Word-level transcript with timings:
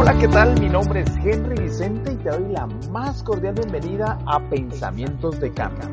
Hola, 0.00 0.16
¿qué 0.16 0.28
tal? 0.28 0.58
Mi 0.58 0.70
nombre 0.70 1.02
es 1.02 1.10
Henry 1.22 1.62
Vicente 1.62 2.14
y 2.14 2.16
te 2.16 2.30
doy 2.30 2.50
la 2.52 2.66
más 2.90 3.22
cordial 3.22 3.52
bienvenida 3.52 4.18
a 4.24 4.40
Pensamientos 4.40 5.38
de 5.40 5.52
Cambio. 5.52 5.90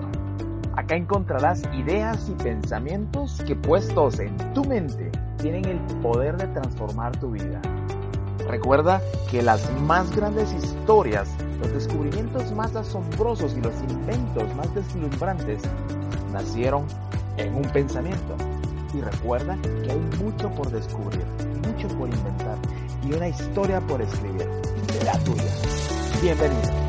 Acá 0.78 0.96
encontrarás 0.96 1.62
ideas 1.74 2.30
y 2.30 2.42
pensamientos 2.42 3.44
que 3.46 3.54
puestos 3.54 4.22
en 4.22 4.38
tu 4.54 4.64
mente 4.64 5.12
tienen 5.42 5.66
el 5.66 5.78
poder 6.02 6.38
de 6.38 6.48
transformar 6.48 7.20
tu 7.20 7.32
vida. 7.32 7.62
Recuerda 8.48 9.02
que 9.30 9.42
las 9.42 9.70
más 9.82 10.16
grandes 10.16 10.54
historias, 10.54 11.28
los 11.60 11.74
descubrimientos 11.74 12.54
más 12.54 12.78
asombrosos 12.78 13.58
y 13.58 13.62
los 13.62 13.76
inventos 13.90 14.56
más 14.56 14.74
deslumbrantes 14.74 15.64
nacieron 16.32 16.86
en 17.36 17.54
un 17.54 17.64
pensamiento. 17.64 18.38
Y 18.94 19.02
recuerda 19.02 19.58
que 19.62 19.92
hay 19.92 20.24
mucho 20.24 20.50
por 20.52 20.72
descubrir, 20.72 21.26
mucho 21.68 21.90
por 21.98 22.08
inventar 22.08 22.57
y 23.10 23.14
una 23.14 23.30
historia 23.30 23.80
por 23.82 24.02
escribir. 24.02 24.48
La 25.06 25.18
tuya. 25.20 25.44
Bienvenido. 26.22 26.88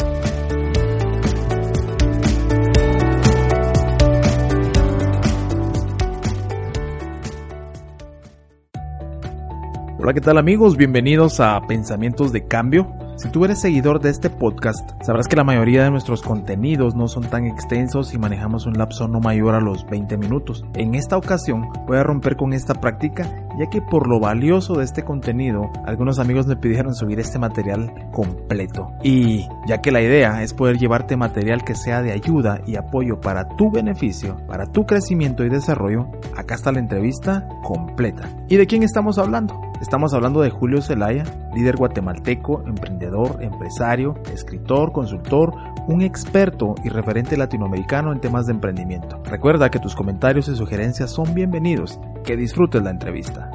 Hola, 10.00 10.14
¿qué 10.14 10.20
tal 10.20 10.38
amigos? 10.38 10.76
Bienvenidos 10.76 11.40
a 11.40 11.60
Pensamientos 11.66 12.32
de 12.32 12.46
Cambio. 12.46 12.88
Si 13.18 13.28
tú 13.30 13.44
eres 13.44 13.60
seguidor 13.60 14.00
de 14.00 14.10
este 14.10 14.30
podcast, 14.30 14.90
sabrás 15.02 15.26
que 15.26 15.34
la 15.34 15.42
mayoría 15.42 15.82
de 15.82 15.90
nuestros 15.90 16.22
contenidos 16.22 16.94
no 16.94 17.08
son 17.08 17.24
tan 17.24 17.46
extensos 17.46 18.14
y 18.14 18.18
manejamos 18.18 18.64
un 18.64 18.74
lapso 18.74 19.08
no 19.08 19.18
mayor 19.18 19.56
a 19.56 19.60
los 19.60 19.84
20 19.86 20.16
minutos. 20.16 20.64
En 20.74 20.94
esta 20.94 21.16
ocasión 21.16 21.68
voy 21.88 21.96
a 21.96 22.04
romper 22.04 22.36
con 22.36 22.52
esta 22.52 22.74
práctica 22.74 23.28
ya 23.58 23.68
que 23.68 23.82
por 23.82 24.06
lo 24.06 24.20
valioso 24.20 24.74
de 24.74 24.84
este 24.84 25.02
contenido, 25.02 25.70
algunos 25.84 26.20
amigos 26.20 26.46
me 26.46 26.56
pidieron 26.56 26.94
subir 26.94 27.18
este 27.18 27.40
material 27.40 27.92
completo. 28.12 28.92
Y 29.02 29.48
ya 29.66 29.78
que 29.78 29.90
la 29.90 30.00
idea 30.00 30.42
es 30.42 30.54
poder 30.54 30.78
llevarte 30.78 31.16
material 31.16 31.64
que 31.64 31.74
sea 31.74 32.02
de 32.02 32.12
ayuda 32.12 32.60
y 32.66 32.76
apoyo 32.76 33.20
para 33.20 33.48
tu 33.56 33.70
beneficio, 33.72 34.36
para 34.46 34.66
tu 34.66 34.86
crecimiento 34.86 35.44
y 35.44 35.48
desarrollo, 35.48 36.06
acá 36.36 36.54
está 36.54 36.70
la 36.70 36.78
entrevista 36.78 37.48
completa. 37.64 38.28
¿Y 38.48 38.56
de 38.56 38.66
quién 38.66 38.84
estamos 38.84 39.18
hablando? 39.18 39.67
Estamos 39.80 40.12
hablando 40.12 40.40
de 40.40 40.50
Julio 40.50 40.82
Zelaya, 40.82 41.22
líder 41.54 41.76
guatemalteco, 41.76 42.64
emprendedor, 42.66 43.40
empresario, 43.44 44.16
escritor, 44.32 44.90
consultor, 44.90 45.54
un 45.86 46.02
experto 46.02 46.74
y 46.82 46.88
referente 46.88 47.36
latinoamericano 47.36 48.12
en 48.12 48.20
temas 48.20 48.46
de 48.46 48.54
emprendimiento. 48.54 49.22
Recuerda 49.22 49.70
que 49.70 49.78
tus 49.78 49.94
comentarios 49.94 50.48
y 50.48 50.56
sugerencias 50.56 51.12
son 51.12 51.32
bienvenidos. 51.32 52.00
Que 52.24 52.36
disfrutes 52.36 52.82
la 52.82 52.90
entrevista. 52.90 53.52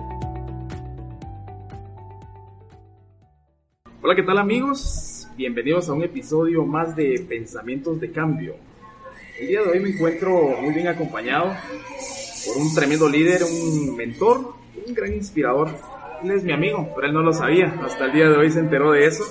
Hola, 4.01 4.15
¿qué 4.15 4.23
tal 4.23 4.37
amigos? 4.37 5.27
Bienvenidos 5.35 5.89
a 5.89 5.93
un 5.93 6.03
episodio 6.03 6.65
más 6.65 6.95
de 6.95 7.25
Pensamientos 7.27 7.99
de 7.99 8.13
Cambio. 8.13 8.55
El 9.41 9.47
día 9.49 9.61
de 9.61 9.71
hoy 9.71 9.79
me 9.81 9.89
encuentro 9.89 10.55
muy 10.61 10.73
bien 10.73 10.87
acompañado 10.87 11.51
por 12.45 12.57
un 12.61 12.73
tremendo 12.73 13.09
líder, 13.09 13.41
un 13.43 13.97
mentor, 13.97 14.53
un 14.87 14.93
gran 14.93 15.11
inspirador. 15.11 15.92
Él 16.23 16.31
es 16.31 16.43
mi 16.45 16.53
amigo, 16.53 16.89
pero 16.95 17.07
él 17.07 17.13
no 17.13 17.21
lo 17.21 17.33
sabía. 17.33 17.75
Hasta 17.83 18.05
el 18.05 18.13
día 18.13 18.29
de 18.29 18.37
hoy 18.37 18.49
se 18.49 18.59
enteró 18.59 18.93
de 18.93 19.05
eso. 19.05 19.25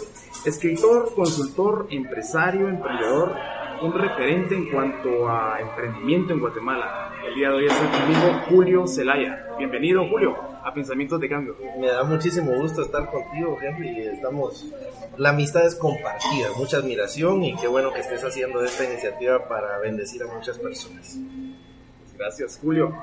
Escritor, 0.44 1.14
consultor, 1.14 1.86
empresario, 1.88 2.68
emprendedor, 2.68 3.34
un 3.80 3.94
referente 3.94 4.54
en 4.54 4.70
cuanto 4.70 5.26
a 5.26 5.58
emprendimiento 5.58 6.34
en 6.34 6.40
Guatemala. 6.40 7.14
El 7.26 7.34
día 7.34 7.48
de 7.48 7.54
hoy 7.54 7.66
está 7.66 7.90
conmigo 7.90 8.42
Julio 8.46 8.86
Zelaya. 8.86 9.46
Bienvenido, 9.56 10.06
Julio, 10.06 10.36
a 10.62 10.74
Pensamientos 10.74 11.18
de 11.18 11.30
Cambio. 11.30 11.56
Me 11.80 11.86
da 11.86 12.04
muchísimo 12.04 12.52
gusto 12.60 12.82
estar 12.82 13.10
contigo, 13.10 13.56
Henry. 13.62 14.08
Estamos, 14.08 14.70
la 15.16 15.30
amistad 15.30 15.64
es 15.64 15.74
compartida, 15.76 16.48
mucha 16.58 16.76
admiración 16.76 17.42
y 17.42 17.56
qué 17.56 17.68
bueno 17.68 17.91
que 17.91 18.00
estés 18.00 18.22
haciendo 18.22 18.62
esta 18.62 18.84
iniciativa 18.84 19.48
para 19.48 19.78
bendecir 19.78 20.22
a 20.25 20.26
muchas 20.26 20.58
personas. 20.58 21.19
Gracias, 22.19 22.58
Julio. 22.62 22.94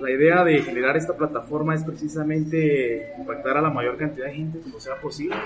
La 0.00 0.10
idea 0.10 0.44
de 0.44 0.62
generar 0.62 0.96
esta 0.96 1.16
plataforma 1.16 1.74
es 1.74 1.82
precisamente 1.82 3.12
impactar 3.18 3.56
a 3.56 3.62
la 3.62 3.70
mayor 3.70 3.96
cantidad 3.96 4.26
de 4.26 4.34
gente 4.34 4.60
como 4.60 4.78
sea 4.78 4.94
posible. 5.00 5.36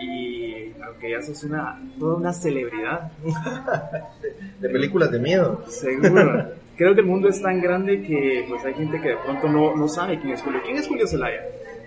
Y 0.00 0.72
aunque 0.82 1.10
ya 1.10 1.22
sos 1.22 1.44
una, 1.44 1.80
toda 1.98 2.16
una 2.16 2.32
celebridad. 2.32 3.12
de 4.60 4.68
películas 4.68 5.10
de 5.10 5.18
miedo. 5.18 5.64
Seguro. 5.68 6.50
Creo 6.76 6.94
que 6.94 7.00
el 7.00 7.06
mundo 7.06 7.28
es 7.28 7.40
tan 7.40 7.60
grande 7.60 8.02
que 8.02 8.46
pues 8.48 8.64
hay 8.64 8.74
gente 8.74 9.00
que 9.00 9.10
de 9.10 9.16
pronto 9.16 9.48
no, 9.48 9.76
no 9.76 9.86
sabe 9.86 10.18
quién 10.18 10.32
es 10.32 10.42
Julio. 10.42 10.60
¿Quién 10.64 10.78
es 10.78 10.88
Julio 10.88 11.06
Zelaya? 11.06 11.42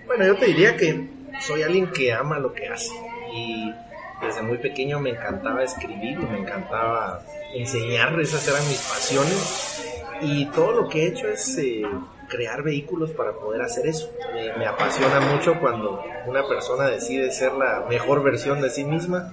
Bueno, 0.06 0.24
yo 0.24 0.36
te 0.36 0.46
diría 0.46 0.76
que 0.76 1.08
soy 1.40 1.62
alguien 1.62 1.90
que 1.90 2.12
ama 2.12 2.38
lo 2.38 2.52
que 2.54 2.68
hace. 2.68 2.94
Y 3.34 3.74
desde 4.22 4.42
muy 4.42 4.58
pequeño 4.58 5.00
me 5.00 5.10
encantaba 5.10 5.62
escribir, 5.62 6.18
me 6.18 6.38
encantaba 6.38 7.22
enseñar, 7.54 8.18
esas 8.20 8.46
eran 8.48 8.66
mis 8.68 8.78
pasiones 8.78 9.87
y 10.20 10.46
todo 10.46 10.72
lo 10.72 10.88
que 10.88 11.04
he 11.04 11.06
hecho 11.08 11.28
es 11.28 11.56
eh, 11.58 11.82
crear 12.28 12.62
vehículos 12.62 13.10
para 13.12 13.32
poder 13.32 13.62
hacer 13.62 13.86
eso. 13.86 14.10
Me, 14.58 14.66
apasiona 14.66 15.20
mucho 15.20 15.58
cuando 15.60 16.02
una 16.26 16.46
persona 16.46 16.88
decide 16.88 17.30
ser 17.30 17.52
la 17.52 17.86
mejor 17.88 18.22
versión 18.22 18.60
de 18.60 18.70
sí 18.70 18.84
misma 18.84 19.32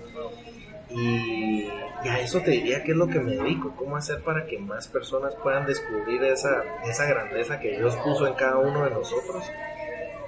y, 0.90 1.68
a 2.08 2.20
eso 2.20 2.40
te 2.42 2.52
diría 2.52 2.84
que 2.84 2.92
es 2.92 2.98
lo 2.98 3.08
que 3.08 3.20
me 3.20 3.36
dedico, 3.36 3.74
cómo 3.76 3.98
hacer 3.98 4.22
para 4.22 4.46
que 4.46 4.60
más 4.60 4.88
personas 4.88 5.34
puedan 5.42 5.66
descubrir 5.66 6.24
esa, 6.24 6.64
esa 6.88 7.06
grandeza 7.06 7.60
que 7.60 7.78
Dios 7.78 7.96
puso 7.96 8.28
en 8.28 8.36
cada 8.36 8.58
uno 8.58 8.84
de 8.84 8.92
nosotros. 8.92 9.44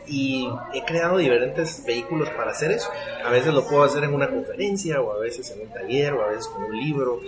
Y 0.07 0.49
he 0.73 0.83
creado 0.85 1.17
diferentes 1.17 1.83
vehículos 1.85 2.29
para 2.29 2.51
hacer 2.51 2.71
eso. 2.71 2.89
A 3.23 3.29
veces 3.29 3.53
lo 3.53 3.63
puedo 3.67 3.83
hacer 3.83 4.03
en 4.05 4.13
una 4.15 4.27
conferencia 4.27 5.01
o 5.01 5.13
a 5.13 5.19
veces 5.19 5.51
en 5.51 5.67
un 5.67 5.71
taller 5.71 6.13
o 6.13 6.23
a 6.23 6.29
veces 6.29 6.47
con 6.47 6.63
un 6.63 6.79
libro 6.79 7.21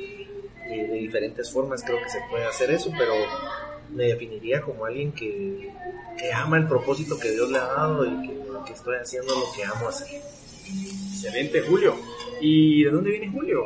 de 0.78 0.94
diferentes 0.94 1.52
formas 1.52 1.84
creo 1.84 1.98
que 2.02 2.10
se 2.10 2.20
puede 2.30 2.46
hacer 2.46 2.72
eso, 2.72 2.92
pero 2.98 3.14
me 3.94 4.06
definiría 4.06 4.62
como 4.62 4.86
alguien 4.86 5.12
que, 5.12 5.72
que 6.18 6.32
ama 6.32 6.58
el 6.58 6.68
propósito 6.68 7.18
que 7.18 7.32
Dios 7.32 7.50
le 7.50 7.58
ha 7.58 7.66
dado 7.66 8.06
y 8.06 8.28
que, 8.28 8.40
que, 8.66 8.74
estoy 8.74 8.98
haciendo 8.98 9.34
lo 9.36 9.52
que 9.56 9.64
amo 9.64 9.88
hacer. 9.88 10.22
Excelente, 11.12 11.62
Julio. 11.62 11.96
¿Y 12.40 12.84
de 12.84 12.92
dónde 12.92 13.12
viene 13.12 13.30
Julio? 13.30 13.66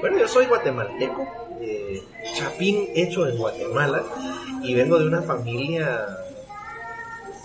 Bueno, 0.00 0.18
yo 0.18 0.26
soy 0.26 0.46
guatemalteco, 0.46 1.26
eh, 1.60 2.02
chapín 2.34 2.88
hecho 2.94 3.28
en 3.28 3.38
Guatemala, 3.38 4.02
y 4.62 4.74
vengo 4.74 4.98
de 4.98 5.06
una 5.06 5.22
familia, 5.22 6.06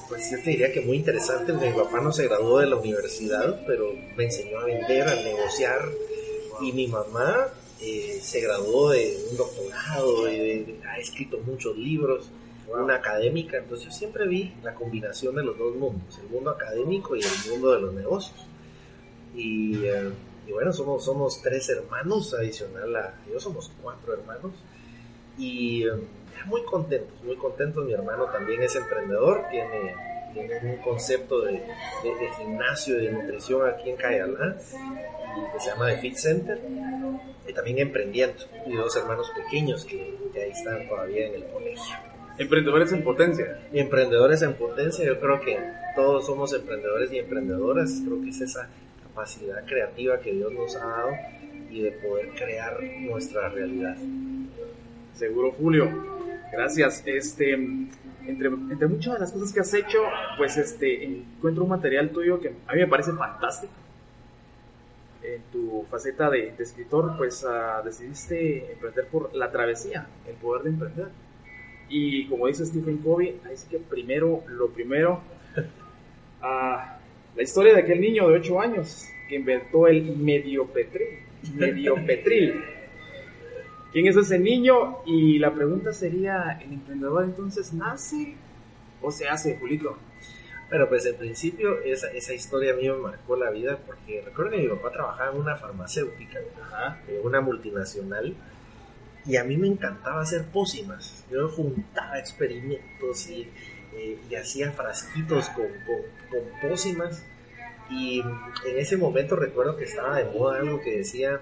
pues 0.07 0.31
yo 0.31 0.37
te 0.37 0.51
diría 0.51 0.71
que 0.71 0.81
muy 0.81 0.97
interesante. 0.97 1.53
Mi 1.53 1.71
papá 1.71 1.99
no 1.99 2.11
se 2.11 2.27
graduó 2.27 2.59
de 2.59 2.67
la 2.67 2.77
universidad, 2.77 3.61
pero 3.67 3.93
me 4.15 4.25
enseñó 4.25 4.59
a 4.59 4.65
vender, 4.65 5.07
a 5.07 5.15
negociar, 5.15 5.81
y 6.61 6.71
mi 6.71 6.87
mamá 6.87 7.49
eh, 7.81 8.19
se 8.21 8.41
graduó 8.41 8.89
de 8.89 9.17
un 9.31 9.37
doctorado, 9.37 10.31
y 10.31 10.79
ha 10.87 10.97
escrito 10.97 11.39
muchos 11.45 11.77
libros, 11.77 12.29
una 12.67 12.95
académica, 12.95 13.57
entonces 13.57 13.85
yo 13.87 13.91
siempre 13.91 14.27
vi 14.27 14.53
la 14.63 14.73
combinación 14.73 15.35
de 15.35 15.43
los 15.43 15.57
dos 15.57 15.75
mundos, 15.75 16.17
el 16.19 16.29
mundo 16.29 16.51
académico 16.51 17.15
y 17.15 17.19
el 17.19 17.51
mundo 17.51 17.71
de 17.73 17.81
los 17.81 17.93
negocios. 17.93 18.45
Y, 19.35 19.85
eh, 19.85 20.11
bueno, 20.49 20.73
somos, 20.73 21.03
somos 21.03 21.41
tres 21.41 21.69
hermanos, 21.69 22.33
adicional 22.33 22.95
a 22.95 23.13
ellos 23.27 23.43
somos 23.43 23.71
cuatro 23.81 24.13
hermanos, 24.13 24.51
y 25.37 25.85
eh, 25.87 25.91
muy 26.45 26.63
contentos, 26.63 27.23
muy 27.23 27.35
contentos, 27.35 27.85
mi 27.85 27.93
hermano 27.93 28.25
también 28.25 28.63
es 28.63 28.75
emprendedor, 28.75 29.45
tiene 29.49 29.95
un 30.35 30.77
concepto 30.77 31.41
de, 31.41 31.53
de, 31.53 32.31
gimnasio 32.37 32.99
y 32.99 33.05
de 33.05 33.11
nutrición 33.11 33.67
aquí 33.69 33.89
en 33.89 33.95
Cayalá, 33.95 34.55
que 34.55 35.59
se 35.59 35.69
llama 35.69 35.87
The 35.87 35.97
Fit 35.97 36.15
Center, 36.15 36.59
y 37.47 37.53
también 37.53 37.79
emprendiendo, 37.79 38.43
y 38.65 38.73
dos 38.73 38.95
hermanos 38.95 39.31
pequeños 39.35 39.85
que, 39.85 40.15
ahí 40.35 40.51
están 40.51 40.87
todavía 40.87 41.27
en 41.27 41.35
el 41.35 41.45
colegio. 41.45 41.95
Emprendedores 42.37 42.91
en 42.91 43.03
potencia. 43.03 43.67
emprendedores 43.73 44.41
en 44.43 44.53
potencia, 44.53 45.05
yo 45.05 45.19
creo 45.19 45.39
que 45.41 45.57
todos 45.95 46.25
somos 46.25 46.53
emprendedores 46.53 47.11
y 47.11 47.17
emprendedoras, 47.17 48.01
creo 48.05 48.21
que 48.21 48.29
es 48.29 48.41
esa 48.41 48.69
capacidad 49.01 49.65
creativa 49.65 50.19
que 50.19 50.33
Dios 50.33 50.51
nos 50.53 50.75
ha 50.75 50.85
dado 50.85 51.11
y 51.71 51.81
de 51.81 51.91
poder 51.91 52.29
crear 52.35 52.81
nuestra 52.83 53.49
realidad. 53.49 53.97
Seguro, 55.15 55.51
Julio. 55.53 55.89
Gracias. 56.51 57.03
Este, 57.05 57.57
entre, 58.27 58.47
entre 58.47 58.87
muchas 58.87 59.13
de 59.13 59.19
las 59.19 59.31
cosas 59.31 59.53
que 59.53 59.59
has 59.59 59.73
hecho, 59.73 59.99
pues 60.37 60.57
este, 60.57 61.03
encuentro 61.03 61.63
un 61.63 61.69
material 61.69 62.09
tuyo 62.09 62.39
que 62.39 62.53
a 62.67 62.73
mí 62.73 62.79
me 62.79 62.87
parece 62.87 63.11
fantástico 63.13 63.73
en 65.23 65.41
tu 65.51 65.85
faceta 65.89 66.29
de, 66.29 66.53
escritor, 66.57 67.15
pues 67.17 67.43
uh, 67.43 67.83
decidiste 67.83 68.71
emprender 68.71 69.07
por 69.07 69.33
la 69.35 69.51
travesía, 69.51 70.07
el 70.27 70.35
poder 70.35 70.63
de 70.63 70.69
emprender. 70.69 71.07
Y 71.89 72.27
como 72.27 72.47
dice 72.47 72.65
Stephen 72.65 72.97
Covey, 72.97 73.39
ahí 73.45 73.55
sí 73.57 73.67
que 73.69 73.79
primero, 73.79 74.43
lo 74.47 74.69
primero, 74.69 75.21
uh, 75.57 76.43
la 77.35 77.43
historia 77.43 77.73
de 77.73 77.81
aquel 77.81 78.01
niño 78.01 78.27
de 78.29 78.35
8 78.35 78.61
años 78.61 79.07
que 79.27 79.35
inventó 79.35 79.87
el 79.87 80.15
mediopetril. 80.17 81.19
Mediopetril. 81.55 82.63
¿Quién 83.91 84.07
es 84.07 84.17
ese 84.17 84.37
niño? 84.37 84.99
Y 85.05 85.39
la 85.39 85.53
pregunta 85.53 85.93
sería, 85.93 86.59
¿el 86.61 86.73
emprendedor 86.73 87.23
entonces 87.23 87.73
nace 87.73 88.35
o 89.01 89.11
se 89.11 89.27
hace, 89.27 89.57
Julito? 89.57 89.97
Bueno, 90.69 90.89
pues 90.89 91.05
en 91.05 91.15
principio 91.15 91.79
esa, 91.81 92.11
esa 92.11 92.33
historia 92.33 92.73
a 92.73 92.75
mí 92.75 92.89
me 92.89 92.97
marcó 92.97 93.37
la 93.37 93.49
vida 93.49 93.79
porque 93.85 94.21
recuerdo 94.25 94.51
que 94.51 94.57
mi 94.57 94.67
papá 94.67 94.91
trabajaba 94.91 95.31
en 95.31 95.37
una 95.39 95.55
farmacéutica, 95.55 96.39
en 97.07 97.25
una 97.25 97.39
multinacional, 97.39 98.35
y 99.25 99.37
a 99.37 99.43
mí 99.45 99.55
me 99.57 99.67
encantaba 99.67 100.21
hacer 100.21 100.45
pócimas. 100.45 101.25
Yo 101.31 101.47
juntaba 101.49 102.19
experimentos 102.19 103.29
y, 103.29 103.49
eh, 103.93 104.19
y 104.29 104.35
hacía 104.35 104.71
frasquitos 104.71 105.49
con, 105.49 105.67
con, 105.67 106.01
con 106.29 106.69
pócimas. 106.69 107.25
Y 107.89 108.19
en 108.19 108.77
ese 108.77 108.97
momento 108.97 109.37
recuerdo 109.37 109.77
que 109.77 109.85
estaba 109.85 110.17
de 110.17 110.25
moda 110.25 110.59
algo 110.59 110.81
que 110.81 110.97
decía 110.97 111.35
eh, 111.35 111.39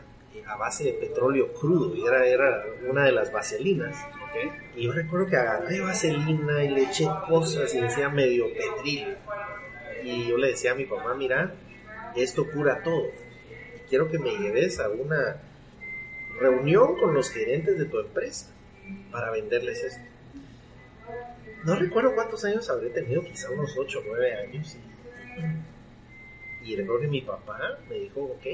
a 0.47 0.55
base 0.57 0.83
de 0.83 0.93
petróleo 0.93 1.53
crudo, 1.53 1.95
y 1.95 2.05
era, 2.05 2.25
era 2.25 2.65
una 2.89 3.05
de 3.05 3.11
las 3.11 3.31
vaselinas. 3.31 3.95
Y 4.75 4.83
yo 4.83 4.91
recuerdo 4.91 5.27
que 5.27 5.37
agarré 5.37 5.79
vaselina 5.79 6.63
y 6.63 6.69
le 6.69 6.83
eché 6.83 7.07
cosas 7.27 7.73
y 7.73 7.81
decía 7.81 8.09
medio 8.09 8.45
petril. 8.53 9.15
Y 10.03 10.27
yo 10.27 10.37
le 10.37 10.49
decía 10.49 10.73
a 10.73 10.75
mi 10.75 10.85
papá, 10.85 11.15
mira, 11.15 11.55
esto 12.15 12.49
cura 12.51 12.83
todo. 12.83 13.07
Quiero 13.89 14.09
que 14.09 14.19
me 14.19 14.31
lleves 14.37 14.79
a 14.79 14.89
una 14.89 15.41
reunión 16.39 16.97
con 16.99 17.13
los 17.13 17.29
gerentes 17.29 17.77
de 17.77 17.85
tu 17.85 17.99
empresa 17.99 18.51
para 19.11 19.31
venderles 19.31 19.83
esto. 19.83 20.03
No 21.63 21.75
recuerdo 21.75 22.13
cuántos 22.13 22.43
años 22.45 22.69
habré 22.69 22.89
tenido, 22.89 23.23
quizá 23.23 23.49
unos 23.49 23.75
8 23.77 23.99
o 23.99 24.03
9 24.05 24.33
años. 24.35 24.77
Y, 26.63 26.73
y 26.73 26.75
recuerdo 26.75 27.01
que 27.01 27.07
mi 27.07 27.21
papá 27.21 27.79
me 27.89 27.95
dijo, 27.95 28.21
ok, 28.21 28.45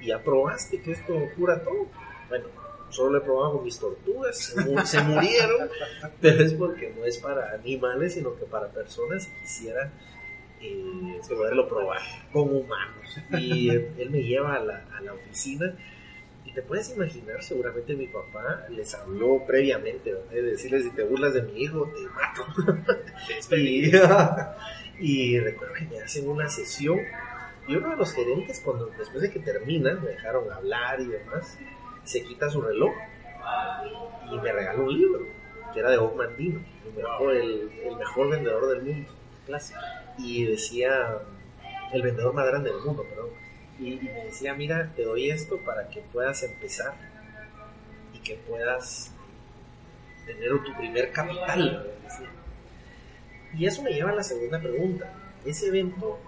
y 0.00 0.06
ya 0.08 0.22
probaste 0.22 0.80
que 0.80 0.92
esto 0.92 1.14
cura 1.36 1.62
todo. 1.62 1.86
Bueno, 2.28 2.46
solo 2.90 3.10
lo 3.10 3.18
he 3.18 3.20
probado 3.22 3.60
mis 3.60 3.78
tortugas, 3.78 4.38
se, 4.38 4.60
mu- 4.64 4.84
se 4.86 5.00
murieron, 5.02 5.68
pero 6.20 6.42
es 6.44 6.52
porque 6.54 6.92
no 6.96 7.04
es 7.04 7.18
para 7.18 7.52
animales, 7.52 8.14
sino 8.14 8.34
que 8.36 8.44
para 8.44 8.68
personas 8.68 9.26
que 9.26 9.40
quisiera 9.42 9.92
eh, 10.60 11.20
poderlo 11.28 11.68
probar 11.68 12.00
con 12.32 12.44
humanos. 12.54 13.16
Y 13.38 13.70
él, 13.70 13.92
él 13.98 14.10
me 14.10 14.22
lleva 14.22 14.54
a 14.56 14.60
la, 14.60 14.84
a 14.96 15.00
la 15.00 15.12
oficina 15.14 15.74
y 16.44 16.52
te 16.52 16.62
puedes 16.62 16.90
imaginar, 16.94 17.42
seguramente 17.42 17.94
mi 17.94 18.06
papá 18.06 18.66
les 18.70 18.94
habló 18.94 19.44
previamente, 19.46 20.12
¿verdad? 20.12 20.30
de 20.30 20.42
decirles 20.42 20.84
si 20.84 20.90
te 20.90 21.02
burlas 21.02 21.34
de 21.34 21.42
mi 21.42 21.62
hijo, 21.62 21.90
te 21.94 22.02
mato. 22.08 22.96
y, 23.56 23.90
y 25.00 25.40
recuerdo 25.40 25.74
que 25.74 25.84
me 25.86 26.00
hacen 26.00 26.28
una 26.28 26.48
sesión 26.48 26.98
y 27.68 27.76
uno 27.76 27.90
de 27.90 27.96
los 27.96 28.12
gerentes, 28.12 28.60
cuando 28.64 28.86
después 28.86 29.22
de 29.22 29.30
que 29.30 29.40
terminan, 29.40 30.02
me 30.02 30.10
dejaron 30.10 30.50
hablar 30.52 31.00
y 31.00 31.06
demás, 31.06 31.58
se 32.04 32.22
quita 32.22 32.48
su 32.48 32.60
reloj 32.60 32.94
y 34.30 34.38
me 34.38 34.52
regaló 34.52 34.84
un 34.84 34.98
libro, 34.98 35.26
que 35.72 35.80
era 35.80 35.90
de 35.90 35.98
Bob 35.98 36.16
Mandino, 36.16 36.60
el 36.86 36.94
mejor, 36.94 37.36
el, 37.36 37.70
el 37.84 37.96
mejor 37.96 38.30
vendedor 38.30 38.68
del 38.68 38.82
mundo. 38.82 39.12
Clásico. 39.46 39.80
Y 40.18 40.44
decía, 40.44 41.18
el 41.92 42.02
vendedor 42.02 42.34
más 42.34 42.46
grande 42.46 42.70
del 42.70 42.80
mundo, 42.80 43.04
perdón. 43.04 43.30
Y, 43.78 43.94
y 43.94 44.00
me 44.00 44.24
decía, 44.24 44.54
mira, 44.54 44.92
te 44.96 45.04
doy 45.04 45.30
esto 45.30 45.58
para 45.58 45.88
que 45.88 46.00
puedas 46.00 46.42
empezar 46.42 46.94
y 48.14 48.18
que 48.20 48.36
puedas 48.36 49.12
tener 50.24 50.50
tu 50.64 50.74
primer 50.76 51.12
capital. 51.12 51.86
Y 53.54 53.66
eso 53.66 53.82
me 53.82 53.92
lleva 53.92 54.10
a 54.10 54.14
la 54.14 54.22
segunda 54.22 54.60
pregunta. 54.60 55.12
Ese 55.44 55.68
evento, 55.68 56.18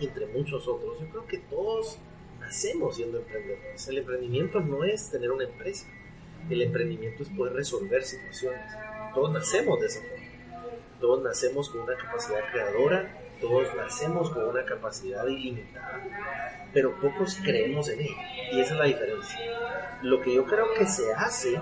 entre 0.00 0.26
muchos 0.26 0.68
otros, 0.68 1.00
yo 1.00 1.08
creo 1.08 1.26
que 1.26 1.38
todos 1.38 1.98
nacemos 2.40 2.96
siendo 2.96 3.18
emprendedores. 3.18 3.88
El 3.88 3.98
emprendimiento 3.98 4.60
no 4.60 4.84
es 4.84 5.10
tener 5.10 5.30
una 5.30 5.44
empresa. 5.44 5.86
El 6.48 6.62
emprendimiento 6.62 7.22
es 7.22 7.28
poder 7.30 7.54
resolver 7.54 8.04
situaciones. 8.04 8.60
Todos 9.14 9.32
nacemos 9.32 9.80
de 9.80 9.86
esa 9.86 10.00
forma. 10.00 10.26
Todos 11.00 11.22
nacemos 11.22 11.68
con 11.70 11.82
una 11.82 11.96
capacidad 11.96 12.40
creadora, 12.52 13.26
todos 13.40 13.74
nacemos 13.76 14.30
con 14.30 14.44
una 14.44 14.64
capacidad 14.64 15.26
ilimitada, 15.26 16.68
pero 16.72 16.98
pocos 17.00 17.36
creemos 17.42 17.88
en 17.90 18.00
ella. 18.00 18.52
Y 18.52 18.60
esa 18.60 18.74
es 18.74 18.78
la 18.78 18.86
diferencia. 18.86 19.38
Lo 20.02 20.22
que 20.22 20.34
yo 20.34 20.46
creo 20.46 20.72
que 20.74 20.86
se 20.86 21.12
hace 21.12 21.60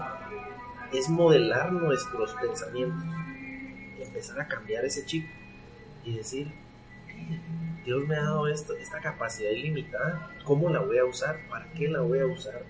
es 0.92 1.08
modelar 1.08 1.72
nuestros 1.72 2.34
pensamientos, 2.34 3.04
empezar 3.98 4.40
a 4.40 4.46
cambiar 4.46 4.84
ese 4.84 5.04
chip 5.04 5.26
y 6.04 6.16
decir, 6.16 6.52
Dios 7.84 8.06
me 8.08 8.16
ha 8.16 8.22
dado 8.22 8.48
esto, 8.48 8.74
esta 8.74 9.00
capacidad 9.00 9.50
ilimitada, 9.50 10.30
¿cómo 10.44 10.70
la 10.70 10.80
voy 10.80 10.98
a 10.98 11.04
usar? 11.04 11.46
¿Para 11.48 11.70
qué 11.72 11.88
la 11.88 12.00
voy 12.00 12.18
a 12.18 12.26
usar? 12.26 12.64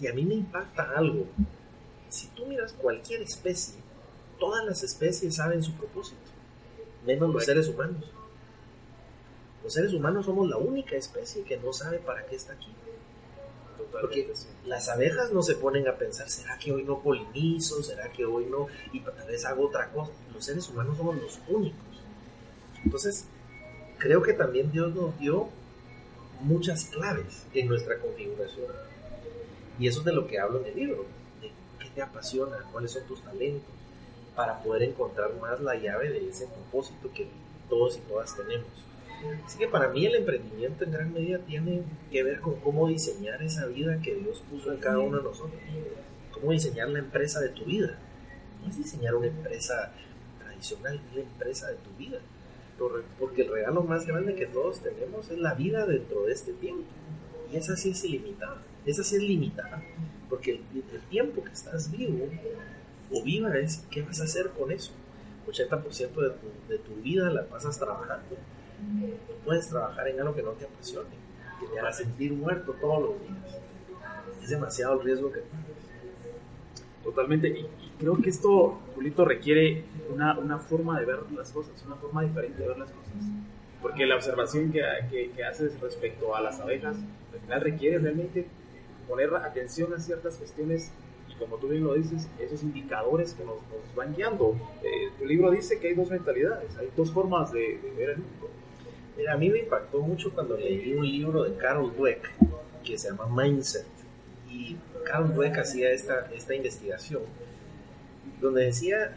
Y 0.00 0.06
a 0.06 0.12
mí 0.12 0.24
me 0.24 0.34
impacta 0.34 0.92
algo. 0.96 1.26
Si 2.08 2.28
tú 2.28 2.46
miras 2.46 2.72
cualquier 2.72 3.22
especie, 3.22 3.74
todas 4.38 4.64
las 4.64 4.82
especies 4.84 5.36
saben 5.36 5.62
su 5.62 5.72
propósito, 5.74 6.20
menos 7.04 7.32
los 7.32 7.44
seres 7.44 7.68
humanos. 7.68 8.04
Los 9.64 9.72
seres 9.72 9.92
humanos 9.92 10.26
somos 10.26 10.48
la 10.48 10.58
única 10.58 10.94
especie 10.94 11.42
que 11.42 11.56
no 11.56 11.72
sabe 11.72 11.98
para 11.98 12.24
qué 12.26 12.36
está 12.36 12.52
aquí. 12.52 12.72
Porque 13.90 14.32
las 14.66 14.88
abejas 14.88 15.32
no 15.32 15.42
se 15.42 15.54
ponen 15.54 15.88
a 15.88 15.96
pensar, 15.96 16.28
¿será 16.28 16.58
que 16.58 16.72
hoy 16.72 16.84
no 16.84 17.00
polinizo? 17.00 17.82
¿Será 17.82 18.12
que 18.12 18.24
hoy 18.24 18.46
no? 18.46 18.66
Y 18.92 19.00
tal 19.00 19.26
vez 19.26 19.44
hago 19.44 19.66
otra 19.66 19.90
cosa. 19.90 20.12
Los 20.32 20.44
seres 20.44 20.68
humanos 20.68 20.96
somos 20.96 21.16
los 21.16 21.40
únicos. 21.48 21.93
Entonces, 22.84 23.26
creo 23.98 24.22
que 24.22 24.32
también 24.32 24.70
Dios 24.70 24.94
nos 24.94 25.18
dio 25.18 25.48
muchas 26.40 26.84
claves 26.86 27.46
en 27.54 27.68
nuestra 27.68 27.98
configuración. 27.98 28.66
Y 29.78 29.88
eso 29.88 30.00
es 30.00 30.04
de 30.04 30.12
lo 30.12 30.26
que 30.26 30.38
hablo 30.38 30.60
en 30.60 30.66
el 30.66 30.76
libro, 30.76 31.06
de 31.40 31.50
qué 31.78 31.90
te 31.94 32.02
apasiona, 32.02 32.56
cuáles 32.70 32.92
son 32.92 33.04
tus 33.04 33.22
talentos, 33.22 33.70
para 34.36 34.62
poder 34.62 34.82
encontrar 34.82 35.34
más 35.40 35.60
la 35.60 35.74
llave 35.76 36.10
de 36.10 36.28
ese 36.28 36.46
propósito 36.46 37.10
que 37.12 37.28
todos 37.68 37.96
y 37.96 38.00
todas 38.00 38.36
tenemos. 38.36 38.68
Así 39.46 39.58
que 39.58 39.68
para 39.68 39.88
mí 39.88 40.04
el 40.04 40.16
emprendimiento 40.16 40.84
en 40.84 40.92
gran 40.92 41.12
medida 41.12 41.38
tiene 41.38 41.82
que 42.10 42.22
ver 42.22 42.40
con 42.40 42.56
cómo 42.60 42.88
diseñar 42.88 43.42
esa 43.42 43.66
vida 43.66 44.00
que 44.02 44.14
Dios 44.14 44.42
puso 44.50 44.72
en 44.72 44.78
cada 44.78 44.98
uno 44.98 45.18
de 45.18 45.22
nosotros. 45.22 45.60
Cómo 46.32 46.52
diseñar 46.52 46.88
la 46.88 46.98
empresa 46.98 47.40
de 47.40 47.48
tu 47.48 47.64
vida. 47.64 47.98
No 48.62 48.68
es 48.68 48.76
diseñar 48.76 49.14
una 49.14 49.28
empresa 49.28 49.92
tradicional, 50.38 51.00
es 51.08 51.16
la 51.16 51.22
empresa 51.22 51.68
de 51.68 51.76
tu 51.76 51.90
vida. 51.96 52.18
Porque 53.18 53.42
el 53.42 53.52
regalo 53.52 53.82
más 53.82 54.06
grande 54.06 54.34
que 54.34 54.46
todos 54.46 54.80
tenemos 54.80 55.30
es 55.30 55.38
la 55.38 55.54
vida 55.54 55.86
dentro 55.86 56.24
de 56.24 56.32
este 56.32 56.52
tiempo. 56.52 56.84
Y 57.52 57.56
esa 57.56 57.76
sí 57.76 57.90
es 57.90 58.04
ilimitada. 58.04 58.62
Esa 58.84 59.04
sí 59.04 59.16
es 59.16 59.22
limitada. 59.22 59.82
Porque 60.28 60.52
el, 60.52 60.60
el 60.92 61.00
tiempo 61.08 61.44
que 61.44 61.52
estás 61.52 61.90
vivo 61.90 62.28
o 63.12 63.22
viva 63.22 63.56
es 63.58 63.84
qué 63.90 64.02
vas 64.02 64.20
a 64.20 64.24
hacer 64.24 64.50
con 64.50 64.72
eso. 64.72 64.92
80% 65.46 65.98
de 65.98 66.30
tu, 66.30 66.46
de 66.68 66.78
tu 66.78 66.94
vida 67.02 67.30
la 67.30 67.44
pasas 67.44 67.78
trabajando. 67.78 68.36
No 68.80 69.34
puedes 69.44 69.68
trabajar 69.68 70.08
en 70.08 70.20
algo 70.20 70.34
que 70.34 70.42
no 70.42 70.52
te 70.52 70.64
apasione, 70.64 71.10
que 71.60 71.66
te 71.66 71.80
haga 71.80 71.92
sentir 71.92 72.32
muerto 72.32 72.74
todos 72.80 73.02
los 73.02 73.20
días. 73.20 73.58
Es 74.42 74.50
demasiado 74.50 74.94
el 74.94 75.04
riesgo 75.04 75.32
que 75.32 75.42
Totalmente. 77.04 77.48
Y, 77.48 77.60
y 77.60 77.92
creo 77.98 78.16
que 78.16 78.30
esto, 78.30 78.80
Julito, 78.94 79.24
requiere 79.24 79.84
una, 80.12 80.38
una, 80.38 80.58
forma 80.58 80.98
de 80.98 81.06
ver 81.06 81.18
las 81.36 81.52
cosas, 81.52 81.72
una 81.86 81.96
forma 81.96 82.22
diferente 82.22 82.62
de 82.62 82.68
ver 82.68 82.78
las 82.78 82.90
cosas. 82.90 83.12
Porque 83.82 84.06
la 84.06 84.16
observación 84.16 84.72
que, 84.72 84.82
que, 85.10 85.30
que 85.30 85.44
haces 85.44 85.78
respecto 85.80 86.34
a 86.34 86.40
las 86.40 86.58
abejas, 86.58 86.96
al 87.32 87.40
final 87.40 87.60
requiere 87.60 87.98
realmente 87.98 88.46
poner 89.06 89.34
atención 89.34 89.92
a 89.92 89.98
ciertas 89.98 90.36
cuestiones 90.36 90.90
y 91.28 91.34
como 91.34 91.56
tú 91.56 91.68
bien 91.68 91.84
lo 91.84 91.94
dices, 91.94 92.28
esos 92.38 92.62
indicadores 92.62 93.34
que 93.34 93.44
nos, 93.44 93.56
nos 93.56 93.94
van 93.94 94.14
guiando. 94.14 94.56
Eh, 94.82 95.10
tu 95.18 95.26
libro 95.26 95.50
dice 95.50 95.78
que 95.78 95.88
hay 95.88 95.94
dos 95.94 96.10
mentalidades, 96.10 96.76
hay 96.78 96.88
dos 96.96 97.12
formas 97.12 97.52
de, 97.52 97.78
de 97.78 97.90
ver 97.96 98.10
el 98.10 98.18
mundo. 98.18 98.48
Mira, 99.16 99.34
a 99.34 99.36
mí 99.36 99.48
me 99.50 99.60
impactó 99.60 100.00
mucho 100.00 100.32
cuando 100.32 100.56
leí 100.56 100.94
un 100.94 101.06
libro 101.06 101.44
de 101.44 101.56
Carol 101.56 101.94
Dweck 101.96 102.30
que 102.82 102.98
se 102.98 103.10
llama 103.10 103.26
Mindset. 103.26 103.86
Y 104.50 104.76
Carol 105.04 105.34
Dweck 105.34 105.58
hacía 105.58 105.90
esta, 105.90 106.28
esta 106.34 106.54
investigación 106.54 107.22
donde 108.40 108.66
decía, 108.66 109.12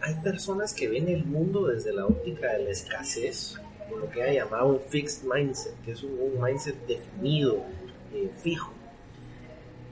hay 0.00 0.14
personas 0.16 0.72
que 0.72 0.88
ven 0.88 1.08
el 1.08 1.24
mundo 1.24 1.66
desde 1.66 1.92
la 1.92 2.06
óptica 2.06 2.52
de 2.52 2.64
la 2.64 2.70
escasez, 2.70 3.60
o 3.92 3.98
lo 3.98 4.10
que 4.10 4.22
ha 4.22 4.32
llamado 4.32 4.66
un 4.66 4.80
fixed 4.80 5.24
mindset, 5.24 5.74
que 5.84 5.92
es 5.92 6.02
un, 6.02 6.18
un 6.18 6.42
mindset 6.42 6.76
definido, 6.86 7.62
eh, 8.14 8.30
fijo, 8.42 8.72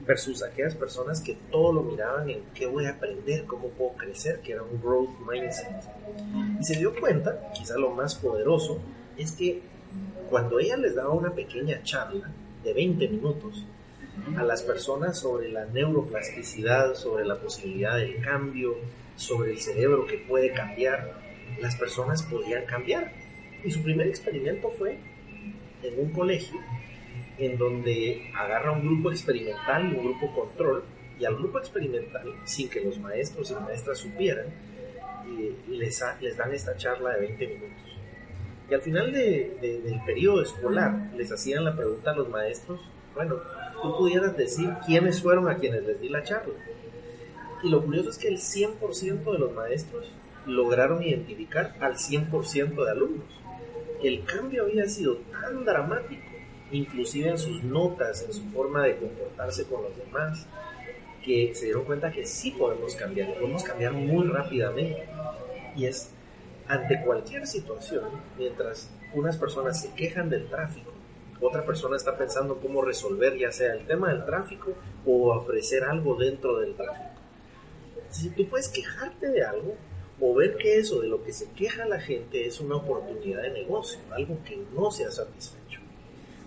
versus 0.07 0.43
aquellas 0.43 0.75
personas 0.75 1.21
que 1.21 1.37
todo 1.51 1.73
lo 1.73 1.83
miraban 1.83 2.29
en 2.29 2.43
qué 2.55 2.67
voy 2.67 2.87
a 2.87 2.91
aprender, 2.91 3.45
cómo 3.47 3.69
puedo 3.69 3.93
crecer, 3.93 4.41
que 4.41 4.53
era 4.53 4.63
un 4.63 4.81
growth 4.81 5.11
mindset. 5.31 5.69
Y 6.61 6.65
se 6.65 6.77
dio 6.77 6.95
cuenta, 6.99 7.51
quizá 7.53 7.77
lo 7.77 7.91
más 7.91 8.15
poderoso, 8.15 8.81
es 9.17 9.33
que 9.33 9.63
cuando 10.29 10.59
ella 10.59 10.77
les 10.77 10.95
daba 10.95 11.11
una 11.11 11.35
pequeña 11.35 11.83
charla 11.83 12.31
de 12.63 12.73
20 12.73 13.09
minutos 13.09 13.65
a 14.37 14.42
las 14.42 14.62
personas 14.62 15.18
sobre 15.18 15.49
la 15.50 15.66
neuroplasticidad, 15.66 16.94
sobre 16.94 17.25
la 17.25 17.38
posibilidad 17.40 17.97
del 17.97 18.21
cambio, 18.21 18.76
sobre 19.16 19.52
el 19.52 19.59
cerebro 19.59 20.06
que 20.06 20.18
puede 20.18 20.52
cambiar, 20.52 21.14
las 21.61 21.76
personas 21.76 22.23
podían 22.23 22.64
cambiar. 22.66 23.12
Y 23.64 23.71
su 23.71 23.83
primer 23.83 24.09
experimento 24.09 24.71
fue 24.71 24.99
en 25.83 25.99
un 25.99 26.11
colegio 26.11 26.59
en 27.38 27.59
donde 27.59 28.30
agarra 28.37 28.73
un 28.73 28.87
grupo 28.87 29.11
experimental 29.11 29.92
y 29.92 29.97
un 29.97 30.04
grupo 30.04 30.35
control, 30.35 30.85
y 31.18 31.25
al 31.25 31.37
grupo 31.37 31.59
experimental, 31.59 32.35
sin 32.44 32.68
que 32.68 32.80
los 32.80 32.99
maestros 32.99 33.50
y 33.50 33.54
maestras 33.54 33.99
supieran, 33.99 34.47
eh, 35.26 35.54
les, 35.68 36.00
dan 36.37 36.52
esta 36.52 36.76
charla 36.76 37.14
de 37.14 37.21
20 37.21 37.47
minutos. 37.47 37.99
Y 38.68 38.75
al 38.75 38.80
final 38.80 39.12
de, 39.12 39.80
del 39.85 40.00
periodo 40.04 40.42
escolar 40.42 41.11
les 41.16 41.30
hacían 41.30 41.64
la 41.64 41.76
pregunta 41.76 42.11
a 42.11 42.16
los 42.16 42.28
maestros, 42.28 42.80
bueno, 43.14 43.37
tú 43.85 43.99
pudieras 43.99 44.35
decir 44.35 44.71
quiénes 44.87 45.21
fueron 45.21 45.47
a 45.47 45.57
quienes 45.57 45.85
les 45.85 46.00
di 46.00 46.09
la 46.09 46.23
charla. 46.23 46.55
Y 47.62 47.69
lo 47.69 47.85
curioso 47.85 48.09
es 48.11 48.19
que 48.19 48.29
el 48.29 48.38
100% 48.38 49.31
de 49.31 49.38
los 49.38 49.53
maestros 49.53 50.11
lograron 50.47 51.03
identificar 51.03 51.76
al 51.81 51.97
100% 51.97 52.83
de 52.83 52.91
alumnos. 52.91 53.29
El 54.03 54.25
cambio 54.25 54.62
había 54.62 54.88
sido 54.88 55.19
tan 55.31 55.67
dramático, 55.67 56.23
inclusive 56.73 57.29
en 57.29 57.38
sus 57.38 57.62
notas, 57.62 58.23
en 58.23 58.33
su 58.33 58.45
forma 58.50 58.85
de 58.85 58.97
comportarse 58.97 59.64
con 59.64 59.83
los 59.83 59.97
demás, 59.99 60.47
que 61.23 61.55
se 61.55 61.67
dieron 61.67 61.85
cuenta 61.85 62.11
que 62.11 62.25
sí 62.25 62.53
podemos 62.53 62.95
cambiar, 62.95 63.35
podemos 63.35 63.62
cambiar 63.64 63.93
muy 63.93 64.26
rápidamente. 64.26 65.09
Y 65.76 65.85
es 65.85 66.11
ante 66.67 67.03
cualquier 67.03 67.47
situación, 67.47 68.05
mientras 68.38 68.91
unas 69.12 69.37
personas 69.37 69.83
se 69.83 69.93
quejan 69.93 70.31
del 70.31 70.49
tráfico, 70.49 70.94
otra 71.41 71.64
persona 71.64 71.97
está 71.97 72.17
pensando 72.17 72.59
cómo 72.61 72.83
resolver 72.83 73.37
ya 73.37 73.53
sea 73.53 73.75
el 73.75 73.87
tema 73.87 74.11
del 74.11 74.25
tráfico 74.25 74.73
o 75.07 75.35
ofrecer 75.35 75.85
algo 75.85 76.14
dentro 76.17 76.59
del 76.59 76.75
tráfico. 76.75 77.11
Si 78.11 78.31
tú 78.31 78.49
puedes 78.49 78.69
quejarte 78.69 79.29
de 79.29 79.45
algo 79.45 79.75
o 80.21 80.35
ver 80.35 80.57
que 80.57 80.79
eso 80.79 81.00
de 81.00 81.09
lo 81.09 81.25
que 81.25 81.33
se 81.33 81.50
queja 81.50 81.87
la 81.87 82.00
gente 82.00 82.47
es 82.47 82.61
una 82.61 82.76
oportunidad 82.76 83.43
de 83.43 83.50
negocio, 83.50 83.99
algo 84.12 84.38
que 84.45 84.62
no 84.75 84.91
se 84.91 85.05
ha 85.05 85.11
satisfecho. 85.11 85.81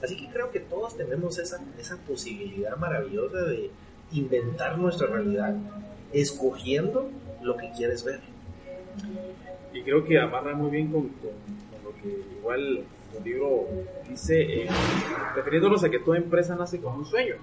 Así 0.01 0.15
que 0.15 0.29
creo 0.29 0.51
que 0.51 0.59
todos 0.59 0.95
tenemos 0.95 1.37
esa, 1.39 1.59
esa 1.77 1.97
posibilidad 1.97 2.77
maravillosa 2.77 3.43
de 3.43 3.71
inventar 4.11 4.77
nuestra 4.77 5.07
realidad 5.07 5.55
escogiendo 6.13 7.09
lo 7.41 7.57
que 7.57 7.71
quieres 7.71 8.03
ver. 8.03 8.19
Y 9.73 9.81
creo 9.81 10.05
que 10.05 10.19
amarra 10.19 10.55
muy 10.55 10.71
bien 10.71 10.91
con, 10.91 11.11
lo 11.83 11.91
que 12.01 12.21
igual 12.37 12.83
el 13.15 13.23
libro 13.23 13.67
dice, 14.07 14.63
eh, 14.63 14.69
refiriéndonos 15.35 15.83
a 15.83 15.89
que 15.89 15.99
toda 15.99 16.17
empresa 16.17 16.55
nace 16.55 16.79
con 16.79 16.95
un 16.95 17.05
sueño. 17.05 17.35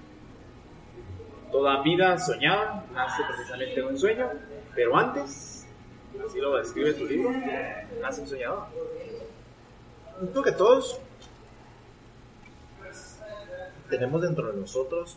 Toda 1.50 1.82
vida 1.82 2.18
soñada 2.18 2.84
nace 2.92 3.22
precisamente 3.28 3.80
con 3.80 3.92
un 3.92 3.98
sueño, 3.98 4.30
pero 4.74 4.96
antes, 4.96 5.66
así 6.26 6.40
lo 6.40 6.56
describe 6.56 6.94
tu 6.94 7.06
libro, 7.06 7.32
nace 8.00 8.20
un 8.20 8.26
soñador. 8.26 8.66
Creo 10.32 10.42
que 10.42 10.52
todos 10.52 11.00
tenemos 13.88 14.22
dentro 14.22 14.50
de 14.50 14.60
nosotros 14.60 15.16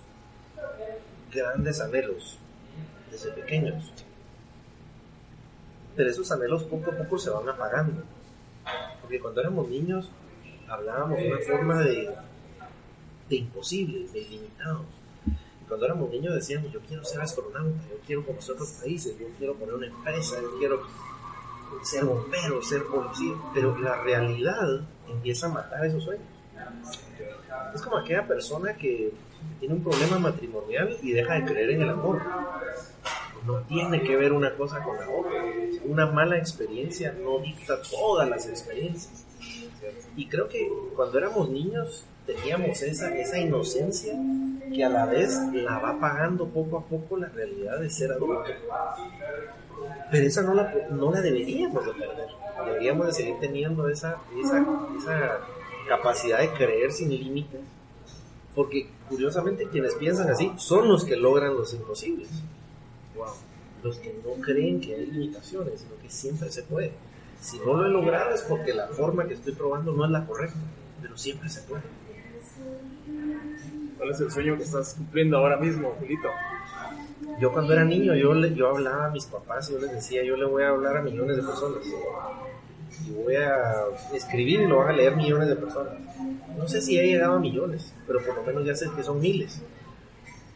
grandes 1.32 1.82
anhelos 1.82 2.38
desde 3.12 3.32
pequeños. 3.32 3.92
Pero 5.96 6.10
esos 6.10 6.32
anhelos 6.32 6.64
poco 6.64 6.92
a 6.92 6.94
poco 6.94 7.18
se 7.18 7.30
van 7.30 7.50
apagando. 7.50 8.04
Porque 9.02 9.20
cuando 9.20 9.42
éramos 9.42 9.68
niños 9.68 10.10
hablábamos 10.68 11.18
de 11.18 11.32
una 11.32 11.40
forma 11.40 11.82
de, 11.82 12.10
de 13.30 13.36
imposibles, 13.36 14.14
de 14.14 14.20
ilimitados. 14.20 14.86
Cuando 15.68 15.86
éramos 15.86 16.10
niños 16.10 16.34
decíamos, 16.34 16.72
yo 16.72 16.80
quiero 16.82 17.04
ser 17.04 17.20
astronauta, 17.22 17.82
yo 17.90 17.98
quiero 18.06 18.26
conocer 18.26 18.56
otros 18.56 18.72
países, 18.72 19.18
yo 19.20 19.28
quiero 19.38 19.54
poner 19.56 19.76
una 19.76 19.88
empresa, 19.88 20.42
yo 20.42 20.58
quiero 20.58 20.82
ser 21.84 22.06
bombero, 22.06 22.62
ser 22.62 22.84
policía. 22.86 23.34
Pero 23.54 23.78
la 23.78 24.02
realidad 24.02 24.82
empieza 25.10 25.48
a 25.48 25.50
matar 25.50 25.86
esos 25.86 26.04
sueños. 26.04 26.26
Es 27.74 27.82
como 27.82 27.98
aquella 27.98 28.26
persona 28.26 28.76
que 28.76 29.12
tiene 29.60 29.76
un 29.76 29.84
problema 29.84 30.20
matrimonial 30.20 30.98
y 31.02 31.12
deja 31.12 31.34
de 31.36 31.46
creer 31.46 31.72
en 31.72 31.82
el 31.82 31.90
amor. 31.90 32.22
No 33.46 33.62
tiene 33.62 34.02
que 34.04 34.16
ver 34.16 34.34
una 34.34 34.56
cosa 34.56 34.82
con 34.82 34.98
la 34.98 35.10
otra. 35.10 35.44
Una 35.86 36.06
mala 36.08 36.38
experiencia 36.38 37.14
no 37.14 37.40
dicta 37.40 37.82
todas 37.82 38.30
las 38.30 38.48
experiencias. 38.48 39.26
Y 40.16 40.28
creo 40.28 40.48
que 40.48 40.72
cuando 40.96 41.18
éramos 41.18 41.50
niños 41.50 42.06
teníamos 42.26 42.82
esa, 42.82 43.16
esa 43.18 43.38
inocencia 43.38 44.14
que 44.74 44.84
a 44.84 44.90
la 44.90 45.06
vez 45.06 45.40
la 45.54 45.80
va 45.80 46.00
pagando 46.00 46.48
poco 46.48 46.78
a 46.78 46.86
poco 46.86 47.18
la 47.18 47.30
realidad 47.30 47.80
de 47.80 47.90
ser 47.90 48.12
adulto. 48.12 48.52
Pero 50.12 50.28
esa 50.28 50.42
no 50.42 50.54
la, 50.54 50.74
no 50.90 51.12
la 51.12 51.22
deberíamos 51.22 51.86
de 51.86 51.94
perder. 51.94 52.28
Deberíamos 52.66 53.08
de 53.08 53.14
seguir 53.14 53.36
teniendo 53.40 53.88
esa, 53.88 54.18
esa, 54.44 54.66
esa 54.98 55.40
capacidad 55.88 56.40
de 56.40 56.52
creer 56.54 56.92
sin 56.92 57.10
límites 57.10 57.62
porque 58.58 58.90
curiosamente 59.08 59.68
quienes 59.70 59.94
piensan 59.94 60.32
así 60.32 60.52
son 60.58 60.88
los 60.88 61.06
que 61.06 61.16
logran 61.16 61.56
los 61.56 61.76
imposibles. 61.76 62.28
Los 63.84 63.98
que 63.98 64.20
no 64.26 64.42
creen 64.42 64.82
que 64.82 64.96
hay 64.96 65.06
limitaciones, 65.06 65.82
sino 65.82 65.96
que 66.02 66.10
siempre 66.10 66.50
se 66.50 66.64
puede. 66.64 66.92
Si 67.42 67.60
no 67.60 67.76
lo 67.76 67.86
he 67.86 67.90
logrado 67.90 68.34
es 68.34 68.42
porque 68.42 68.74
la 68.74 68.88
forma 68.88 69.26
que 69.28 69.36
estoy 69.36 69.54
probando 69.54 69.92
no 69.92 70.06
es 70.06 70.12
la 70.12 70.26
correcta, 70.26 70.58
pero 71.02 71.18
siempre 71.18 71.50
se 71.50 71.62
puede. 71.62 71.84
¿Cuál 73.98 74.12
es 74.12 74.20
el 74.20 74.32
sueño 74.32 74.58
que 74.58 74.64
estás 74.64 74.96
cumpliendo 74.96 75.38
ahora 75.38 75.58
mismo, 75.58 75.96
Julito? 76.00 76.30
Yo 77.40 77.52
cuando 77.52 77.74
era 77.74 77.84
niño, 77.84 78.16
yo, 78.16 78.36
yo 78.48 78.70
hablaba 78.70 79.06
a 79.06 79.10
mis 79.10 79.26
papás 79.26 79.70
y 79.70 79.74
yo 79.74 79.80
les 79.80 79.92
decía, 79.92 80.24
yo 80.24 80.36
le 80.36 80.46
voy 80.46 80.64
a 80.64 80.70
hablar 80.70 80.98
a 80.98 81.02
millones 81.02 81.38
de 81.38 81.44
personas. 81.44 81.84
Y 83.06 83.12
voy 83.12 83.36
a 83.36 83.86
escribir 84.14 84.62
y 84.62 84.68
lo 84.68 84.78
van 84.78 84.90
a 84.90 84.94
leer 84.94 85.16
millones 85.16 85.48
de 85.48 85.56
personas 85.56 85.94
no 86.58 86.68
sé 86.68 86.82
si 86.82 87.00
he 87.00 87.06
llegado 87.06 87.36
a 87.36 87.40
millones, 87.40 87.94
pero 88.06 88.20
por 88.22 88.36
lo 88.36 88.44
menos 88.44 88.66
ya 88.66 88.76
sé 88.76 88.90
que 88.96 89.04
son 89.04 89.20
miles. 89.20 89.62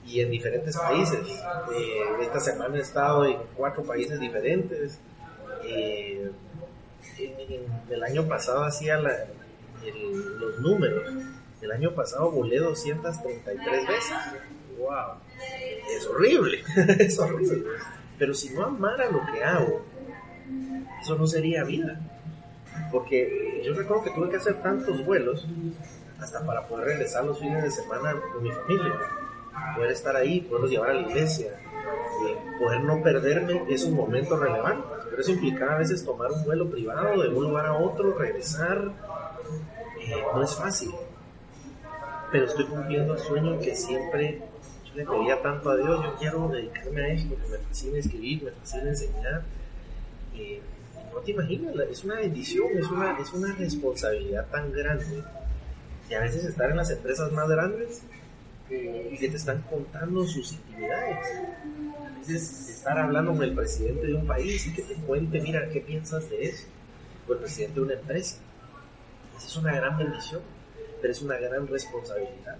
Y 0.06 0.20
en 0.20 0.32
diferentes 0.32 0.76
países. 0.76 1.20
Eh, 1.76 2.24
esta 2.24 2.40
semana 2.40 2.76
he 2.76 2.82
estado 2.82 3.24
en 3.26 3.38
cuatro 3.56 3.84
países 3.84 4.20
diferentes. 4.20 5.00
Eh, 5.64 6.32
el 7.90 8.04
año 8.04 8.28
pasado 8.28 8.64
hacía 8.64 8.98
los 8.98 10.60
números. 10.60 11.04
El 11.62 11.72
año 11.72 11.94
pasado 11.94 12.32
volé 12.32 12.58
233 12.58 13.88
veces. 13.88 14.14
¡Wow! 14.80 15.18
Es 15.96 16.08
horrible, 16.08 16.64
es 17.00 17.20
horrible. 17.20 17.64
Pero 18.18 18.34
si 18.34 18.50
no 18.52 18.66
amara 18.66 19.10
lo 19.12 19.22
que 19.32 19.44
hago, 19.44 19.86
eso 21.02 21.16
no 21.16 21.28
sería 21.28 21.64
vida. 21.64 22.00
Porque 22.92 23.62
yo 23.66 23.74
recuerdo 23.74 24.04
que 24.04 24.12
tuve 24.12 24.30
que 24.30 24.38
hacer 24.38 24.62
tantos 24.62 25.06
vuelos 25.06 25.48
hasta 26.20 26.46
para 26.46 26.68
poder 26.68 26.88
regresar 26.88 27.26
los 27.26 27.40
fines 27.40 27.64
de 27.64 27.72
semana 27.72 28.14
con 28.34 28.44
mi 28.44 28.52
familia, 28.52 28.94
poder 29.76 29.92
estar 29.92 30.16
ahí, 30.16 30.42
poderlos 30.42 30.72
llevar 30.72 30.92
a 30.92 30.94
la 30.94 31.02
iglesia, 31.02 31.48
eh, 31.48 32.38
poder 32.60 32.82
no 32.82 33.02
perderme 33.02 33.64
esos 33.70 33.90
momentos 33.90 34.40
relevantes. 34.40 35.01
Eso 35.22 35.34
implicaba 35.34 35.76
a 35.76 35.78
veces 35.78 36.04
tomar 36.04 36.32
un 36.32 36.44
vuelo 36.44 36.68
privado 36.68 37.22
de 37.22 37.30
un 37.30 37.44
lugar 37.44 37.68
a 37.68 37.74
otro, 37.74 38.18
regresar. 38.18 38.92
Eh, 40.02 40.16
no 40.34 40.44
es 40.44 40.56
fácil. 40.56 40.90
Pero 42.32 42.46
estoy 42.46 42.66
cumpliendo 42.66 43.14
el 43.14 43.20
sueño 43.20 43.60
que 43.60 43.76
siempre 43.76 44.42
yo 44.84 44.96
le 44.96 45.06
pedía 45.06 45.40
tanto 45.40 45.70
a 45.70 45.78
Dios. 45.78 46.04
Yo 46.04 46.16
quiero 46.18 46.48
dedicarme 46.48 47.04
a 47.04 47.08
esto, 47.14 47.36
que 47.36 47.50
me 47.50 47.58
fascina 47.60 48.00
escribir, 48.00 48.44
me 48.44 48.52
fascina 48.52 48.90
enseñar. 48.90 49.44
Eh, 50.36 50.60
no 51.14 51.20
te 51.20 51.32
imaginas, 51.32 51.76
es 51.76 52.04
una 52.04 52.16
bendición, 52.16 52.68
es 52.76 52.88
una, 52.90 53.20
es 53.20 53.32
una 53.34 53.54
responsabilidad 53.54 54.48
tan 54.50 54.72
grande 54.72 55.24
y 56.10 56.14
a 56.16 56.22
veces 56.22 56.46
estar 56.46 56.72
en 56.72 56.78
las 56.78 56.90
empresas 56.90 57.32
más 57.32 57.48
grandes 57.48 58.02
y 58.70 59.18
que 59.18 59.30
te 59.30 59.38
están 59.38 59.62
contando 59.70 60.26
sus 60.26 60.54
intimidades. 60.54 61.28
Estar 62.28 62.98
hablando 62.98 63.32
con 63.34 63.44
el 63.44 63.54
presidente 63.54 64.08
de 64.08 64.14
un 64.14 64.26
país 64.26 64.68
y 64.68 64.74
que 64.74 64.82
te 64.84 64.96
cuente, 64.96 65.40
mira, 65.42 65.68
¿qué 65.70 65.82
piensas 65.82 66.30
de 66.30 66.44
eso? 66.46 66.68
O 67.28 67.34
el 67.34 67.40
presidente 67.40 67.76
de 67.76 67.86
una 67.86 67.94
empresa. 67.94 68.38
Esa 69.38 69.48
es 69.48 69.58
una 69.58 69.74
gran 69.74 69.98
bendición, 69.98 70.42
pero 71.02 71.12
es 71.12 71.22
una 71.22 71.38
gran 71.38 71.68
responsabilidad. 71.68 72.58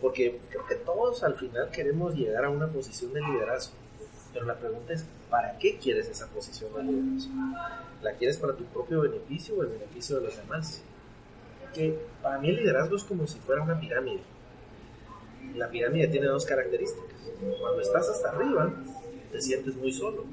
Porque 0.00 0.40
creo 0.50 0.66
que 0.66 0.76
todos 0.76 1.22
al 1.22 1.34
final 1.34 1.70
queremos 1.70 2.14
llegar 2.14 2.44
a 2.44 2.50
una 2.50 2.68
posición 2.68 3.12
de 3.12 3.20
liderazgo. 3.20 3.74
Pero 4.32 4.46
la 4.46 4.54
pregunta 4.54 4.92
es, 4.92 5.04
¿para 5.28 5.58
qué 5.58 5.78
quieres 5.78 6.08
esa 6.08 6.26
posición 6.28 6.72
de 6.74 6.84
liderazgo? 6.84 7.32
¿La 8.02 8.12
quieres 8.12 8.36
para 8.36 8.54
tu 8.54 8.64
propio 8.64 9.02
beneficio 9.02 9.56
o 9.56 9.62
el 9.62 9.68
beneficio 9.68 10.16
de 10.16 10.26
los 10.26 10.36
demás? 10.36 10.82
que 11.72 11.96
para 12.22 12.38
mí 12.38 12.48
el 12.48 12.56
liderazgo 12.56 12.96
es 12.96 13.04
como 13.04 13.26
si 13.26 13.38
fuera 13.38 13.62
una 13.62 13.78
pirámide. 13.78 14.20
La 15.54 15.68
pirámide 15.68 16.08
tiene 16.08 16.26
dos 16.26 16.44
características. 16.44 17.09
Cuando 17.60 17.80
estás 17.80 18.08
hasta 18.08 18.30
arriba, 18.30 18.72
te 19.32 19.40
sientes 19.40 19.76
muy 19.76 19.92
solo. 19.92 20.24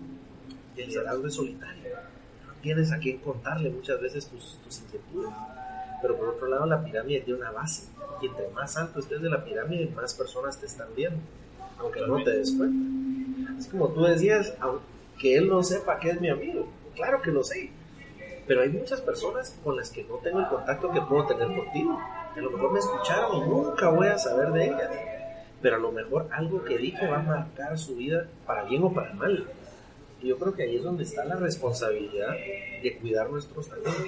el 0.76 0.88
liderazgo 0.88 1.28
es 1.28 1.34
solitario. 1.34 1.96
No 2.46 2.54
tienes 2.62 2.92
a 2.92 3.00
quién 3.00 3.20
contarle 3.20 3.70
muchas 3.70 4.02
veces 4.02 4.28
tus, 4.28 4.60
tus 4.64 4.82
inquietudes. 4.82 5.32
Pero 6.02 6.18
por 6.18 6.30
otro 6.30 6.48
lado, 6.48 6.66
la 6.66 6.84
pirámide 6.84 7.22
tiene 7.22 7.40
una 7.40 7.52
base. 7.52 7.88
Y 8.22 8.28
entre 8.28 8.48
más 8.50 8.78
alto 8.78 9.00
estés 9.00 9.22
de 9.22 9.30
la 9.30 9.44
pirámide, 9.44 9.90
más 9.96 10.14
personas 10.14 10.60
te 10.60 10.66
están 10.66 10.88
viendo. 10.96 11.20
Aunque 11.80 12.02
no 12.02 12.24
te 12.24 12.32
des 12.32 12.52
cuenta. 12.52 13.56
Es 13.58 13.68
como 13.68 13.90
tú 13.90 14.04
decías, 14.04 14.54
aunque 14.60 15.38
él 15.38 15.48
no 15.48 15.64
sepa 15.64 16.00
que 16.00 16.12
es 16.12 16.22
mi 16.22 16.30
amigo. 16.30 16.68
Claro 16.96 17.22
que 17.22 17.32
lo 17.32 17.44
sé 17.44 17.72
pero 18.48 18.62
hay 18.62 18.70
muchas 18.70 19.02
personas 19.02 19.60
con 19.64 19.76
las 19.76 19.92
que 19.92 20.06
no 20.06 20.16
tengo 20.16 20.40
el 20.40 20.48
contacto 20.48 20.90
que 20.92 21.02
puedo 21.02 21.28
tener 21.28 21.48
contigo. 21.48 22.00
a 22.36 22.40
lo 22.40 22.52
mejor 22.52 22.72
me 22.72 22.80
escucharon 22.80 23.36
y 23.36 23.42
nunca 23.42 23.90
voy 23.90 24.08
a 24.08 24.18
saber 24.18 24.52
de 24.54 24.66
ellas. 24.66 24.90
Pero 25.62 25.78
a 25.78 25.80
lo 25.80 25.92
mejor 25.92 26.28
algo 26.32 26.64
que 26.64 26.78
dije 26.78 27.08
va 27.08 27.20
a 27.20 27.24
marcar 27.24 27.78
su 27.78 27.96
vida 27.96 28.28
para 28.46 28.64
bien 28.64 28.84
o 28.84 28.94
para 28.94 29.14
mal. 29.14 29.48
Yo 30.22 30.38
creo 30.38 30.54
que 30.54 30.64
ahí 30.64 30.78
es 30.78 30.84
donde 30.84 31.04
está 31.04 31.26
la 31.26 31.36
responsabilidad 31.36 32.32
de 32.82 32.98
cuidar 33.00 33.30
nuestros 33.30 33.68
talentos. 33.68 34.06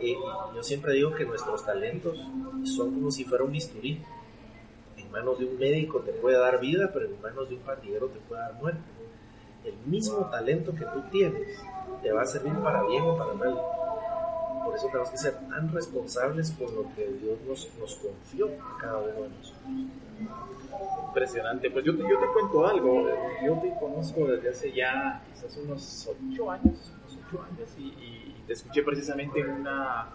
Y 0.00 0.14
yo 0.14 0.62
siempre 0.62 0.94
digo 0.94 1.12
que 1.14 1.24
nuestros 1.24 1.64
talentos 1.64 2.18
son 2.64 2.94
como 2.94 3.10
si 3.10 3.24
fuera 3.24 3.44
un 3.44 3.52
bisturí. 3.52 4.00
En 4.96 5.10
manos 5.10 5.38
de 5.38 5.46
un 5.46 5.58
médico 5.58 6.00
te 6.00 6.12
puede 6.12 6.38
dar 6.38 6.60
vida, 6.60 6.90
pero 6.92 7.06
en 7.06 7.20
manos 7.20 7.48
de 7.48 7.56
un 7.56 7.62
pandillero 7.62 8.08
te 8.08 8.20
puede 8.20 8.42
dar 8.42 8.54
muerte. 8.54 8.80
El 9.64 9.74
mismo 9.86 10.28
talento 10.30 10.74
que 10.74 10.84
tú 10.84 11.02
tienes 11.10 11.58
te 12.02 12.12
va 12.12 12.22
a 12.22 12.26
servir 12.26 12.54
para 12.54 12.82
bien 12.84 13.02
o 13.02 13.16
para 13.16 13.34
mal. 13.34 13.58
Por 14.64 14.76
eso 14.76 14.86
tenemos 14.86 15.10
que 15.10 15.18
ser 15.18 15.34
tan 15.48 15.72
responsables 15.72 16.52
con 16.52 16.74
lo 16.74 16.82
que 16.94 17.08
Dios 17.08 17.68
nos 17.78 17.94
confió 17.96 18.46
a 18.46 18.78
cada 18.80 18.98
uno 18.98 19.22
de 19.22 19.28
nosotros. 19.28 19.62
Impresionante. 21.08 21.70
Pues 21.70 21.84
yo 21.84 21.96
te, 21.96 22.02
cuento 22.02 22.66
algo. 22.66 23.08
Yo 23.44 23.58
te 23.60 23.74
conozco 23.78 24.26
desde 24.26 24.48
hace 24.48 24.72
ya 24.72 25.22
quizás 25.32 25.56
unos 25.58 26.08
ocho 26.08 26.50
años, 26.50 26.92
unos 27.00 27.18
ocho 27.26 27.42
años 27.42 27.68
y, 27.78 28.34
te 28.46 28.54
escuché 28.54 28.82
precisamente 28.82 29.38
en 29.38 29.50
una, 29.50 30.08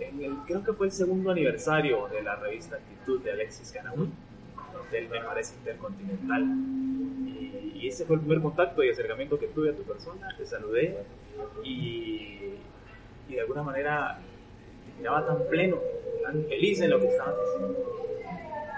en 0.00 0.24
el, 0.24 0.36
creo 0.46 0.64
que 0.64 0.72
fue 0.72 0.86
el 0.86 0.92
segundo 0.92 1.30
aniversario 1.30 2.08
de 2.08 2.22
la 2.22 2.36
revista 2.36 2.76
Actitud 2.76 3.20
de 3.20 3.32
Alexis 3.32 3.70
Canamón, 3.70 4.12
del 4.90 5.10
Me 5.10 5.20
Parece 5.20 5.56
Intercontinental. 5.56 6.42
Y, 6.42 7.72
y, 7.74 7.88
ese 7.88 8.06
fue 8.06 8.16
el 8.16 8.22
primer 8.22 8.40
contacto 8.40 8.82
y 8.82 8.88
acercamiento 8.88 9.38
que 9.38 9.48
tuve 9.48 9.70
a 9.70 9.76
tu 9.76 9.82
persona. 9.82 10.34
Te 10.38 10.46
saludé 10.46 10.96
y, 11.62 12.54
de 13.28 13.40
alguna 13.40 13.62
manera 13.62 14.18
te 14.86 14.98
miraba 14.98 15.26
tan 15.26 15.46
pleno, 15.48 15.76
tan 16.22 16.44
feliz 16.44 16.80
en 16.80 16.90
lo 16.90 17.00
que 17.00 17.08
estabas 17.08 17.34
diciendo. 17.44 18.08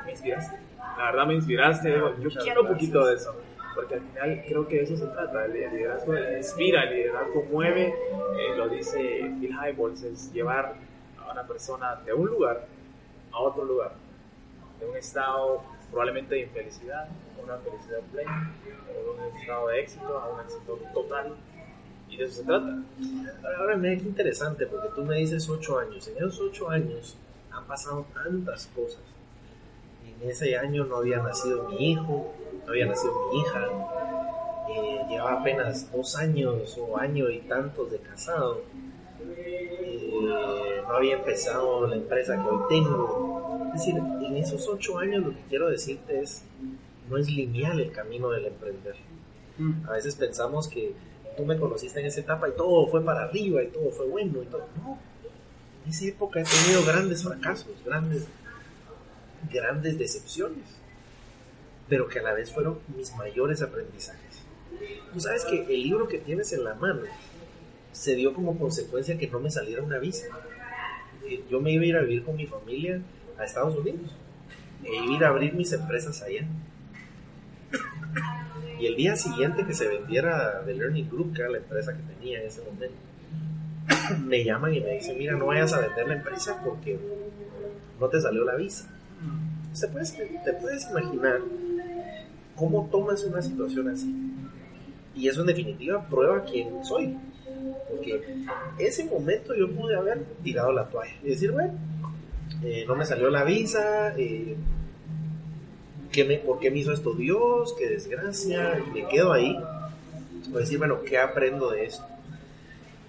Me 0.04 0.10
inspiraste 0.10 0.67
la 0.78 1.04
verdad 1.04 1.26
me 1.26 1.34
inspiraste, 1.34 1.92
yo 2.20 2.30
quiero 2.42 2.62
un 2.62 2.68
poquito 2.68 3.06
de 3.06 3.14
eso, 3.14 3.34
porque 3.74 3.94
al 3.94 4.00
final 4.00 4.44
creo 4.46 4.68
que 4.68 4.76
de 4.76 4.82
eso 4.82 4.96
se 4.96 5.06
trata, 5.06 5.44
el 5.44 5.52
liderazgo 5.52 6.14
inspira, 6.36 6.84
el 6.84 6.96
liderazgo 6.96 7.44
mueve, 7.50 7.86
eh, 7.86 8.56
lo 8.56 8.68
dice 8.68 8.98
Phil 9.40 9.50
Highballs, 9.50 10.02
es 10.02 10.32
llevar 10.32 10.74
a 11.18 11.32
una 11.32 11.46
persona 11.46 11.96
de 12.04 12.12
un 12.12 12.26
lugar 12.26 12.66
a 13.32 13.38
otro 13.40 13.64
lugar, 13.64 13.92
de 14.80 14.86
un 14.86 14.96
estado 14.96 15.62
probablemente 15.90 16.34
de 16.34 16.42
infelicidad 16.42 17.06
a 17.06 17.42
una 17.42 17.56
felicidad 17.58 18.00
plena, 18.12 18.52
o 18.90 19.14
de 19.14 19.28
un 19.28 19.36
estado 19.36 19.68
de 19.68 19.80
éxito 19.80 20.18
a 20.18 20.28
un 20.34 20.40
éxito 20.40 20.78
total. 20.92 21.34
Y 22.10 22.16
de 22.16 22.24
eso 22.24 22.40
se 22.40 22.44
trata. 22.44 22.82
Ahora 23.58 23.76
me 23.76 23.92
es 23.92 24.02
interesante 24.02 24.66
porque 24.66 24.88
tú 24.94 25.04
me 25.04 25.16
dices 25.16 25.46
ocho 25.48 25.78
años. 25.78 26.08
En 26.08 26.16
esos 26.16 26.40
ocho 26.40 26.70
años 26.70 27.18
han 27.50 27.66
pasado 27.66 28.06
tantas 28.14 28.66
cosas 28.68 29.02
en 30.20 30.30
ese 30.30 30.56
año 30.56 30.84
no 30.84 30.96
había 30.96 31.18
nacido 31.18 31.68
mi 31.68 31.92
hijo, 31.92 32.32
no 32.64 32.70
había 32.70 32.86
nacido 32.86 33.14
mi 33.30 33.40
hija, 33.40 33.68
eh, 34.70 35.06
llevaba 35.08 35.40
apenas 35.40 35.90
dos 35.92 36.16
años 36.16 36.78
o 36.78 36.98
año 36.98 37.30
y 37.30 37.40
tantos 37.40 37.90
de 37.90 37.98
casado, 37.98 38.62
eh, 39.36 40.82
no 40.86 40.94
había 40.94 41.16
empezado 41.16 41.86
la 41.86 41.96
empresa 41.96 42.34
que 42.42 42.48
hoy 42.48 42.62
tengo. 42.68 43.70
Es 43.74 43.80
decir, 43.80 43.96
en 43.96 44.36
esos 44.36 44.66
ocho 44.68 44.98
años 44.98 45.24
lo 45.24 45.30
que 45.30 45.42
quiero 45.48 45.68
decirte 45.68 46.20
es, 46.20 46.44
no 47.08 47.16
es 47.16 47.30
lineal 47.30 47.80
el 47.80 47.92
camino 47.92 48.30
del 48.30 48.46
emprender. 48.46 48.96
Mm. 49.58 49.88
A 49.88 49.92
veces 49.92 50.14
pensamos 50.16 50.68
que 50.68 50.94
tú 51.36 51.44
me 51.44 51.58
conociste 51.58 52.00
en 52.00 52.06
esa 52.06 52.20
etapa 52.20 52.48
y 52.48 52.52
todo 52.52 52.86
fue 52.88 53.04
para 53.04 53.24
arriba 53.24 53.62
y 53.62 53.68
todo 53.68 53.90
fue 53.90 54.06
bueno 54.06 54.42
y 54.42 54.46
todo. 54.46 54.66
No, 54.82 54.98
en 55.84 55.90
esa 55.90 56.06
época 56.06 56.40
he 56.40 56.44
tenido 56.44 56.84
grandes 56.84 57.22
fracasos, 57.22 57.72
grandes 57.84 58.26
grandes 59.50 59.98
decepciones, 59.98 60.64
pero 61.88 62.08
que 62.08 62.18
a 62.18 62.22
la 62.22 62.32
vez 62.32 62.52
fueron 62.52 62.78
mis 62.96 63.14
mayores 63.16 63.62
aprendizajes. 63.62 64.42
Tú 65.12 65.20
sabes 65.20 65.44
que 65.44 65.62
el 65.62 65.82
libro 65.82 66.08
que 66.08 66.18
tienes 66.18 66.52
en 66.52 66.64
la 66.64 66.74
mano 66.74 67.02
se 67.92 68.14
dio 68.14 68.34
como 68.34 68.58
consecuencia 68.58 69.18
que 69.18 69.26
no 69.28 69.40
me 69.40 69.50
saliera 69.50 69.82
una 69.82 69.98
visa. 69.98 70.26
Yo 71.50 71.60
me 71.60 71.72
iba 71.72 71.82
a 71.82 71.86
ir 71.86 71.96
a 71.96 72.02
vivir 72.02 72.24
con 72.24 72.36
mi 72.36 72.46
familia 72.46 73.00
a 73.38 73.44
Estados 73.44 73.76
Unidos 73.76 74.14
e 74.84 74.94
iba 74.94 75.12
a 75.12 75.16
ir 75.16 75.24
a 75.24 75.28
abrir 75.28 75.54
mis 75.54 75.72
empresas 75.72 76.22
allá. 76.22 76.46
Y 78.78 78.86
el 78.86 78.94
día 78.94 79.16
siguiente 79.16 79.66
que 79.66 79.74
se 79.74 79.88
vendiera 79.88 80.62
The 80.64 80.74
Learning 80.74 81.08
Group, 81.10 81.36
la 81.36 81.58
empresa 81.58 81.96
que 81.96 82.02
tenía 82.14 82.40
en 82.40 82.46
ese 82.46 82.62
momento, 82.62 82.96
me 84.24 84.44
llaman 84.44 84.74
y 84.74 84.80
me 84.80 84.92
dicen, 84.92 85.18
mira, 85.18 85.34
no 85.34 85.46
vayas 85.46 85.72
a 85.72 85.80
vender 85.80 86.06
la 86.06 86.14
empresa 86.14 86.62
porque 86.64 86.98
no 87.98 88.08
te 88.08 88.20
salió 88.20 88.44
la 88.44 88.54
visa 88.54 88.88
te 90.44 90.52
puedes 90.54 90.88
imaginar 90.90 91.40
cómo 92.56 92.88
tomas 92.90 93.22
una 93.24 93.40
situación 93.40 93.88
así. 93.88 94.14
Y 95.14 95.28
eso 95.28 95.40
en 95.40 95.46
definitiva 95.46 96.06
prueba 96.08 96.44
quién 96.44 96.84
soy. 96.84 97.16
Porque 97.90 98.22
ese 98.78 99.04
momento 99.04 99.54
yo 99.54 99.70
pude 99.70 99.96
haber 99.96 100.24
tirado 100.42 100.72
la 100.72 100.88
toalla 100.88 101.14
y 101.22 101.30
decir, 101.30 101.50
bueno, 101.50 101.72
eh, 102.62 102.84
no 102.86 102.94
me 102.94 103.04
salió 103.04 103.30
la 103.30 103.44
visa, 103.44 104.14
eh, 104.16 104.56
¿qué 106.12 106.24
me, 106.24 106.38
¿por 106.38 106.58
qué 106.60 106.70
me 106.70 106.78
hizo 106.78 106.92
esto 106.92 107.14
Dios? 107.14 107.74
¡Qué 107.78 107.88
desgracia! 107.88 108.82
Me 108.92 109.06
quedo 109.08 109.32
ahí. 109.32 109.58
O 110.52 110.58
decir, 110.58 110.78
bueno, 110.78 111.02
¿qué 111.02 111.18
aprendo 111.18 111.70
de 111.70 111.84
esto? 111.84 112.04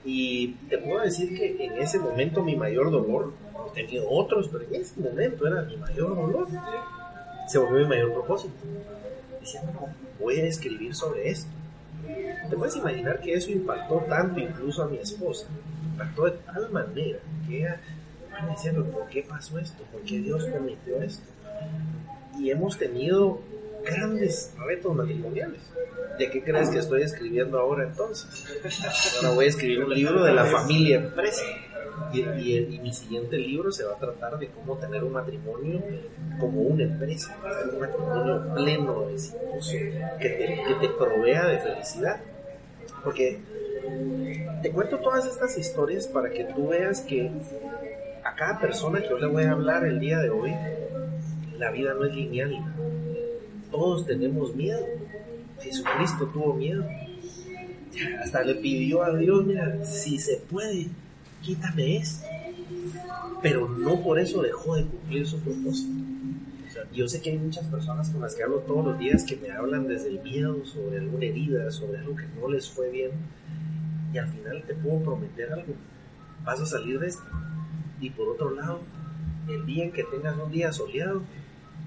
Y 0.03 0.55
te 0.69 0.77
puedo 0.77 1.01
decir 1.01 1.37
que 1.37 1.63
en 1.63 1.77
ese 1.77 1.99
momento 1.99 2.43
mi 2.43 2.55
mayor 2.55 2.91
dolor 2.91 3.33
tenido 3.73 4.09
otros, 4.09 4.49
pero 4.51 4.63
en 4.65 4.75
ese 4.75 4.99
momento 4.99 5.47
era 5.47 5.61
mi 5.63 5.77
mayor 5.77 6.15
dolor. 6.15 6.47
Se 7.47 7.57
volvió 7.57 7.79
mi 7.79 7.87
mayor 7.87 8.13
propósito. 8.13 8.53
Diciendo, 9.39 9.87
voy 10.19 10.39
a 10.39 10.45
escribir 10.45 10.93
sobre 10.93 11.29
esto. 11.29 11.49
Te 12.49 12.55
puedes 12.55 12.75
imaginar 12.75 13.19
que 13.21 13.33
eso 13.33 13.51
impactó 13.51 14.03
tanto 14.09 14.39
incluso 14.39 14.83
a 14.83 14.87
mi 14.87 14.97
esposa. 14.97 15.47
Impactó 15.91 16.25
de 16.25 16.31
tal 16.31 16.69
manera 16.71 17.19
que 17.47 17.59
ella 17.59 17.81
me 18.43 18.51
diciendo, 18.51 18.85
¿por 18.85 19.07
qué 19.07 19.23
pasó 19.23 19.59
esto? 19.59 19.83
¿Por 19.91 20.01
qué 20.01 20.19
Dios 20.19 20.45
permitió 20.45 21.01
esto? 21.01 21.23
Y 22.39 22.51
hemos 22.51 22.77
tenido 22.77 23.41
grandes 23.85 24.53
retos 24.65 24.95
matrimoniales. 24.95 25.61
¿De 26.17 26.29
qué 26.29 26.43
crees 26.43 26.69
que 26.69 26.79
estoy 26.79 27.03
escribiendo 27.03 27.59
ahora 27.59 27.83
entonces? 27.85 28.45
Ahora 29.17 29.35
voy 29.35 29.45
a 29.45 29.47
escribir 29.47 29.83
un 29.83 29.93
libro 29.93 30.23
de 30.23 30.33
la 30.33 30.45
familia 30.45 30.97
empresa. 30.97 31.43
Y, 32.13 32.79
mi 32.81 32.93
siguiente 32.93 33.37
libro 33.37 33.71
se 33.71 33.83
va 33.83 33.93
a 33.93 33.97
tratar 33.97 34.39
de 34.39 34.47
cómo 34.47 34.77
tener 34.77 35.03
un 35.03 35.13
matrimonio 35.13 35.81
como 36.39 36.61
una 36.61 36.83
empresa, 36.83 37.37
un 37.73 37.79
matrimonio 37.79 38.53
pleno, 38.55 39.09
exitoso, 39.09 39.71
que 40.19 40.29
te, 40.29 40.63
que 40.67 40.87
te 40.87 40.89
provea 40.93 41.47
de 41.47 41.59
felicidad. 41.59 42.21
Porque 43.03 43.39
te 44.61 44.71
cuento 44.71 44.97
todas 44.97 45.25
estas 45.25 45.57
historias 45.57 46.07
para 46.07 46.29
que 46.29 46.45
tú 46.45 46.69
veas 46.69 47.01
que 47.01 47.31
a 48.23 48.35
cada 48.35 48.59
persona 48.59 49.01
que 49.01 49.09
yo 49.09 49.17
le 49.17 49.27
voy 49.27 49.43
a 49.43 49.51
hablar 49.51 49.85
el 49.85 49.99
día 49.99 50.19
de 50.19 50.29
hoy, 50.29 50.53
la 51.57 51.71
vida 51.71 51.93
no 51.93 52.05
es 52.05 52.13
lineal. 52.13 52.55
Todos 53.71 54.05
tenemos 54.05 54.55
miedo. 54.55 54.85
Jesucristo 55.61 56.27
tuvo 56.33 56.53
miedo. 56.53 56.85
Hasta 58.23 58.43
le 58.43 58.55
pidió 58.55 59.03
a 59.03 59.15
Dios, 59.15 59.45
mira, 59.45 59.83
si 59.83 60.17
se 60.19 60.37
puede, 60.37 60.87
quítame 61.41 61.97
esto. 61.97 62.25
Pero 63.41 63.69
no 63.69 64.01
por 64.01 64.19
eso 64.19 64.41
dejó 64.41 64.75
de 64.75 64.85
cumplir 64.85 65.27
su 65.27 65.39
propósito. 65.39 65.93
Yo 66.93 67.07
sé 67.07 67.21
que 67.21 67.31
hay 67.31 67.37
muchas 67.37 67.65
personas 67.67 68.09
con 68.09 68.21
las 68.21 68.35
que 68.35 68.43
hablo 68.43 68.59
todos 68.59 68.85
los 68.85 68.99
días 68.99 69.23
que 69.23 69.35
me 69.37 69.51
hablan 69.51 69.87
desde 69.87 70.09
el 70.09 70.21
miedo 70.21 70.65
sobre 70.65 70.97
alguna 70.97 71.25
herida, 71.25 71.71
sobre 71.71 71.99
algo 71.99 72.15
que 72.15 72.27
no 72.39 72.49
les 72.49 72.69
fue 72.69 72.89
bien. 72.89 73.11
Y 74.13 74.17
al 74.17 74.27
final 74.27 74.63
te 74.63 74.73
puedo 74.75 75.01
prometer 75.03 75.53
algo. 75.53 75.73
Vas 76.43 76.59
a 76.59 76.65
salir 76.65 76.99
de 76.99 77.07
esto. 77.07 77.23
Y 78.01 78.09
por 78.09 78.29
otro 78.29 78.51
lado, 78.51 78.81
el 79.47 79.65
día 79.65 79.85
en 79.85 79.91
que 79.91 80.03
tengas 80.03 80.37
un 80.37 80.51
día 80.51 80.71
soleado, 80.71 81.21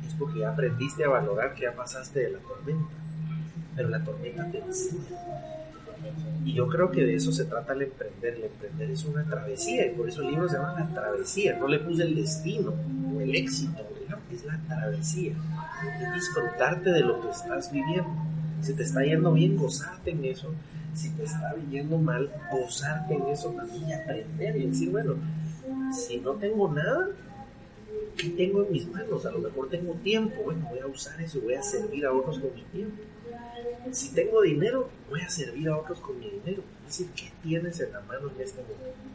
es 0.07 0.15
porque 0.15 0.41
ya 0.41 0.51
aprendiste 0.51 1.05
a 1.05 1.09
valorar 1.09 1.55
que 1.55 1.63
ya 1.63 1.75
pasaste 1.75 2.21
de 2.21 2.31
la 2.31 2.39
tormenta. 2.41 2.93
Pero 3.75 3.89
la 3.89 4.05
tormenta 4.05 4.51
te 4.51 4.59
enseña 4.59 5.62
y 6.45 6.55
yo 6.55 6.69
creo 6.69 6.91
que 6.91 7.05
de 7.05 7.15
eso 7.15 7.33
se 7.33 7.45
trata 7.45 7.73
el 7.73 7.83
emprender. 7.83 8.35
El 8.35 8.45
emprender 8.45 8.91
es 8.91 9.05
una 9.05 9.25
travesía 9.25 9.87
y 9.87 9.91
por 9.91 10.09
eso 10.09 10.23
el 10.23 10.31
libro 10.31 10.49
se 10.49 10.57
llama 10.57 10.75
La 10.79 10.93
Travesía. 10.93 11.57
No 11.59 11.69
le 11.69 11.79
puse 11.79 12.03
el 12.03 12.17
destino 12.17 12.75
o 13.15 13.21
el 13.21 13.35
éxito, 13.35 13.83
es 14.33 14.45
la 14.45 14.59
travesía. 14.67 15.35
Es 16.01 16.15
disfrutarte 16.15 16.91
de 16.91 17.01
lo 17.01 17.21
que 17.21 17.31
estás 17.31 17.71
viviendo. 17.71 18.11
Si 18.61 18.75
te 18.75 18.83
está 18.83 19.03
yendo 19.05 19.33
bien, 19.33 19.57
gozarte 19.57 20.11
en 20.11 20.25
eso. 20.25 20.53
Si 20.95 21.11
te 21.11 21.25
está 21.25 21.55
yendo 21.71 21.99
mal, 21.99 22.31
gozarte 22.51 23.15
en 23.15 23.27
eso 23.29 23.51
también 23.51 23.89
y 23.89 23.93
aprender 23.93 24.57
y 24.57 24.67
decir, 24.67 24.91
bueno, 24.91 25.15
si 25.93 26.19
no 26.19 26.33
tengo 26.33 26.71
nada, 26.73 27.09
¿qué 28.17 28.29
tengo 28.31 28.65
en 28.65 28.73
mis 28.73 28.89
manos? 28.89 29.25
A 29.27 29.31
lo 29.31 29.39
mejor 29.39 29.69
tengo 29.69 29.95
tiempo, 29.95 30.43
bueno, 30.45 30.67
voy 30.71 30.81
a 30.81 30.87
usar 30.87 31.21
eso, 31.23 31.41
voy 31.41 31.55
a 31.55 31.63
servir 31.63 32.05
a 32.05 32.13
otros 32.13 32.39
con 32.39 32.55
mi 32.55 32.63
tiempo 32.65 33.03
si 33.91 34.15
tengo 34.15 34.43
dinero, 34.43 34.89
voy 35.11 35.21
a 35.21 35.29
servir 35.29 35.69
a 35.69 35.77
otros 35.77 36.01
con 36.01 36.19
mi 36.19 36.29
dinero. 36.29 36.63
Es 36.87 36.99
decir, 36.99 37.09
¿qué 37.15 37.33
tienes 37.43 37.81
en 37.81 37.93
la 37.93 38.01
mano 38.01 38.31
en 38.35 38.41
este 38.41 38.63
momento? 38.63 39.13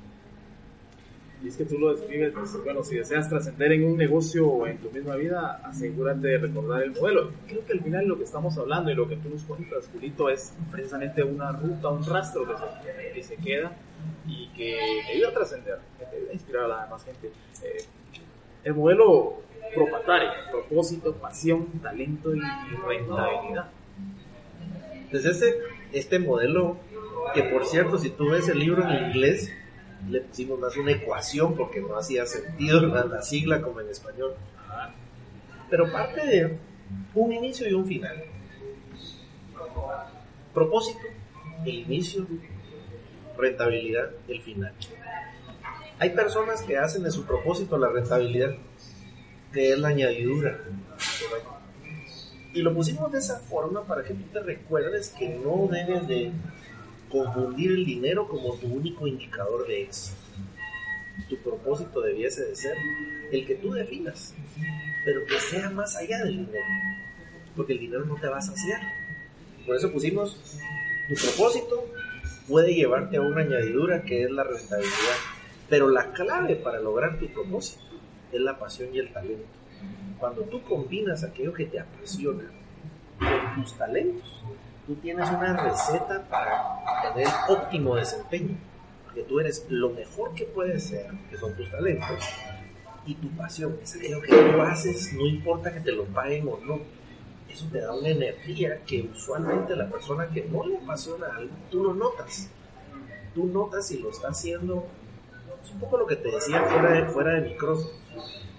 Y 1.44 1.50
es 1.50 1.56
que 1.56 1.66
tú 1.66 1.78
lo 1.78 1.94
describes, 1.94 2.34
pues, 2.34 2.64
bueno, 2.64 2.84
si 2.84 2.96
deseas 2.96 3.30
trascender 3.30 3.72
en 3.72 3.84
un 3.84 3.96
negocio 3.96 4.48
o 4.48 4.66
en 4.66 4.80
tu 4.80 4.90
misma 4.90 5.16
vida, 5.16 5.62
asegúrate 5.64 6.28
de 6.28 6.38
recordar 6.40 6.82
el 6.82 6.92
modelo. 6.92 7.32
Creo 7.48 7.64
que 7.64 7.74
al 7.74 7.82
final 7.82 8.08
lo 8.08 8.18
que 8.18 8.24
estamos 8.24 8.58
hablando 8.58 8.90
y 8.90 8.96
lo 8.96 9.08
que 9.08 9.18
tú 9.18 9.30
nos 9.30 9.44
cuentas, 9.44 9.88
Julito, 9.94 10.30
es 10.30 10.54
precisamente 10.72 11.24
una 11.24 11.52
ruta, 11.52 11.90
un 11.90 12.04
rastro 12.04 12.44
que 12.48 12.54
se, 12.56 13.14
que 13.14 13.24
se 13.24 13.36
queda 13.36 13.72
y 14.26 14.48
que 14.50 14.80
te 15.06 15.14
ayuda 15.14 15.30
a 15.30 15.34
trascender, 15.34 15.80
que 16.00 16.06
te 16.06 16.16
ayuda 16.16 16.32
a 16.32 16.34
inspirar 16.34 16.64
a 16.64 16.68
la 16.68 16.84
demás 16.86 17.06
gente. 17.06 17.32
Eh, 17.64 17.86
el 18.64 18.74
modelo 18.74 19.36
propatario, 19.76 20.32
propósito, 20.50 21.14
pasión, 21.14 21.68
talento 21.84 22.34
y 22.36 22.42
rentabilidad. 22.88 23.70
Entonces 25.08 25.42
este, 25.42 25.58
este 25.94 26.20
modelo, 26.20 26.78
que 27.34 27.44
por 27.44 27.66
cierto, 27.66 27.98
si 27.98 28.10
tú 28.10 28.30
ves 28.30 28.48
el 28.50 28.60
libro 28.60 28.84
en 28.88 29.08
inglés, 29.08 29.52
le 30.10 30.22
pusimos 30.22 30.60
más 30.60 30.78
una 30.78 30.92
ecuación 30.92 31.56
porque 31.56 31.82
no 31.82 31.98
hacía 31.98 32.26
sentido 32.26 32.82
la, 32.88 33.06
la 33.06 33.22
sigla 33.22 33.62
como 33.62 33.82
en 33.82 33.90
español. 33.90 34.36
Pero 35.70 35.92
parte 35.92 36.26
de 36.26 36.58
un 37.14 37.34
inicio 37.34 37.68
y 37.70 37.74
un 37.74 37.86
final. 37.86 38.24
Propósito, 40.54 41.00
el 41.66 41.76
inicio, 41.80 42.26
rentabilidad, 43.38 44.10
el 44.28 44.42
final. 44.42 44.74
Hay 46.00 46.12
personas 46.12 46.62
que 46.62 46.78
hacen 46.78 47.04
de 47.04 47.12
su 47.12 47.26
propósito 47.26 47.78
la 47.78 47.90
rentabilidad, 47.90 48.56
que 49.52 49.72
es 49.72 49.80
la 49.80 49.90
añadidura. 49.90 50.60
Y 52.58 52.64
lo 52.64 52.74
pusimos 52.74 53.12
de 53.12 53.20
esa 53.20 53.40
forma 53.40 53.84
para 53.84 54.04
que 54.04 54.16
tú 54.16 54.24
te 54.34 54.40
recuerdes 54.40 55.10
que 55.10 55.30
no 55.30 55.68
debes 55.72 56.08
de 56.08 56.32
confundir 57.08 57.70
el 57.70 57.86
dinero 57.86 58.28
como 58.28 58.56
tu 58.56 58.66
único 58.66 59.06
indicador 59.06 59.68
de 59.68 59.84
éxito. 59.84 60.18
Tu 61.30 61.38
propósito 61.38 62.02
debiese 62.02 62.46
de 62.46 62.56
ser 62.56 62.76
el 63.32 63.46
que 63.46 63.54
tú 63.54 63.74
definas, 63.74 64.34
pero 65.06 65.24
que 65.28 65.40
sea 65.40 65.70
más 65.70 65.96
allá 65.98 66.24
del 66.24 66.48
dinero, 66.48 66.66
porque 67.56 67.74
el 67.74 67.80
dinero 67.80 68.06
no 68.06 68.16
te 68.16 68.28
va 68.28 68.40
a 68.40 68.42
saciar. 68.42 68.82
Por 69.68 69.76
eso 69.76 69.92
pusimos 69.92 70.42
tu 71.10 71.14
propósito 71.14 71.86
puede 72.48 72.74
llevarte 72.74 73.18
a 73.18 73.22
una 73.22 73.42
añadidura 73.42 74.02
que 74.02 74.24
es 74.24 74.32
la 74.32 74.44
rentabilidad, 74.44 75.18
pero 75.70 75.90
la 75.90 76.12
clave 76.12 76.56
para 76.56 76.80
lograr 76.80 77.20
tu 77.20 77.28
propósito 77.28 77.84
es 78.32 78.42
la 78.42 78.58
pasión 78.58 78.90
y 78.96 78.98
el 78.98 79.14
talento. 79.14 79.57
Cuando 80.20 80.42
tú 80.44 80.62
combinas 80.64 81.24
aquello 81.24 81.54
que 81.54 81.66
te 81.66 81.80
apasiona 81.80 82.44
con 83.20 83.64
tus 83.64 83.74
talentos, 83.78 84.44
tú 84.86 84.96
tienes 84.96 85.30
una 85.30 85.56
receta 85.56 86.28
para 86.30 87.14
tener 87.14 87.28
óptimo 87.50 87.96
desempeño. 87.96 88.58
Porque 89.06 89.24
tú 89.24 89.40
eres 89.40 89.66
lo 89.70 89.90
mejor 89.92 90.34
que 90.34 90.46
puedes 90.46 90.86
ser, 90.86 91.12
que 91.30 91.38
son 91.38 91.56
tus 91.56 91.70
talentos, 91.72 92.24
y 93.08 93.16
tu 93.16 93.30
pasión. 93.30 93.78
Es 93.82 93.96
aquello 93.96 94.22
que 94.22 94.36
tú 94.36 94.62
haces, 94.62 95.14
no 95.14 95.26
importa 95.26 95.74
que 95.74 95.80
te 95.80 95.92
lo 95.92 96.06
paguen 96.06 96.48
o 96.48 96.60
no. 96.64 96.80
Eso 97.50 97.66
te 97.72 97.80
da 97.80 97.94
una 97.94 98.10
energía 98.10 98.84
que 98.86 99.02
usualmente 99.04 99.76
la 99.76 99.90
persona 99.90 100.28
que 100.28 100.44
no 100.44 100.66
le 100.66 100.78
apasiona 100.78 101.28
algo, 101.28 101.54
tú 101.72 101.84
lo 101.84 101.94
notas. 101.94 102.50
Tú 103.34 103.46
notas 103.46 103.88
si 103.88 104.00
lo 104.00 104.10
está 104.10 104.30
haciendo. 104.30 104.86
Es 105.64 105.72
un 105.72 105.80
poco 105.80 105.98
lo 105.98 106.06
que 106.06 106.18
te 106.18 106.30
decía 106.30 106.62
fuera 106.64 106.92
de, 106.92 107.06
fuera 107.06 107.32
de 107.34 107.50
micrófono. 107.50 107.90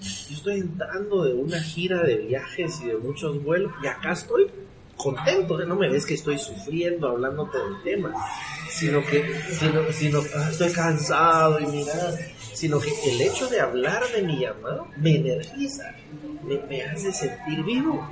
Yo 0.00 0.36
estoy 0.36 0.60
entrando 0.60 1.24
de 1.24 1.34
una 1.34 1.60
gira 1.60 2.02
de 2.02 2.16
viajes 2.16 2.80
y 2.82 2.86
de 2.86 2.96
muchos 2.96 3.42
vuelos 3.42 3.72
y 3.82 3.86
acá 3.86 4.12
estoy 4.12 4.50
contento, 4.98 5.58
no 5.64 5.76
me 5.76 5.88
ves 5.88 6.04
que 6.04 6.14
estoy 6.14 6.38
sufriendo 6.38 7.08
hablándote 7.08 7.56
del 7.56 7.82
tema, 7.82 8.12
sino 8.68 9.04
que 9.04 9.40
sino, 9.52 9.92
sino 9.92 10.20
ah, 10.36 10.48
estoy 10.50 10.72
cansado 10.72 11.58
y 11.60 11.66
mira, 11.66 11.94
sino 12.52 12.80
que 12.80 12.90
el 13.10 13.20
hecho 13.22 13.48
de 13.48 13.60
hablar 13.60 14.02
de 14.14 14.22
mi 14.22 14.40
llamado 14.40 14.88
me 14.96 15.16
energiza, 15.16 15.94
me, 16.44 16.82
hace 16.82 17.12
sentir 17.12 17.64
vivo. 17.64 18.06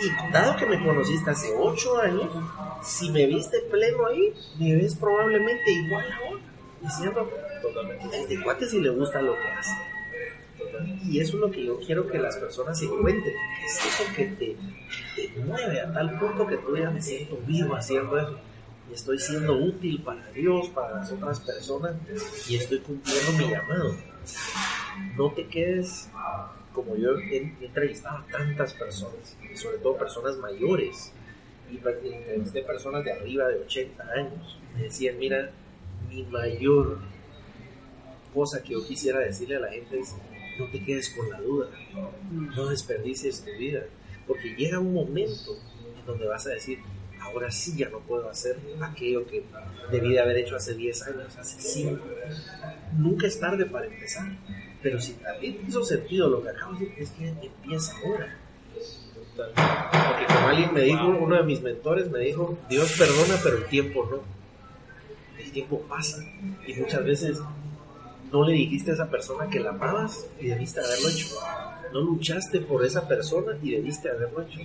Y 0.00 0.32
dado 0.32 0.56
que 0.56 0.66
me 0.66 0.84
conociste 0.84 1.30
hace 1.30 1.48
ocho 1.56 1.98
años, 2.00 2.28
si 2.82 3.10
me 3.10 3.26
viste 3.26 3.58
pleno 3.70 4.06
ahí, 4.06 4.34
me 4.58 4.76
ves 4.76 4.96
probablemente 4.96 5.70
igual 5.70 6.04
ahora, 6.12 6.42
diciendo, 6.82 7.30
este 8.12 8.42
cuate 8.42 8.68
si 8.68 8.80
le 8.80 8.90
gusta 8.90 9.22
lo 9.22 9.34
que 9.34 9.48
hace. 9.48 9.93
Y 11.08 11.20
eso 11.20 11.36
es 11.36 11.40
lo 11.40 11.50
que 11.50 11.64
yo 11.64 11.78
quiero 11.80 12.06
que 12.06 12.18
las 12.18 12.36
personas 12.36 12.78
se 12.78 12.86
encuentren, 12.86 13.34
que 13.34 13.66
es 13.66 13.86
eso 13.86 14.04
que 14.14 14.24
te, 14.26 14.56
te 15.16 15.40
mueve 15.40 15.80
a 15.80 15.92
tal 15.92 16.18
punto 16.18 16.46
que 16.46 16.56
tú 16.58 16.76
ya 16.76 16.90
me 16.90 17.00
siento 17.00 17.38
vivo 17.46 17.74
haciendo 17.74 18.18
eso. 18.18 18.38
Y 18.90 18.94
estoy 18.94 19.18
siendo 19.18 19.56
útil 19.56 20.02
para 20.02 20.30
Dios, 20.30 20.68
para 20.68 20.96
las 20.96 21.10
otras 21.10 21.40
personas, 21.40 21.94
y 22.48 22.56
estoy 22.56 22.78
cumpliendo 22.80 23.32
mi 23.32 23.50
llamado. 23.50 23.94
No 25.16 25.32
te 25.32 25.46
quedes 25.46 26.08
como 26.74 26.96
yo 26.96 27.16
he, 27.18 27.54
entrevistado 27.60 28.18
a 28.18 28.26
tantas 28.26 28.74
personas, 28.74 29.36
sobre 29.54 29.78
todo 29.78 29.96
personas 29.96 30.36
mayores, 30.36 31.12
y 31.70 31.76
entrevisté 31.76 32.62
personas 32.62 33.04
de 33.04 33.12
arriba 33.12 33.48
de 33.48 33.60
80 33.60 34.04
años. 34.12 34.58
Me 34.74 34.82
decían, 34.82 35.18
mira, 35.18 35.50
mi 36.08 36.24
mayor 36.24 36.98
cosa 38.34 38.62
que 38.62 38.72
yo 38.72 38.84
quisiera 38.86 39.20
decirle 39.20 39.56
a 39.56 39.60
la 39.60 39.70
gente 39.70 40.00
es, 40.00 40.14
no 40.58 40.66
te 40.66 40.82
quedes 40.82 41.10
con 41.10 41.30
la 41.30 41.40
duda, 41.40 41.68
no 42.30 42.66
desperdicies 42.68 43.44
tu 43.44 43.50
vida, 43.58 43.84
porque 44.26 44.54
llega 44.54 44.78
un 44.78 44.94
momento 44.94 45.56
en 45.98 46.06
donde 46.06 46.26
vas 46.26 46.46
a 46.46 46.50
decir, 46.50 46.78
ahora 47.20 47.50
sí 47.50 47.76
ya 47.76 47.88
no 47.88 48.00
puedo 48.00 48.28
hacer 48.28 48.58
aquello 48.80 49.26
que 49.26 49.44
debí 49.90 50.12
de 50.12 50.20
haber 50.20 50.38
hecho 50.38 50.56
hace 50.56 50.74
10 50.74 51.02
años, 51.08 51.36
hace 51.36 51.60
5. 51.60 52.00
Nunca 52.98 53.26
es 53.26 53.38
tarde 53.40 53.66
para 53.66 53.86
empezar, 53.86 54.26
pero 54.82 55.00
si 55.00 55.14
también 55.14 55.58
hizo 55.66 55.82
sentido 55.84 56.28
lo 56.28 56.42
que 56.42 56.50
acabo 56.50 56.74
de 56.74 56.86
decir, 56.86 57.02
es 57.02 57.10
que 57.10 57.28
empieza 57.28 57.92
ahora. 58.04 58.38
Porque 59.34 60.26
como 60.26 60.48
alguien 60.48 60.72
me 60.72 60.82
dijo, 60.82 61.08
uno 61.08 61.36
de 61.36 61.42
mis 61.42 61.60
mentores 61.60 62.10
me 62.10 62.20
dijo, 62.20 62.56
Dios 62.68 62.94
perdona, 62.98 63.40
pero 63.42 63.58
el 63.58 63.64
tiempo 63.66 64.06
no. 64.10 64.22
El 65.42 65.50
tiempo 65.50 65.80
pasa. 65.88 66.22
Y 66.66 66.74
muchas 66.74 67.04
veces 67.04 67.40
no 68.34 68.42
le 68.42 68.52
dijiste 68.52 68.90
a 68.90 68.94
esa 68.94 69.08
persona 69.08 69.48
que 69.48 69.60
la 69.60 69.70
amabas 69.70 70.26
y 70.40 70.48
debiste 70.48 70.80
haberlo 70.80 71.08
hecho. 71.08 71.28
No 71.92 72.00
luchaste 72.00 72.60
por 72.62 72.84
esa 72.84 73.06
persona 73.06 73.56
y 73.62 73.70
debiste 73.70 74.10
haberlo 74.10 74.42
hecho. 74.42 74.58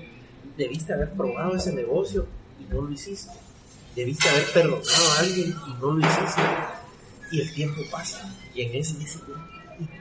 Debiste 0.57 0.91
haber 0.91 1.11
probado 1.11 1.55
ese 1.55 1.71
negocio 1.73 2.25
y 2.59 2.63
no 2.73 2.81
lo 2.81 2.91
hiciste. 2.91 3.31
Debiste 3.95 4.27
haber 4.27 4.45
perdonado 4.51 5.11
a 5.11 5.19
alguien 5.19 5.53
y 5.67 5.73
no 5.79 5.91
lo 5.91 5.99
hiciste. 5.99 6.41
Y 7.31 7.41
el 7.41 7.53
tiempo 7.53 7.81
pasa. 7.91 8.35
Y 8.55 8.63
en 8.63 8.73
ese, 8.73 9.03
ese 9.03 9.19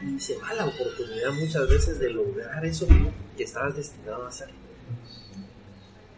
y, 0.03 0.19
se 0.19 0.39
va 0.39 0.55
la 0.55 0.65
oportunidad 0.65 1.33
muchas 1.35 1.69
veces 1.69 1.99
de 1.99 2.09
lograr 2.09 2.65
eso 2.65 2.87
que 3.37 3.45
estabas 3.45 3.77
destinado 3.77 4.25
a 4.25 4.29
hacer. 4.29 4.49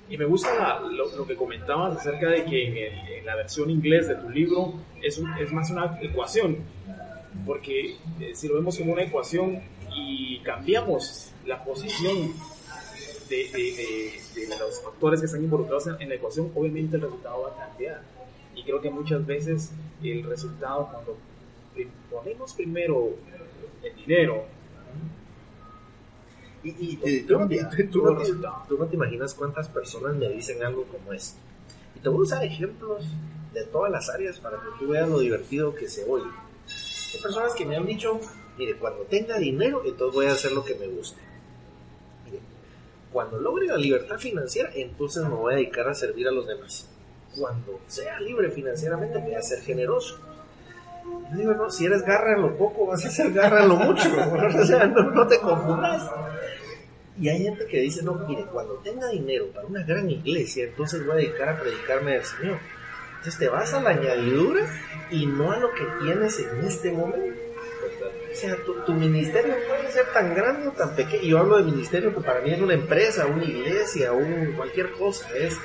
Y 0.09 0.17
me 0.17 0.25
gusta 0.25 0.79
lo, 0.83 1.27
que 1.27 1.35
comentabas 1.35 1.99
acerca 1.99 2.29
de 2.29 2.45
que 2.45 3.17
en, 3.19 3.27
la 3.27 3.35
versión 3.35 3.71
inglés 3.71 4.07
de 4.07 4.15
tu 4.15 4.31
libro 4.31 4.75
es 5.03 5.21
más 5.53 5.71
una 5.71 5.99
ecuación, 6.01 6.59
porque 7.47 7.97
eh, 8.21 8.33
si 8.35 8.49
lo 8.49 8.55
vemos 8.55 8.77
como 8.79 8.93
una 8.93 9.03
ecuación 9.03 9.63
y 9.95 10.41
cambiamos 10.41 11.31
la 11.47 11.65
posición 11.65 12.33
de, 13.29 13.37
de, 13.37 13.43
de, 13.53 14.47
de, 14.49 14.59
los 14.59 14.83
factores 14.83 15.21
que 15.21 15.27
están 15.27 15.43
involucrados 15.43 15.87
en, 15.87 16.01
en, 16.01 16.09
la 16.09 16.15
ecuación, 16.17 16.51
obviamente 16.55 16.97
el 16.97 17.03
resultado 17.03 17.43
va 17.43 17.51
a 17.51 17.69
cambiar. 17.69 18.03
Y 18.55 18.65
creo 18.65 18.81
que 18.81 18.91
muchas 18.91 19.25
veces 19.25 19.71
el 20.03 20.25
resultado, 20.25 20.89
cuando 20.91 21.17
ponemos 22.11 22.53
primero 22.55 23.11
el 23.83 23.97
dinero, 23.97 24.45
y, 26.63 26.69
y, 26.69 27.01
y 27.03 27.21
tú, 27.23 27.35
tú, 27.35 27.41
no 27.41 27.49
te, 27.49 27.85
tú, 27.85 28.77
no 28.79 28.87
te, 28.87 28.97
imaginas 28.97 29.33
cuántas 29.35 29.69
personas 29.69 30.15
me 30.17 30.29
dicen 30.29 30.63
algo 30.63 30.85
como 30.85 31.13
esto. 31.13 31.39
Y 31.97 32.01
te 32.01 32.09
voy 32.09 32.19
a 32.19 32.23
usar 32.23 32.45
ejemplos 32.45 33.07
de 33.55 33.65
todas 33.65 33.91
las 33.91 34.11
áreas 34.11 34.39
para 34.41 34.59
que 34.59 34.67
tú 34.79 34.89
veas 34.89 35.09
lo 35.09 35.21
divertido 35.21 35.75
que 35.75 35.89
se 35.89 36.05
oye. 36.05 36.27
Hay 37.15 37.21
personas 37.21 37.55
que 37.55 37.67
me 37.67 37.77
han 37.77 37.87
dicho, 37.87 38.21
mire, 38.57 38.77
cuando 38.77 39.03
tenga 39.03 39.39
dinero, 39.39 39.83
entonces 39.85 40.15
voy 40.15 40.27
a 40.27 40.33
hacer 40.33 40.53
lo 40.53 40.65
que 40.65 40.75
me 40.75 40.87
guste. 40.87 41.21
Mire, 42.25 42.41
cuando 43.13 43.39
logre 43.39 43.67
la 43.67 43.77
libertad 43.77 44.19
financiera, 44.19 44.71
entonces 44.75 45.23
me 45.25 45.31
voy 45.31 45.55
a 45.55 45.57
dedicar 45.57 45.89
a 45.89 45.95
servir 45.95 46.29
a 46.29 46.31
los 46.31 46.47
demás. 46.47 46.89
Cuando 47.37 47.81
sea 47.87 48.21
libre 48.21 48.51
financieramente, 48.51 49.19
voy 49.19 49.35
a 49.35 49.43
ser 49.43 49.61
generoso. 49.63 50.19
Yo 51.33 51.37
digo, 51.37 51.55
no, 51.55 51.71
si 51.71 51.87
eres 51.87 52.03
garra 52.03 52.35
en 52.35 52.43
lo 52.43 52.57
poco, 52.57 52.87
vas 52.87 53.05
a 53.05 53.11
ser 53.11 53.33
garra 53.33 53.65
lo 53.67 53.77
mucho. 53.77 54.09
o 54.61 54.65
sea, 54.65 54.87
no, 54.87 55.27
te 55.27 55.39
confundas. 55.39 56.11
Y 57.21 57.29
hay 57.29 57.43
gente 57.43 57.67
que 57.67 57.81
dice, 57.81 58.03
no, 58.03 58.15
mire, 58.15 58.45
cuando 58.47 58.75
tenga 58.77 59.09
dinero 59.09 59.49
para 59.53 59.67
una 59.67 59.83
gran 59.85 60.09
iglesia, 60.11 60.65
entonces 60.65 61.05
voy 61.05 61.13
a 61.13 61.17
dedicar 61.17 61.49
a 61.51 61.61
predicarme 61.61 62.17
al 62.17 62.25
Señor. 62.25 62.59
Entonces 63.21 63.39
te 63.39 63.49
vas 63.51 63.75
a 63.75 63.83
la 63.83 63.91
añadidura 63.91 64.67
y 65.11 65.27
no 65.27 65.53
a 65.53 65.59
lo 65.59 65.71
que 65.75 65.85
tienes 66.03 66.39
en 66.39 66.65
este 66.65 66.91
momento. 66.91 67.39
O 68.33 68.35
sea, 68.35 68.57
tu, 68.65 68.73
tu 68.87 68.95
ministerio 68.95 69.55
puede 69.69 69.93
ser 69.93 70.07
tan 70.15 70.35
grande 70.35 70.69
o 70.69 70.73
tan 70.73 70.97
pequeño. 70.97 71.23
Yo 71.25 71.39
hablo 71.41 71.59
de 71.59 71.65
ministerio 71.65 72.15
que 72.15 72.23
para 72.23 72.41
mí 72.41 72.51
es 72.51 72.63
una 72.63 72.73
empresa, 72.73 73.27
una 73.27 73.45
iglesia, 73.45 74.13
un, 74.13 74.55
cualquier 74.57 74.93
cosa. 74.93 75.29
Es, 75.37 75.59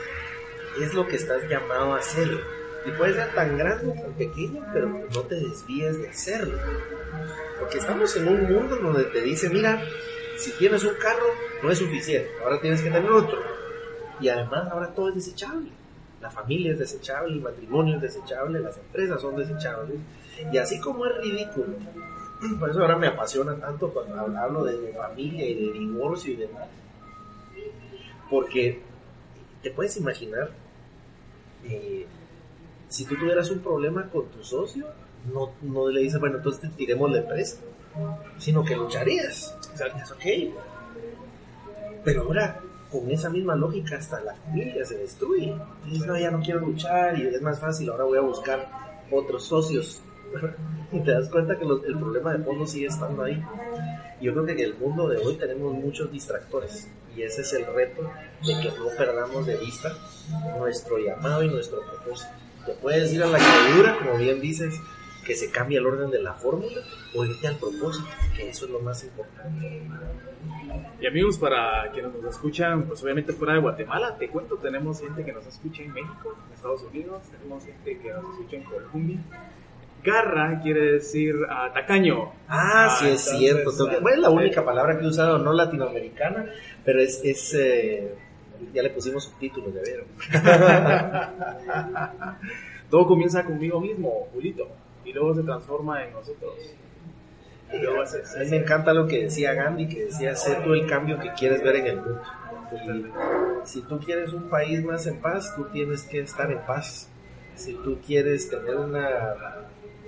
es 0.81 0.93
lo 0.93 1.07
que 1.07 1.15
estás 1.15 1.47
llamado 1.47 1.93
a 1.93 1.99
hacer. 1.99 2.43
Y 2.85 2.91
puede 2.91 3.13
ser 3.13 3.33
tan 3.33 3.57
grande 3.57 3.87
o 3.87 4.01
tan 4.01 4.11
pequeño, 4.15 4.61
pero 4.73 4.89
no 4.89 5.21
te 5.21 5.35
desvíes 5.35 5.97
de 5.97 6.09
hacerlo. 6.09 6.59
Porque 7.57 7.77
estamos 7.77 8.13
en 8.17 8.27
un 8.27 8.51
mundo 8.51 8.75
donde 8.75 9.05
te 9.05 9.21
dice, 9.21 9.49
mira, 9.49 9.81
si 10.35 10.51
tienes 10.57 10.83
un 10.83 10.95
carro, 10.95 11.25
no 11.63 11.71
es 11.71 11.77
suficiente, 11.77 12.29
ahora 12.43 12.59
tienes 12.59 12.81
que 12.81 12.91
tener 12.91 13.09
otro. 13.09 13.39
Y 14.19 14.27
además 14.27 14.69
ahora 14.69 14.93
todo 14.93 15.07
es 15.07 15.15
desechable. 15.15 15.71
La 16.25 16.31
familia 16.31 16.71
es 16.71 16.79
desechable, 16.79 17.35
el 17.35 17.41
matrimonio 17.41 17.97
es 17.97 18.01
desechable, 18.01 18.59
las 18.59 18.75
empresas 18.79 19.21
son 19.21 19.35
desechables. 19.35 19.99
Y 20.51 20.57
así 20.57 20.79
como 20.79 21.05
es 21.05 21.15
ridículo, 21.17 21.75
por 22.59 22.71
eso 22.71 22.81
ahora 22.81 22.97
me 22.97 23.05
apasiona 23.05 23.55
tanto 23.59 23.93
cuando 23.93 24.35
hablo 24.35 24.63
de 24.63 24.91
familia 24.93 25.47
y 25.47 25.53
de 25.53 25.71
divorcio 25.73 26.33
y 26.33 26.37
demás. 26.37 26.67
Porque 28.27 28.81
te 29.61 29.69
puedes 29.69 29.97
imaginar, 29.97 30.49
eh, 31.63 32.07
si 32.89 33.05
tú 33.05 33.15
tuvieras 33.17 33.51
un 33.51 33.59
problema 33.59 34.09
con 34.09 34.25
tu 34.29 34.43
socio, 34.43 34.87
no, 35.31 35.51
no 35.61 35.89
le 35.89 36.01
dices, 36.01 36.19
bueno, 36.19 36.37
entonces 36.37 36.61
te 36.61 36.69
tiremos 36.69 37.11
la 37.11 37.19
empresa, 37.19 37.57
sino 38.39 38.65
que 38.65 38.75
lucharías. 38.75 39.55
O 39.75 39.77
sea, 39.77 39.93
ok. 40.11 40.55
Pero 42.03 42.23
ahora, 42.23 42.59
con 42.99 43.11
esa 43.11 43.29
misma 43.29 43.55
lógica, 43.55 43.97
hasta 43.97 44.21
la 44.21 44.33
familia 44.35 44.85
se 44.85 44.97
destruye. 44.97 45.53
Y 45.85 45.89
dices, 45.91 46.07
no, 46.07 46.17
ya 46.17 46.31
no 46.31 46.41
quiero 46.41 46.61
luchar 46.61 47.17
y 47.17 47.27
es 47.27 47.41
más 47.41 47.59
fácil, 47.59 47.89
ahora 47.89 48.05
voy 48.05 48.17
a 48.17 48.21
buscar 48.21 48.67
otros 49.11 49.45
socios. 49.45 50.01
y 50.91 50.99
te 51.01 51.11
das 51.11 51.29
cuenta 51.29 51.57
que 51.57 51.65
el 51.65 51.99
problema 51.99 52.33
de 52.33 52.43
fondo 52.43 52.65
sigue 52.65 52.87
estando 52.87 53.23
ahí. 53.23 53.41
Yo 54.21 54.33
creo 54.33 54.45
que 54.45 54.53
en 54.53 54.59
el 54.59 54.75
mundo 54.75 55.07
de 55.09 55.17
hoy 55.17 55.35
tenemos 55.35 55.73
muchos 55.73 56.11
distractores 56.11 56.89
y 57.15 57.21
ese 57.21 57.41
es 57.41 57.53
el 57.53 57.65
reto 57.65 58.09
de 58.45 58.61
que 58.61 58.69
no 58.77 58.87
perdamos 58.97 59.45
de 59.45 59.57
vista 59.57 59.93
nuestro 60.57 60.97
llamado 60.97 61.43
y 61.43 61.49
nuestro 61.49 61.81
propósito. 61.81 62.31
Te 62.65 62.73
puedes 62.73 63.13
ir 63.13 63.23
a 63.23 63.27
la 63.27 63.37
caidura, 63.37 63.97
como 63.99 64.17
bien 64.17 64.41
dices, 64.41 64.73
que 65.25 65.35
se 65.35 65.51
cambie 65.51 65.77
el 65.77 65.85
orden 65.85 66.09
de 66.09 66.21
la 66.21 66.33
fórmula 66.33 66.81
o 67.15 67.25
irte 67.25 67.47
al 67.47 67.55
propósito, 67.55 68.07
que 68.35 68.49
eso 68.49 68.65
es 68.65 68.71
lo 68.71 68.79
más 68.79 69.03
importante. 69.03 69.83
Y 70.99 71.07
amigos, 71.07 71.37
para 71.37 71.89
quienes 71.91 72.13
nos 72.13 72.35
escuchan, 72.35 72.83
pues 72.83 73.03
obviamente 73.03 73.33
fuera 73.33 73.53
de 73.53 73.59
Guatemala, 73.59 74.17
te 74.17 74.29
cuento, 74.29 74.57
tenemos 74.57 75.01
gente 75.01 75.23
que 75.23 75.31
nos 75.31 75.45
escucha 75.45 75.83
en 75.83 75.93
México, 75.93 76.35
en 76.47 76.53
Estados 76.53 76.83
Unidos, 76.83 77.21
tenemos 77.31 77.63
gente 77.63 77.99
que 77.99 78.11
nos 78.11 78.23
escucha 78.31 78.57
en 78.57 78.63
Colombia. 78.63 79.17
Garra 80.03 80.59
quiere 80.61 80.93
decir 80.93 81.35
uh, 81.35 81.73
tacaño. 81.73 82.31
Ah, 82.47 82.85
ah, 82.85 82.97
sí, 82.99 83.07
es 83.07 83.21
cierto. 83.21 83.71
bueno, 84.01 84.09
es 84.09 84.19
la 84.19 84.29
única 84.29 84.63
palabra 84.63 84.97
que 84.97 85.03
he 85.03 85.07
usado 85.07 85.39
no 85.39 85.51
latinoamericana, 85.51 86.45
pero 86.83 87.01
es, 87.01 87.21
es 87.23 87.55
eh, 87.55 88.13
ya 88.71 88.83
le 88.83 88.91
pusimos 88.91 89.23
subtítulos 89.23 89.73
de 89.73 89.81
ver. 89.81 90.05
Todo 92.91 93.07
comienza 93.07 93.43
conmigo 93.43 93.81
mismo, 93.81 94.27
Julito 94.31 94.67
y 95.05 95.13
luego 95.13 95.35
se 95.35 95.43
transforma 95.43 96.03
en 96.03 96.13
nosotros. 96.13 96.53
A 98.13 98.39
mí 98.39 98.49
me 98.49 98.57
encanta 98.57 98.93
lo 98.93 99.07
que 99.07 99.23
decía 99.23 99.53
Gandhi, 99.53 99.87
que 99.87 100.05
decía, 100.05 100.35
sé 100.35 100.55
tú 100.63 100.73
el 100.73 100.87
cambio 100.87 101.19
que 101.19 101.31
quieres 101.33 101.63
ver 101.63 101.77
en 101.77 101.87
el 101.87 101.95
mundo. 101.97 102.21
si 103.63 103.81
tú 103.81 103.99
quieres 103.99 104.33
un 104.33 104.49
país 104.49 104.83
más 104.83 105.07
en 105.07 105.19
paz, 105.19 105.53
tú 105.55 105.65
tienes 105.65 106.03
que 106.03 106.19
estar 106.19 106.51
en 106.51 106.59
paz. 106.59 107.09
Si 107.55 107.73
tú 107.73 107.99
quieres 108.05 108.49
tener 108.49 108.75
una, 108.75 109.35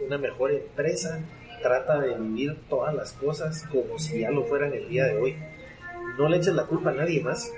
una 0.05 0.17
mejor 0.17 0.51
empresa, 0.51 1.19
trata 1.61 1.99
de 1.99 2.15
vivir 2.15 2.57
todas 2.69 2.93
las 2.93 3.13
cosas 3.13 3.65
como 3.71 3.97
si 3.97 4.19
ya 4.19 4.31
lo 4.31 4.43
fueran 4.43 4.73
el 4.73 4.89
día 4.89 5.05
de 5.05 5.17
hoy. 5.17 5.35
No 6.17 6.27
le 6.29 6.37
eches 6.37 6.53
la 6.53 6.65
culpa 6.65 6.89
a 6.91 6.93
nadie 6.93 7.23
más. 7.23 7.51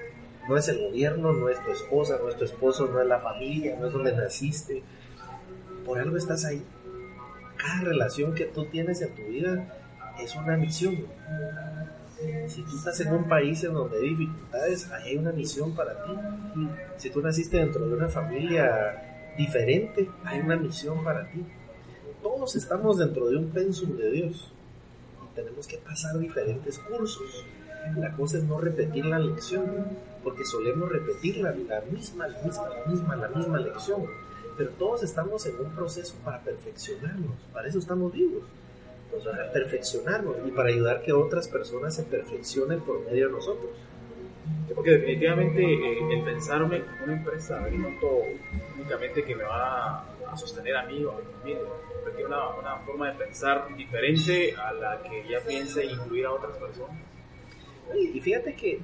No 0.47 0.57
es 0.57 0.67
el 0.67 0.79
gobierno, 0.79 1.31
no 1.33 1.49
es 1.49 1.63
tu 1.63 1.71
esposa, 1.71 2.17
no 2.21 2.29
es 2.29 2.37
tu 2.37 2.45
esposo, 2.45 2.87
no 2.87 3.01
es 3.01 3.07
la 3.07 3.19
familia, 3.19 3.77
no 3.79 3.87
es 3.87 3.93
donde 3.93 4.15
naciste. 4.15 4.83
Por 5.85 5.99
algo 5.99 6.17
estás 6.17 6.45
ahí 6.45 6.63
cada 7.59 7.81
relación 7.81 8.33
que 8.33 8.45
tú 8.45 8.65
tienes 8.65 9.01
en 9.01 9.13
tu 9.13 9.23
vida 9.23 9.78
es 10.23 10.35
una 10.35 10.57
misión. 10.57 10.97
Si 12.47 12.63
tú 12.63 12.75
estás 12.75 12.99
en 12.99 13.13
un 13.13 13.29
país 13.29 13.63
en 13.63 13.73
donde 13.73 13.97
hay 13.97 14.09
dificultades, 14.09 14.91
hay 14.91 15.17
una 15.17 15.31
misión 15.31 15.73
para 15.75 16.03
ti. 16.03 16.11
Si 16.97 17.09
tú 17.09 17.21
naciste 17.21 17.57
dentro 17.57 17.87
de 17.87 17.95
una 17.95 18.09
familia 18.09 19.33
diferente, 19.37 20.09
hay 20.25 20.39
una 20.41 20.57
misión 20.57 21.03
para 21.03 21.29
ti. 21.31 21.45
Todos 22.21 22.55
estamos 22.55 22.97
dentro 22.97 23.29
de 23.29 23.37
un 23.37 23.49
pensum 23.51 23.95
de 23.95 24.11
Dios 24.11 24.51
y 25.23 25.35
tenemos 25.35 25.67
que 25.67 25.77
pasar 25.77 26.17
diferentes 26.19 26.77
cursos. 26.79 27.45
La 27.97 28.13
cosa 28.13 28.37
es 28.37 28.43
no 28.43 28.59
repetir 28.59 29.05
la 29.05 29.19
lección, 29.19 29.65
porque 30.23 30.43
solemos 30.43 30.89
repetir 30.89 31.37
la, 31.37 31.51
la 31.51 31.81
misma, 31.89 32.27
la 32.27 32.41
misma, 32.41 32.67
la 32.67 32.91
misma, 32.91 33.15
la 33.15 33.29
misma 33.29 33.59
lección 33.59 34.05
pero 34.59 34.71
todos 34.71 35.03
estamos 35.03 35.45
en 35.45 35.57
un 35.57 35.71
proceso 35.71 36.15
para 36.25 36.41
perfeccionarnos, 36.41 37.37
para 37.53 37.69
eso 37.69 37.79
estamos 37.79 38.11
vivos, 38.11 38.43
pues, 39.11 39.23
para 39.23 39.51
perfeccionarnos 39.51 40.35
y 40.45 40.51
para 40.51 40.69
ayudar 40.69 41.01
que 41.01 41.11
otras 41.13 41.47
personas 41.47 41.95
se 41.95 42.03
perfeccionen 42.03 42.81
por 42.81 43.05
medio 43.05 43.27
de 43.27 43.33
nosotros. 43.33 43.71
Porque 44.73 44.91
definitivamente 44.91 45.61
eh, 45.63 45.99
el 46.11 46.23
pensarme 46.23 46.77
en 46.77 47.03
una 47.03 47.13
empresa 47.13 47.59
no 47.59 47.89
únicamente 48.75 49.23
que 49.23 49.35
me 49.35 49.43
va 49.43 50.05
a 50.31 50.37
sostener 50.37 50.75
a 50.77 50.85
mí 50.85 51.03
o 51.03 51.11
a 51.11 51.15
mi 51.17 51.23
familia, 51.39 51.61
porque 52.03 52.25
una, 52.25 52.49
una 52.49 52.75
forma 52.77 53.11
de 53.11 53.17
pensar 53.17 53.67
diferente 53.75 54.55
a 54.55 54.73
la 54.73 55.01
que 55.01 55.27
ya 55.29 55.39
piense 55.41 55.85
incluir 55.85 56.25
a 56.25 56.31
otras 56.31 56.55
personas. 56.57 56.97
Y 57.95 58.19
fíjate 58.19 58.55
que 58.55 58.79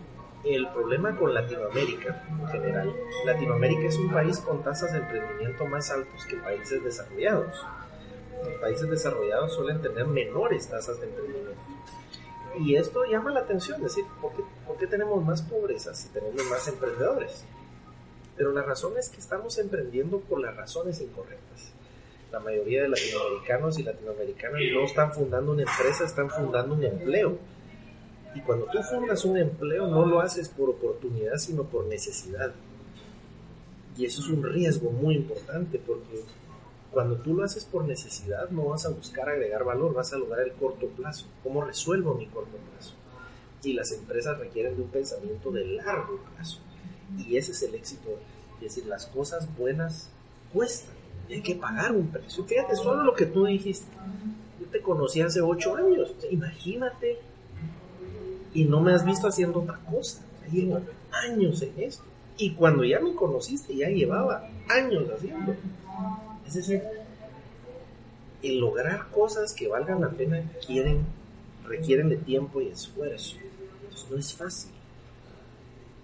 el 0.46 0.68
problema 0.70 1.16
con 1.16 1.34
Latinoamérica 1.34 2.24
en 2.40 2.48
general, 2.48 2.94
Latinoamérica 3.26 3.88
es 3.88 3.98
un 3.98 4.12
país 4.12 4.40
con 4.40 4.64
tasas 4.64 4.94
de 4.94 5.00
emprendimiento 5.00 5.66
más 5.66 5.90
altos 5.92 6.26
que 6.26 6.36
países 6.38 6.84
desarrollados. 6.84 7.66
Los 8.44 8.60
países 8.60 8.90
desarrollados 8.90 9.54
suelen 9.54 9.82
tener 9.82 10.06
menores 10.06 10.68
tasas 10.68 11.00
de 11.00 11.08
emprendimiento. 11.08 11.54
Y 12.60 12.76
esto 12.76 13.04
llama 13.06 13.32
la 13.32 13.42
atención, 13.42 13.78
es 13.78 13.96
decir, 13.96 14.06
¿por 14.22 14.34
qué, 14.34 14.44
¿por 14.66 14.78
qué 14.78 14.88
tenemos 14.88 15.24
más 15.24 15.42
pobreza 15.42 15.94
si 15.94 16.10
tenemos 16.10 16.42
más 16.50 16.68
emprendedores? 16.68 17.46
Pero 18.38 18.52
la 18.52 18.64
razón 18.64 18.98
es 18.98 19.10
que 19.10 19.20
estamos 19.20 19.58
emprendiendo 19.58 20.20
por 20.20 20.40
las 20.40 20.56
razones 20.56 21.02
incorrectas. 21.02 21.74
La 22.32 22.40
mayoría 22.40 22.84
de 22.84 22.90
latinoamericanos 22.90 23.80
y 23.80 23.84
latinoamericanas 23.84 24.62
no 24.74 24.86
están 24.86 25.14
fundando 25.14 25.52
una 25.52 25.64
empresa, 25.64 26.06
están 26.06 26.30
fundando 26.30 26.76
un 26.76 26.84
empleo 26.84 27.38
y 28.36 28.42
cuando 28.42 28.66
tú 28.66 28.84
fundas 28.84 29.24
un 29.24 29.38
empleo 29.38 29.88
no 29.88 30.06
lo 30.06 30.20
haces 30.20 30.50
por 30.50 30.70
oportunidad, 30.70 31.38
sino 31.38 31.64
por 31.64 31.86
necesidad. 31.86 32.54
Y 33.98 34.06
eso 34.06 34.22
es 34.22 34.28
un 34.28 34.44
riesgo 34.44 34.92
muy 34.92 35.16
importante 35.16 35.80
porque 35.80 36.22
cuando 36.96 37.18
tú 37.18 37.34
lo 37.34 37.44
haces 37.44 37.66
por 37.66 37.84
necesidad 37.84 38.50
no 38.52 38.68
vas 38.68 38.86
a 38.86 38.90
buscar 38.90 39.28
agregar 39.28 39.66
valor, 39.66 39.94
vas 39.94 40.14
a 40.14 40.18
lograr 40.18 40.48
el 40.48 40.54
corto 40.54 40.88
plazo. 40.88 41.26
¿Cómo 41.44 41.62
resuelvo 41.62 42.14
mi 42.14 42.26
corto 42.28 42.56
plazo? 42.72 42.94
Y 43.64 43.74
las 43.74 43.92
empresas 43.92 44.40
requieren 44.40 44.78
de 44.78 44.84
un 44.84 44.88
pensamiento 44.88 45.52
de 45.52 45.66
largo 45.66 46.22
plazo. 46.34 46.60
Y 47.18 47.36
ese 47.36 47.52
es 47.52 47.64
el 47.64 47.76
éxito. 47.76 48.18
Es 48.56 48.62
decir, 48.62 48.86
las 48.86 49.08
cosas 49.08 49.54
buenas 49.58 50.10
cuestan. 50.54 50.96
Y 51.28 51.34
hay 51.34 51.42
que 51.42 51.56
pagar 51.56 51.92
un 51.92 52.08
precio. 52.08 52.46
Fíjate, 52.46 52.78
solo 52.78 53.04
lo 53.04 53.14
que 53.14 53.26
tú 53.26 53.44
dijiste. 53.44 53.92
Yo 54.62 54.68
te 54.68 54.80
conocí 54.80 55.20
hace 55.20 55.42
ocho 55.42 55.76
años. 55.76 56.16
Imagínate 56.32 57.20
y 58.54 58.64
no 58.64 58.80
me 58.80 58.94
has 58.94 59.04
visto 59.04 59.28
haciendo 59.28 59.60
otra 59.60 59.82
cosa. 59.92 60.22
Llevo 60.50 60.80
años 61.12 61.62
en 61.62 61.74
esto. 61.76 62.06
Y 62.38 62.54
cuando 62.54 62.86
ya 62.86 63.02
me 63.02 63.14
conociste, 63.16 63.76
ya 63.76 63.90
llevaba 63.90 64.48
años 64.70 65.10
haciendo. 65.14 65.58
Es 66.48 66.54
decir, 66.54 66.84
el 68.44 68.60
lograr 68.60 69.08
cosas 69.10 69.54
que 69.54 69.68
valgan 69.68 70.02
la 70.02 70.10
pena 70.10 70.44
quieren, 70.66 71.06
requieren 71.66 72.10
de 72.10 72.18
tiempo 72.18 72.62
y 72.62 72.68
esfuerzo. 72.68 73.38
Entonces 73.84 74.12
no 74.12 74.18
es 74.18 74.34
fácil. 74.34 74.72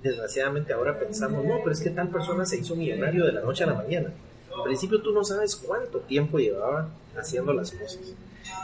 Desgraciadamente 0.02 0.74
ahora 0.74 0.98
pensamos, 0.98 1.46
no, 1.46 1.60
pero 1.60 1.72
es 1.72 1.82
que 1.82 1.92
tal 1.92 2.10
persona 2.10 2.46
se 2.46 2.58
hizo 2.58 2.76
millonario 2.76 3.26
de 3.26 3.34
la 3.34 3.42
noche 3.42 3.64
a 3.64 3.68
la 3.68 3.76
mañana. 3.76 4.12
Al 4.56 4.64
principio 4.64 5.02
tú 5.02 5.12
no 5.12 5.24
sabes 5.24 5.56
cuánto 5.56 6.00
tiempo 6.00 6.40
llevaba 6.40 6.90
haciendo 7.16 7.54
las 7.54 7.72
cosas. 7.72 8.14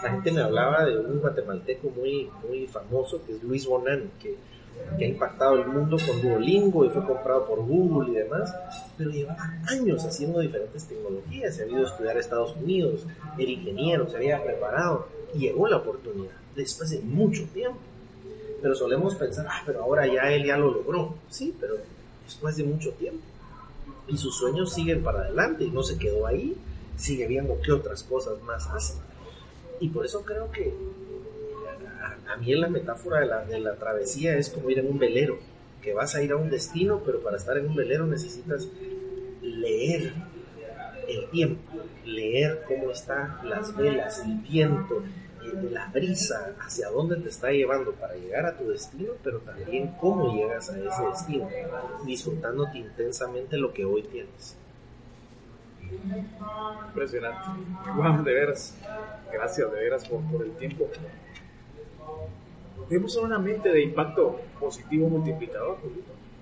La 0.03 0.11
gente 0.11 0.31
me 0.31 0.41
hablaba 0.41 0.85
de 0.85 0.97
un 0.97 1.19
guatemalteco 1.19 1.89
muy, 1.91 2.29
muy 2.47 2.67
famoso 2.67 3.23
que 3.25 3.35
es 3.35 3.43
Luis 3.43 3.65
Bonan, 3.67 4.11
que, 4.21 4.35
que 4.97 5.05
ha 5.05 5.07
impactado 5.07 5.55
el 5.55 5.67
mundo 5.67 5.97
con 6.05 6.21
Duolingo 6.21 6.85
y 6.85 6.89
fue 6.89 7.05
comprado 7.05 7.45
por 7.45 7.59
Google 7.59 8.11
y 8.11 8.15
demás, 8.15 8.53
pero 8.97 9.09
llevaba 9.11 9.53
años 9.67 10.03
haciendo 10.05 10.39
diferentes 10.39 10.85
tecnologías, 10.85 11.55
se 11.55 11.63
había 11.63 11.77
ido 11.77 11.85
a 11.85 11.89
estudiar 11.89 12.17
a 12.17 12.19
Estados 12.19 12.55
Unidos, 12.55 13.05
era 13.37 13.51
ingeniero, 13.51 14.09
se 14.09 14.17
había 14.17 14.43
preparado 14.43 15.07
y 15.33 15.39
llegó 15.39 15.67
la 15.67 15.77
oportunidad 15.77 16.35
después 16.55 16.89
de 16.89 16.99
mucho 16.99 17.43
tiempo. 17.53 17.79
Pero 18.61 18.73
solemos 18.75 19.15
pensar, 19.15 19.45
ah, 19.49 19.61
pero 19.65 19.83
ahora 19.83 20.07
ya 20.07 20.31
él 20.31 20.45
ya 20.45 20.57
lo 20.57 20.71
logró. 20.71 21.15
Sí, 21.29 21.55
pero 21.59 21.75
después 22.25 22.57
de 22.57 22.63
mucho 22.63 22.91
tiempo. 22.93 23.21
Y 24.07 24.17
sus 24.17 24.35
sueños 24.35 24.73
siguen 24.73 25.03
para 25.03 25.19
adelante 25.19 25.63
y 25.63 25.69
no 25.69 25.83
se 25.83 25.97
quedó 25.97 26.25
ahí, 26.25 26.55
sigue 26.95 27.27
viendo 27.27 27.59
qué 27.63 27.71
otras 27.71 28.03
cosas 28.03 28.41
más 28.43 28.67
hace. 28.67 28.95
Y 29.79 29.89
por 29.89 30.05
eso 30.05 30.23
creo 30.23 30.51
que 30.51 30.73
a, 32.27 32.37
mí 32.37 32.53
en 32.53 32.61
la 32.61 32.69
metáfora 32.69 33.19
de 33.19 33.25
la, 33.25 33.45
de 33.45 33.59
la 33.59 33.75
travesía 33.75 34.37
es 34.37 34.49
como 34.49 34.69
ir 34.69 34.79
en 34.79 34.87
un 34.87 34.99
velero, 34.99 35.39
que 35.81 35.93
vas 35.93 36.15
a 36.15 36.21
ir 36.21 36.31
a 36.31 36.35
un 36.35 36.49
destino, 36.49 37.01
pero 37.05 37.21
para 37.21 37.37
estar 37.37 37.57
en 37.57 37.67
un 37.67 37.75
velero 37.75 38.05
necesitas 38.05 38.67
leer 39.41 40.13
el 41.07 41.29
tiempo, 41.29 41.61
leer 42.05 42.63
cómo 42.67 42.91
están 42.91 43.39
las 43.43 43.75
velas, 43.75 44.19
el 44.25 44.35
viento, 44.39 45.03
eh, 45.43 45.69
la 45.71 45.87
brisa, 45.87 46.55
hacia 46.59 46.89
dónde 46.89 47.15
te 47.17 47.29
está 47.29 47.51
llevando 47.51 47.93
para 47.93 48.15
llegar 48.15 48.45
a 48.45 48.57
tu 48.57 48.69
destino, 48.69 49.13
pero 49.23 49.39
también 49.39 49.95
cómo 49.99 50.35
llegas 50.35 50.69
a 50.69 50.77
ese 50.77 51.03
destino, 51.09 51.49
disfrutándote 52.05 52.79
intensamente 52.79 53.57
lo 53.57 53.73
que 53.73 53.85
hoy 53.85 54.03
tienes. 54.03 54.57
Impresionante. 56.89 57.47
Wow, 57.95 58.23
de 58.23 58.33
veras. 58.33 58.75
Gracias, 59.31 59.71
de 59.71 59.79
veras, 59.79 60.07
por, 60.07 60.21
por 60.23 60.43
el 60.43 60.51
tiempo. 60.57 60.89
Debemos 62.89 63.15
una 63.17 63.39
mente 63.39 63.69
de 63.69 63.83
impacto 63.83 64.39
positivo 64.59 65.09
multiplicador, 65.09 65.77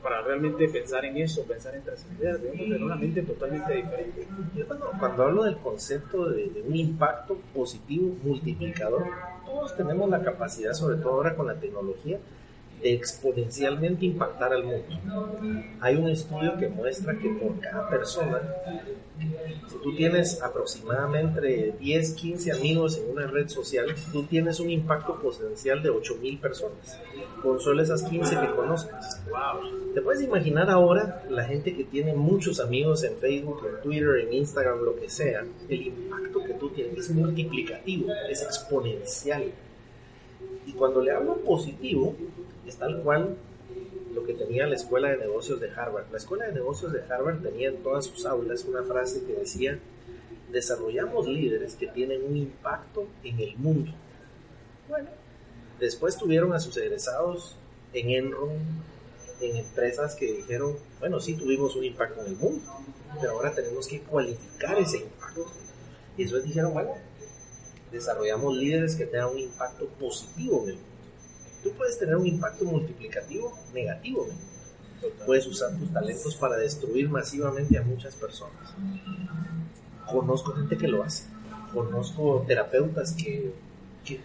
para 0.06 0.22
realmente 0.22 0.70
pensar 0.70 1.04
en 1.04 1.18
eso, 1.18 1.44
pensar 1.46 1.74
en 1.74 1.82
trascender, 1.82 2.40
debemos 2.40 2.66
tener 2.66 2.84
una 2.84 2.96
mente 2.96 3.24
totalmente 3.24 3.74
diferente. 3.74 4.28
Yo 4.56 4.68
cuando, 4.68 4.92
cuando 5.00 5.24
hablo 5.24 5.44
del 5.46 5.58
concepto 5.58 6.30
de, 6.30 6.48
de, 6.50 6.62
un 6.62 6.76
impacto 6.76 7.40
positivo 7.56 8.16
multiplicador, 8.24 9.04
todos 9.44 9.76
tenemos 9.76 10.08
la 10.08 10.22
capacidad, 10.22 10.74
sobre 10.74 10.98
todo 10.98 11.14
ahora 11.14 11.36
con 11.36 11.48
la 11.48 11.56
tecnología, 11.56 12.20
de 12.86 12.94
exponencialmente 12.94 14.06
impactar 14.06 14.54
al 14.54 14.64
mundo. 14.64 14.86
Hay 15.82 15.96
un 15.96 16.08
estudio 16.08 16.56
que 16.56 16.68
muestra 16.68 17.18
que 17.18 17.30
por 17.30 17.60
cada 17.60 17.90
persona, 17.90 18.40
si 19.68 19.78
tú 19.82 19.96
tienes 19.96 20.40
aproximadamente 20.44 21.74
10, 21.80 22.14
15 22.14 22.52
amigos 22.52 23.00
en 23.00 23.10
una 23.10 23.26
red 23.26 23.48
social, 23.48 23.88
tú 24.12 24.22
tienes 24.26 24.60
un 24.60 24.70
impacto 24.70 25.16
potencial 25.20 25.82
de 25.82 25.90
8.000 25.90 26.40
personas, 26.40 27.00
con 27.42 27.60
solo 27.60 27.82
esas 27.82 28.04
15 28.04 28.40
que 28.40 28.52
conozcas. 28.52 29.20
¿Te 29.96 30.02
puedes 30.02 30.22
imaginar 30.22 30.70
ahora 30.70 31.24
la 31.28 31.44
gente 31.44 31.76
que 31.76 31.86
tiene 31.86 32.14
muchos 32.14 32.60
amigos 32.60 33.04
en 33.04 33.18
Facebook, 33.18 33.64
en 33.66 33.82
Twitter, 33.82 34.28
en 34.28 34.34
Instagram, 34.34 34.84
lo 34.84 34.96
que 34.96 35.10
sea? 35.10 35.44
El 35.68 35.88
impacto 35.88 36.44
que 36.44 36.54
tú 36.54 36.70
tienes 36.70 37.00
es 37.00 37.10
multiplicativo, 37.10 38.14
es 38.30 38.44
exponencial. 38.44 39.52
Y 40.68 40.72
cuando 40.74 41.02
le 41.02 41.12
hablo 41.12 41.38
positivo, 41.38 42.16
es 42.66 42.78
tal 42.78 43.02
cual 43.02 43.36
lo 44.14 44.24
que 44.26 44.34
tenía 44.34 44.66
la 44.66 44.76
Escuela 44.76 45.10
de 45.10 45.18
Negocios 45.18 45.60
de 45.60 45.70
Harvard. 45.70 46.06
La 46.12 46.18
Escuela 46.18 46.46
de 46.48 46.54
Negocios 46.54 46.94
de 46.94 47.02
Harvard 47.02 47.42
tenía 47.42 47.70
en 47.70 47.84
todas 47.84 48.06
sus 48.06 48.26
aulas 48.26 48.64
una 48.64 48.84
frase 48.84 49.24
que 49.26 49.34
decía, 49.34 49.78
desarrollamos 50.52 51.28
líderes 51.28 51.76
que 51.76 51.88
tienen 51.88 52.24
un 52.24 52.38
impacto 52.38 53.08
en 53.24 53.40
el 53.40 53.58
mundo. 53.58 53.92
Bueno, 54.88 55.10
después 55.80 56.18
tuvieron 56.18 56.54
a 56.54 56.60
sus 56.60 56.78
egresados 56.78 57.58
en 57.94 58.10
Enron, 58.10 58.52
en 59.42 59.58
empresas 59.58 60.16
que 60.16 60.32
dijeron, 60.32 60.78
bueno, 61.00 61.20
sí 61.20 61.34
tuvimos 61.36 61.76
un 61.76 61.84
impacto 61.84 62.22
en 62.22 62.28
el 62.28 62.38
mundo, 62.38 62.64
pero 63.20 63.34
ahora 63.34 63.54
tenemos 63.54 63.88
que 63.88 64.00
cualificar 64.00 64.78
ese 64.80 65.00
impacto. 65.00 65.46
Y 66.18 66.24
después 66.24 66.46
dijeron, 66.46 66.74
bueno, 66.74 66.92
desarrollamos 67.92 68.56
líderes 68.56 68.96
que 68.96 69.06
tengan 69.06 69.32
un 69.32 69.40
impacto 69.40 69.88
positivo 70.00 70.64
en 70.64 70.70
el 70.70 70.76
mundo 70.76 70.95
tú 71.66 71.72
puedes 71.72 71.98
tener 71.98 72.16
un 72.16 72.28
impacto 72.28 72.64
multiplicativo 72.64 73.52
negativo. 73.74 74.28
Puedes 75.26 75.48
usar 75.48 75.76
tus 75.78 75.92
talentos 75.92 76.36
para 76.36 76.58
destruir 76.58 77.10
masivamente 77.10 77.76
a 77.78 77.82
muchas 77.82 78.16
personas. 78.16 78.76
Conozco 80.08 80.54
gente 80.54 80.78
que 80.78 80.88
lo 80.88 81.04
hace. 81.04 81.26
Conozco 81.74 82.46
terapeutas 82.48 83.14
que, 83.14 83.52
que 84.06 84.20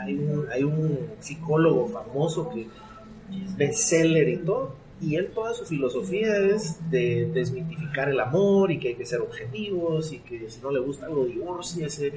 hay, 0.00 0.14
un, 0.14 0.46
hay 0.50 0.64
un 0.64 1.10
psicólogo 1.20 1.88
famoso 1.88 2.48
que 2.48 2.62
es 2.62 3.56
bestseller 3.56 4.28
y 4.30 4.38
todo. 4.38 4.74
Y 4.98 5.16
él 5.16 5.30
toda 5.34 5.52
su 5.52 5.66
filosofía 5.66 6.38
es 6.38 6.78
de 6.90 7.30
desmitificar 7.34 8.08
el 8.08 8.20
amor 8.20 8.72
y 8.72 8.78
que 8.78 8.88
hay 8.88 8.94
que 8.94 9.04
ser 9.04 9.20
objetivos 9.20 10.14
y 10.14 10.20
que 10.20 10.48
si 10.48 10.62
no 10.62 10.70
le 10.70 10.80
gusta 10.80 11.04
algo 11.06 11.26
divorciese. 11.26 12.14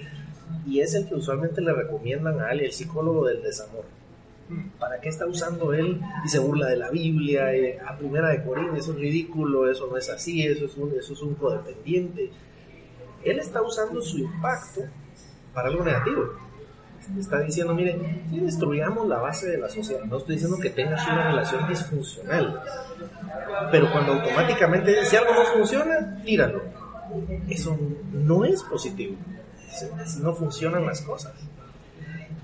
Y 0.66 0.80
es 0.80 0.94
el 0.94 1.06
que 1.06 1.16
usualmente 1.16 1.60
le 1.60 1.74
recomiendan 1.74 2.40
a 2.40 2.48
alguien, 2.48 2.68
el 2.68 2.74
psicólogo 2.74 3.26
del 3.26 3.44
desamor 3.44 3.99
¿Para 4.80 5.00
qué 5.00 5.10
está 5.10 5.28
usando 5.28 5.74
él? 5.74 6.02
Y 6.26 6.30
se 6.30 6.40
burla 6.40 6.68
de 6.68 6.78
la 6.78 6.90
Biblia, 6.90 7.54
eh, 7.54 7.80
a 7.86 7.96
primera 7.98 8.30
de 8.30 8.44
Corintios, 8.44 8.80
eso 8.80 8.92
es 8.94 8.98
ridículo, 8.98 9.70
eso 9.70 9.88
no 9.88 9.98
es 9.98 10.10
así, 10.10 10.44
eso 10.46 10.66
es, 10.66 10.76
un, 10.76 10.94
eso 10.98 11.14
es 11.14 11.22
un 11.22 11.36
codependiente. 11.36 12.32
Él 13.24 13.40
está 13.40 13.62
usando 13.62 14.02
su 14.02 14.18
impacto 14.18 14.82
para 15.54 15.70
algo 15.70 15.84
negativo. 15.84 16.34
Está 17.18 17.40
diciendo, 17.42 17.74
miren, 17.74 18.28
si 18.30 18.40
destruyamos 18.40 19.08
la 19.08 19.20
base 19.20 19.50
de 19.50 19.58
la 19.58 19.70
sociedad, 19.70 20.04
no 20.06 20.18
estoy 20.18 20.36
diciendo 20.36 20.58
que 20.60 20.70
tengas 20.70 21.08
una 21.08 21.30
relación 21.30 21.68
disfuncional, 21.68 22.62
pero 23.72 23.92
cuando 23.92 24.14
automáticamente 24.14 25.06
si 25.06 25.16
algo 25.16 25.34
no 25.34 25.44
funciona, 25.46 26.22
tíralo. 26.24 26.62
Eso 27.50 27.78
no 28.12 28.46
es 28.46 28.62
positivo. 28.64 29.16
Así 30.00 30.22
no 30.22 30.34
funcionan 30.34 30.86
las 30.86 31.02
cosas. 31.02 31.34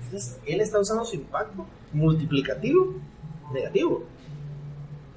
Entonces, 0.04 0.38
él 0.46 0.60
está 0.60 0.80
usando 0.80 1.04
su 1.04 1.16
impacto 1.16 1.66
multiplicativo 1.96 2.94
negativo. 3.52 4.04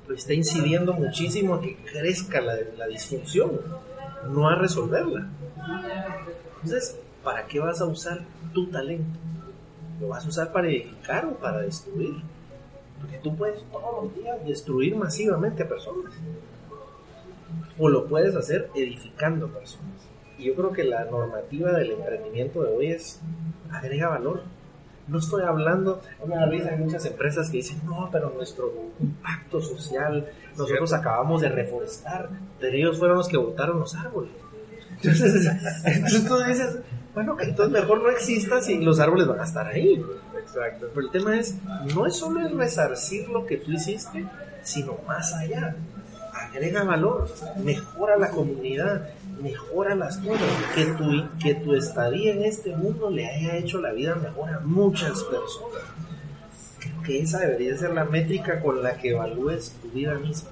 Pues 0.06 0.22
está 0.22 0.34
incidiendo 0.34 0.94
muchísimo 0.94 1.56
a 1.56 1.62
que 1.62 1.76
crezca 1.76 2.42
la, 2.42 2.88
disfunción, 2.88 3.52
no 4.32 4.50
a 4.50 4.56
resolverla. 4.56 5.30
Entonces, 6.56 7.00
¿para 7.24 7.46
qué 7.46 7.60
vas 7.60 7.80
a 7.82 7.86
usar 7.86 8.22
tu 8.54 8.68
talento? 8.70 9.20
¿Lo 10.02 10.08
vas 10.08 10.26
a 10.26 10.30
usar 10.30 10.52
para 10.52 10.68
edificar 10.68 11.26
o 11.26 11.36
para 11.36 11.62
destruir? 11.62 12.16
Porque 13.00 13.18
tú 13.18 13.36
puedes 13.36 13.62
todos 13.72 14.06
los 14.06 14.16
días 14.16 14.46
destruir 14.46 14.96
masivamente 14.96 15.64
a 15.64 15.68
personas. 15.68 16.14
O 17.78 17.88
lo 17.88 18.08
puedes 18.08 18.36
hacer 18.36 18.70
edificando 18.74 19.48
personas. 19.48 20.08
Y 20.38 20.46
yo 20.46 20.56
creo 20.56 20.72
que 20.72 20.86
la 20.86 21.06
normativa 21.06 21.74
del 21.74 21.92
emprendimiento 21.92 22.64
de 22.64 22.76
hoy 22.76 22.88
es 22.88 23.22
agrega 23.72 24.10
valor 24.10 24.44
no 25.10 25.20
estoy 25.20 25.44
hablando, 25.44 26.02
una 26.20 26.46
vez 26.46 26.66
hay 26.66 26.78
muchas 26.78 27.06
empresas 27.06 27.50
que 27.50 27.58
dicen, 27.58 27.82
no, 27.86 28.10
pero 28.12 28.32
nuestro 28.36 28.72
impacto 29.00 29.62
social, 29.62 30.28
nosotros 30.58 30.94
acabamos 30.94 31.42
de 31.42 31.50
reforestar, 31.50 32.30
pero 32.60 32.76
ellos 32.76 32.98
fueron 32.98 33.18
los 33.18 33.28
que 33.28 33.38
botaron 33.38 33.80
los 33.80 33.96
árboles. 33.96 34.32
Entonces, 34.92 36.26
tú 36.28 36.38
dices, 36.44 36.80
bueno, 37.14 37.38
entonces 37.40 37.82
mejor 37.82 38.02
no 38.02 38.10
exista 38.10 38.62
si 38.62 38.78
los 38.80 39.00
árboles 39.00 39.28
van 39.28 39.40
a 39.40 39.44
estar 39.44 39.68
ahí. 39.68 40.04
Exacto. 40.38 40.88
Pero 40.94 41.08
el 41.08 41.12
tema 41.12 41.38
es, 41.38 41.56
no 41.96 42.06
es 42.06 42.16
solo 42.16 42.40
el 42.42 42.58
resarcir 42.58 43.30
lo 43.30 43.46
que 43.46 43.58
tú 43.58 43.72
hiciste, 43.72 44.26
sino 44.64 44.98
más 45.08 45.34
allá. 45.34 45.76
Agrega 46.34 46.84
valor, 46.84 47.28
mejora 47.64 48.18
la 48.18 48.30
comunidad, 48.30 49.10
mejora 49.42 49.96
las 49.96 50.18
cosas, 50.18 50.48
que 50.76 50.86
tu, 50.86 51.38
que 51.42 51.56
tu 51.56 51.76
estadía 51.76 52.34
en 52.34 52.44
este 52.44 52.76
mundo 52.76 53.10
le 53.10 53.26
haya 53.28 53.58
hecho 53.58 53.80
la 53.80 53.92
vida 53.92 54.16
mejor 54.16 54.50
a 54.50 54.60
muchas 54.60 55.24
personas. 55.24 55.84
Creo 56.80 57.02
que 57.04 57.20
esa 57.20 57.40
debería 57.40 57.78
ser 57.78 57.94
la 57.94 58.06
métrica 58.06 58.62
con 58.62 58.82
la 58.84 58.98
que 58.98 59.10
evalúes 59.10 59.76
tu 59.82 59.90
vida 59.90 60.16
misma. 60.16 60.50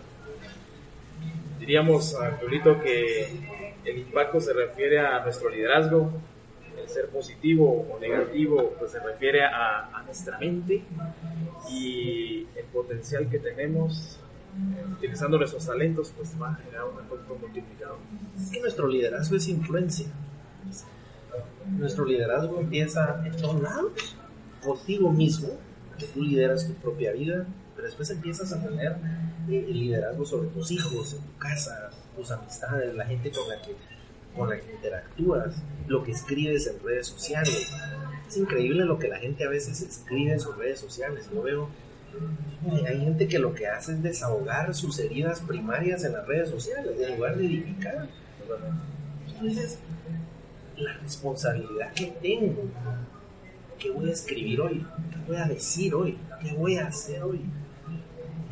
Diríamos, 1.60 2.16
Arturito, 2.16 2.80
que 2.82 3.28
el 3.84 3.98
impacto 3.98 4.40
se 4.40 4.54
refiere 4.54 5.00
a 5.00 5.24
nuestro 5.24 5.50
liderazgo, 5.50 6.12
el 6.78 6.88
ser 6.90 7.10
positivo 7.10 7.88
o 7.92 8.00
negativo 8.00 8.74
pues 8.78 8.92
se 8.92 9.00
refiere 9.00 9.44
a, 9.44 9.90
a 9.94 10.04
nuestra 10.04 10.38
mente 10.38 10.84
y 11.70 12.48
el 12.56 12.66
potencial 12.72 13.30
que 13.30 13.40
tenemos 13.40 14.20
utilizando 14.98 15.38
nuestros 15.38 15.66
talentos, 15.66 16.12
pues 16.16 16.34
va 16.42 16.52
a 16.52 16.56
generar 16.56 16.86
un 16.86 17.00
efecto 17.00 17.38
multiplicador. 17.40 17.98
Es 18.40 18.50
que 18.50 18.60
nuestro 18.60 18.88
liderazgo 18.88 19.36
es 19.36 19.48
influencia. 19.48 20.08
Nuestro 21.78 22.06
liderazgo 22.06 22.60
empieza 22.60 23.22
en 23.26 23.36
todos 23.38 23.62
lados, 23.62 24.16
contigo 24.64 25.12
mismo, 25.12 25.50
que 25.98 26.06
tú 26.08 26.24
lideras 26.24 26.68
tu 26.68 26.74
propia 26.76 27.12
vida, 27.12 27.46
pero 27.76 27.88
después 27.88 28.10
empiezas 28.10 28.54
a 28.54 28.62
tener 28.62 28.96
eh, 29.50 29.66
el 29.68 29.80
liderazgo 29.80 30.26
sobre 30.26 30.48
tus 30.50 30.72
hijos, 30.72 31.14
en 31.14 31.20
tu 31.20 31.38
casa, 31.38 31.90
tus 32.16 32.32
amistades, 32.32 32.96
la 32.96 33.06
gente 33.06 33.32
con 33.32 33.48
la 33.50 33.62
que, 33.62 33.76
con 34.36 34.50
la 34.50 34.60
que 34.60 34.74
interactúas, 34.74 35.56
lo 35.88 36.04
que 36.04 36.12
escribes 36.12 36.68
en 36.68 36.84
redes 36.84 37.08
sociales. 37.08 37.72
Es 38.28 38.38
increíble 38.38 38.86
lo 38.86 38.98
que 38.98 39.08
la 39.08 39.18
gente 39.18 39.46
a 39.46 39.50
veces 39.50 39.82
escribe 39.82 40.34
en 40.34 40.40
sus 40.40 40.58
redes 40.58 40.80
sociales. 40.80 41.30
Yo 41.34 41.42
veo 41.42 41.70
hay 42.86 43.00
gente 43.00 43.28
que 43.28 43.40
lo 43.40 43.54
que 43.54 43.68
hace 43.68 43.94
es 43.94 44.04
desahogar 44.04 44.74
sus 44.74 45.00
heridas 45.00 45.42
primarias 45.42 46.04
en 46.04 46.14
las 46.14 46.28
redes 46.28 46.50
sociales, 46.50 47.00
en 47.00 47.16
lugar 47.16 47.38
de 47.38 47.46
edificar. 47.46 48.08
Entonces, 49.28 49.80
la 50.76 50.94
responsabilidad 50.94 51.94
que 51.94 52.08
tengo, 52.08 52.64
¿qué 53.80 53.92
voy 53.92 54.10
a 54.10 54.14
escribir 54.14 54.62
hoy? 54.62 54.86
¿Qué 55.12 55.18
voy 55.28 55.38
a 55.38 55.46
decir 55.46 55.94
hoy? 55.94 56.18
¿Qué 56.42 56.54
voy 56.54 56.78
a 56.78 56.88
hacer 56.88 57.24
hoy? 57.24 57.42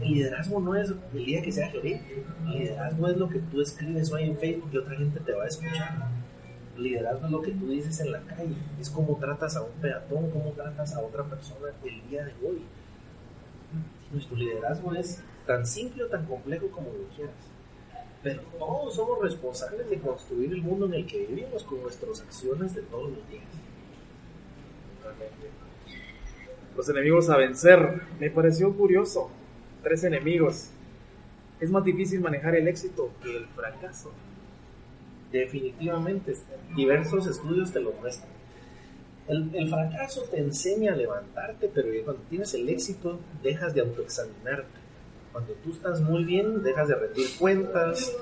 Liderazgo 0.02 0.60
no 0.60 0.76
es 0.76 0.94
el 1.14 1.26
día 1.26 1.42
que 1.42 1.52
sea 1.52 1.70
gerente. 1.70 2.24
Liderazgo 2.46 3.08
es 3.08 3.18
lo 3.18 3.30
que 3.30 3.40
tú 3.40 3.62
escribes 3.62 4.12
hoy 4.12 4.24
en 4.24 4.38
Facebook 4.38 4.70
y 4.74 4.78
otra 4.78 4.96
gente 4.98 5.20
te 5.20 5.32
va 5.32 5.46
a 5.46 5.48
escuchar. 5.48 6.10
Liderazgo 6.78 7.26
es 7.26 7.32
lo 7.32 7.42
que 7.42 7.52
tú 7.52 7.70
dices 7.70 8.00
en 8.02 8.12
la 8.12 8.20
calle. 8.22 8.56
Es 8.80 8.90
cómo 8.90 9.18
tratas 9.18 9.56
a 9.56 9.62
un 9.62 9.72
peatón, 9.82 10.30
cómo 10.32 10.52
tratas 10.52 10.94
a 10.96 11.02
otra 11.02 11.24
persona 11.24 11.68
el 11.84 12.10
día 12.10 12.26
de 12.26 12.34
hoy 12.46 12.62
nuestro 14.12 14.36
liderazgo 14.36 14.94
es 14.94 15.22
tan 15.46 15.66
simple 15.66 16.04
o 16.04 16.08
tan 16.08 16.26
complejo 16.26 16.70
como 16.70 16.88
lo 16.88 17.08
quieras. 17.16 17.36
pero 18.24 18.42
todos 18.58 18.96
somos 18.96 19.22
responsables 19.22 19.88
de 19.88 20.00
construir 20.00 20.52
el 20.52 20.62
mundo 20.64 20.88
en 20.88 20.96
el 20.96 21.06
que 21.06 21.26
vivimos 21.28 21.64
con 21.64 21.82
nuestras 21.84 22.22
acciones 22.22 22.74
de 22.74 22.82
todos 22.82 23.12
los 23.12 23.30
días. 23.30 23.44
Los 26.76 26.90
enemigos 26.90 27.30
a 27.30 27.38
vencer. 27.38 28.02
Me 28.20 28.30
pareció 28.30 28.74
curioso. 28.74 29.30
Tres 29.84 30.04
enemigos. 30.04 30.70
Es 31.60 31.70
más 31.70 31.84
difícil 31.86 32.20
manejar 32.20 32.56
el 32.56 32.68
éxito 32.68 33.12
que 33.22 33.38
el 33.38 33.46
fracaso. 33.48 34.12
Definitivamente, 35.32 36.36
diversos 36.76 37.28
estudios 37.28 37.72
te 37.72 37.80
lo 37.80 37.94
muestran. 37.94 38.32
El, 39.28 39.70
fracaso 39.70 40.22
te 40.30 40.38
enseña 40.38 40.94
a 40.94 40.96
levantarte, 40.96 41.70
pero 41.74 41.88
cuando 42.04 42.22
tienes 42.30 42.54
el 42.54 42.70
éxito 42.70 43.20
dejas 43.42 43.74
de 43.74 43.82
autoexaminarte. 43.82 44.86
Cuando 45.32 45.54
tú 45.64 45.72
estás 45.72 46.00
muy 46.00 46.24
bien, 46.24 46.62
dejas 46.62 46.88
de 46.88 46.96
rendir 46.96 47.28
cuentas, 47.40 48.16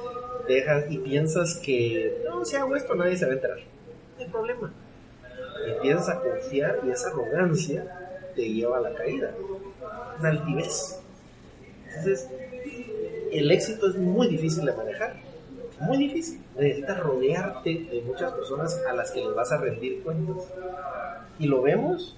dejas 0.47 0.85
y 0.89 0.97
piensas 0.99 1.55
que 1.57 2.23
no, 2.25 2.45
si 2.45 2.55
hago 2.55 2.75
esto 2.75 2.95
nadie 2.95 3.17
se 3.17 3.25
va 3.25 3.31
a 3.31 3.35
enterar. 3.35 3.59
No 4.17 4.23
hay 4.23 4.29
problema. 4.29 4.73
Y 5.67 5.71
empiezas 5.71 6.09
a 6.09 6.19
confiar 6.21 6.79
y 6.85 6.91
esa 6.91 7.09
arrogancia 7.09 7.85
te 8.33 8.41
lleva 8.41 8.77
a 8.77 8.81
la 8.81 8.93
caída. 8.93 9.31
Una 10.19 10.29
altivez. 10.29 10.99
Entonces, 11.87 12.29
el 13.31 13.51
éxito 13.51 13.89
es 13.89 13.95
muy 13.95 14.27
difícil 14.27 14.65
de 14.65 14.73
manejar. 14.73 15.32
Muy 15.85 15.97
difícil. 15.97 16.41
Necesitas 16.57 16.99
rodearte 16.99 17.69
de 17.69 18.03
muchas 18.05 18.31
personas 18.33 18.79
a 18.89 18.93
las 18.93 19.11
que 19.11 19.23
les 19.23 19.33
vas 19.35 19.51
a 19.51 19.57
rendir 19.57 20.01
cuentas. 20.03 20.47
Y 21.39 21.47
lo 21.47 21.61
vemos 21.61 22.17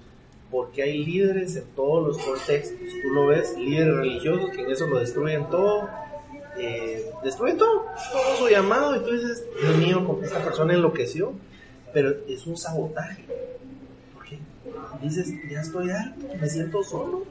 porque 0.50 0.82
hay 0.82 1.04
líderes 1.04 1.56
en 1.56 1.64
todos 1.74 2.06
los 2.06 2.18
contextos. 2.18 2.78
Tú 3.02 3.08
lo 3.10 3.26
ves, 3.26 3.56
líderes 3.58 3.96
religiosos 3.96 4.50
que 4.50 4.62
en 4.62 4.70
eso 4.70 4.86
lo 4.86 5.00
destruyen 5.00 5.48
todo, 5.50 5.88
eh, 6.58 7.10
destruyen 7.24 7.58
todo, 7.58 7.86
todo 8.12 8.36
su 8.36 8.48
llamado, 8.48 8.96
y 8.96 9.00
tú 9.00 9.10
dices, 9.10 9.44
Dios 9.60 9.76
mío, 9.76 10.20
esta 10.22 10.42
persona 10.42 10.74
enloqueció, 10.74 11.32
pero 11.92 12.14
es 12.28 12.46
un 12.46 12.56
sabotaje. 12.56 13.24
Porque 14.14 14.38
dices, 15.02 15.32
ya 15.50 15.60
estoy 15.60 15.90
harto, 15.90 16.26
me 16.40 16.48
siento 16.48 16.82
solo, 16.82 17.24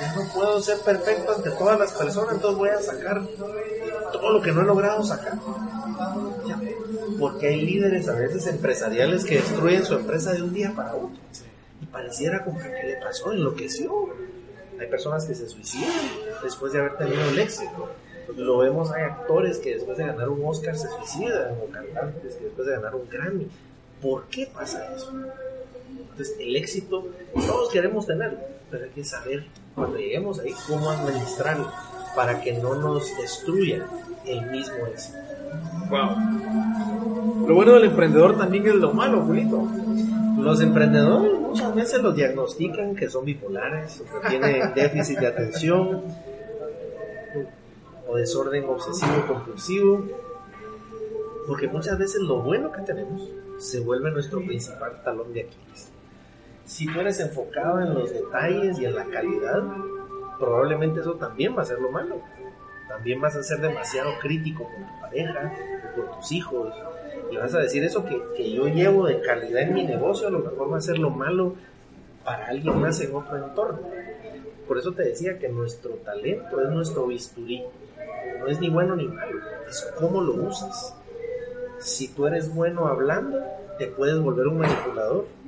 ya 0.00 0.14
no 0.14 0.32
puedo 0.32 0.60
ser 0.60 0.78
perfecto 0.80 1.32
ante 1.34 1.50
todas 1.50 1.78
las 1.78 1.92
personas, 1.92 2.34
entonces 2.34 2.58
voy 2.58 2.68
a 2.70 2.80
sacar 2.80 3.22
todo 4.12 4.32
lo 4.32 4.42
que 4.42 4.52
no 4.52 4.62
he 4.62 4.64
logrado 4.64 5.02
sacar. 5.02 5.38
Porque 7.18 7.48
hay 7.48 7.60
líderes 7.60 8.08
a 8.08 8.14
veces 8.14 8.46
empresariales 8.46 9.24
que 9.24 9.36
destruyen 9.36 9.84
su 9.84 9.94
empresa 9.94 10.32
de 10.32 10.42
un 10.42 10.54
día 10.54 10.72
para 10.74 10.94
otro 10.94 11.20
y 11.80 11.86
pareciera 11.86 12.44
como 12.44 12.58
que 12.58 12.70
¿qué 12.70 12.86
le 12.86 12.96
pasó? 12.96 13.32
Enloqueció. 13.32 14.08
Hay 14.78 14.86
personas 14.86 15.26
que 15.26 15.34
se 15.34 15.48
suicidan 15.48 15.92
después 16.42 16.72
de 16.72 16.80
haber 16.80 16.96
tenido 16.96 17.22
el 17.28 17.38
éxito. 17.38 17.90
Lo 18.36 18.58
vemos, 18.58 18.90
hay 18.92 19.02
actores 19.02 19.58
que 19.58 19.74
después 19.74 19.98
de 19.98 20.06
ganar 20.06 20.28
un 20.28 20.44
Oscar 20.46 20.76
se 20.76 20.88
suicidan, 20.88 21.56
o 21.60 21.70
cantantes 21.70 22.36
que 22.36 22.44
después 22.44 22.66
de 22.66 22.74
ganar 22.74 22.94
un 22.94 23.08
Grammy. 23.08 23.48
¿Por 24.00 24.24
qué 24.26 24.46
pasa 24.46 24.94
eso? 24.94 25.12
Entonces, 25.88 26.36
el 26.38 26.56
éxito, 26.56 27.06
todos 27.34 27.70
queremos 27.70 28.06
tenerlo, 28.06 28.38
pero 28.70 28.84
hay 28.84 28.90
que 28.90 29.04
saber 29.04 29.46
cuando 29.74 29.98
lleguemos 29.98 30.38
ahí 30.38 30.54
cómo 30.66 30.90
administrarlo 30.90 31.70
para 32.14 32.40
que 32.40 32.52
no 32.54 32.74
nos 32.74 33.16
destruya 33.16 33.86
el 34.26 34.50
mismo 34.50 34.86
éxito. 34.86 35.18
Wow. 35.88 37.46
Lo 37.48 37.54
bueno 37.54 37.72
del 37.74 37.84
emprendedor 37.84 38.36
también 38.36 38.66
es 38.66 38.74
lo 38.74 38.92
malo, 38.92 39.22
Julito. 39.22 39.66
Los 40.38 40.60
emprendedores 40.60 41.38
muchas 41.38 41.74
veces 41.74 42.02
los 42.02 42.14
diagnostican 42.14 42.94
que 42.94 43.08
son 43.08 43.24
bipolares, 43.24 44.00
o 44.00 44.20
que 44.20 44.28
tienen 44.28 44.72
déficit 44.74 45.18
de 45.18 45.26
atención 45.26 46.02
o 48.08 48.16
desorden 48.16 48.64
obsesivo 48.64 49.26
compulsivo, 49.26 50.04
porque 51.46 51.68
muchas 51.68 51.98
veces 51.98 52.20
lo 52.22 52.42
bueno 52.42 52.72
que 52.72 52.82
tenemos 52.82 53.28
se 53.58 53.80
vuelve 53.80 54.10
nuestro 54.10 54.40
principal 54.40 55.00
talón 55.04 55.32
de 55.32 55.42
Aquiles. 55.42 55.90
Si 56.70 56.86
tú 56.86 57.00
eres 57.00 57.18
enfocado 57.18 57.80
en 57.80 57.94
los 57.94 58.12
detalles 58.12 58.78
y 58.78 58.84
en 58.84 58.94
la 58.94 59.04
calidad, 59.06 59.60
probablemente 60.38 61.00
eso 61.00 61.14
también 61.14 61.58
va 61.58 61.62
a 61.62 61.64
ser 61.64 61.80
lo 61.80 61.90
malo. 61.90 62.20
También 62.88 63.20
vas 63.20 63.34
a 63.34 63.42
ser 63.42 63.60
demasiado 63.60 64.12
crítico 64.20 64.62
con 64.62 64.86
tu 64.86 65.00
pareja, 65.00 65.52
con 65.96 66.16
tus 66.16 66.30
hijos, 66.30 66.72
y 67.28 67.36
vas 67.36 67.52
a 67.54 67.58
decir 67.58 67.82
eso 67.82 68.04
que, 68.04 68.22
que, 68.36 68.52
yo 68.52 68.68
llevo 68.68 69.04
de 69.04 69.20
calidad 69.20 69.62
en 69.62 69.74
mi 69.74 69.82
negocio, 69.82 70.28
a 70.28 70.30
lo 70.30 70.38
mejor 70.38 70.72
va 70.72 70.76
a 70.78 70.80
ser 70.80 70.98
lo 70.98 71.10
malo 71.10 71.56
para 72.24 72.46
alguien 72.46 72.80
más 72.80 73.00
en 73.00 73.16
otro 73.16 73.36
entorno. 73.36 73.80
Por 74.68 74.78
eso 74.78 74.92
te 74.92 75.02
decía 75.02 75.40
que 75.40 75.48
nuestro 75.48 75.94
talento 76.04 76.60
es 76.60 76.70
nuestro 76.70 77.08
bisturí. 77.08 77.64
No 78.38 78.46
es 78.46 78.60
ni 78.60 78.70
bueno 78.70 78.94
ni 78.94 79.08
malo, 79.08 79.40
es 79.68 79.92
cómo 79.98 80.20
lo 80.20 80.34
usas. 80.34 80.94
Si 81.80 82.06
tú 82.14 82.28
eres 82.28 82.54
bueno 82.54 82.86
hablando, 82.86 83.42
te 83.76 83.88
puedes 83.88 84.20
volver 84.20 84.46
un 84.46 84.58
manipulador. 84.58 85.39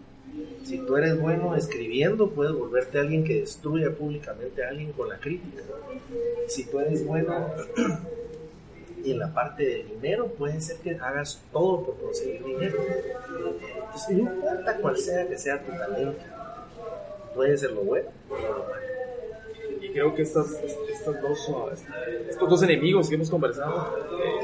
Si 0.64 0.78
tú 0.78 0.96
eres 0.96 1.20
bueno 1.20 1.54
escribiendo, 1.56 2.30
puedes 2.30 2.54
volverte 2.54 2.98
alguien 2.98 3.24
que 3.24 3.40
destruya 3.40 3.90
públicamente 3.90 4.64
a 4.64 4.68
alguien 4.68 4.92
con 4.92 5.08
la 5.08 5.18
crítica. 5.18 5.62
Si 6.48 6.64
tú 6.64 6.80
eres 6.80 7.04
bueno 7.06 7.50
en 9.04 9.18
la 9.18 9.32
parte 9.32 9.66
del 9.66 9.88
dinero 9.88 10.28
puede 10.28 10.60
ser 10.60 10.78
que 10.78 10.92
hagas 10.92 11.42
todo 11.52 11.84
por 11.84 11.98
conseguir 11.98 12.44
dinero. 12.44 12.78
Entonces, 13.84 14.16
no 14.16 14.32
importa 14.32 14.76
cuál 14.76 14.96
sea 14.96 15.28
que 15.28 15.36
sea 15.36 15.62
tu 15.62 15.72
talento, 15.72 16.22
puede 17.34 17.58
ser 17.58 17.72
lo 17.72 17.82
bueno 17.82 18.08
o 18.30 18.34
lo 18.34 18.42
malo. 18.42 18.92
Creo 19.92 20.14
que 20.14 20.22
estas, 20.22 20.52
estas 20.52 21.20
dos, 21.20 21.52
estos 22.28 22.48
dos 22.48 22.62
enemigos 22.62 23.08
que 23.08 23.14
hemos 23.16 23.30
conversado 23.30 23.96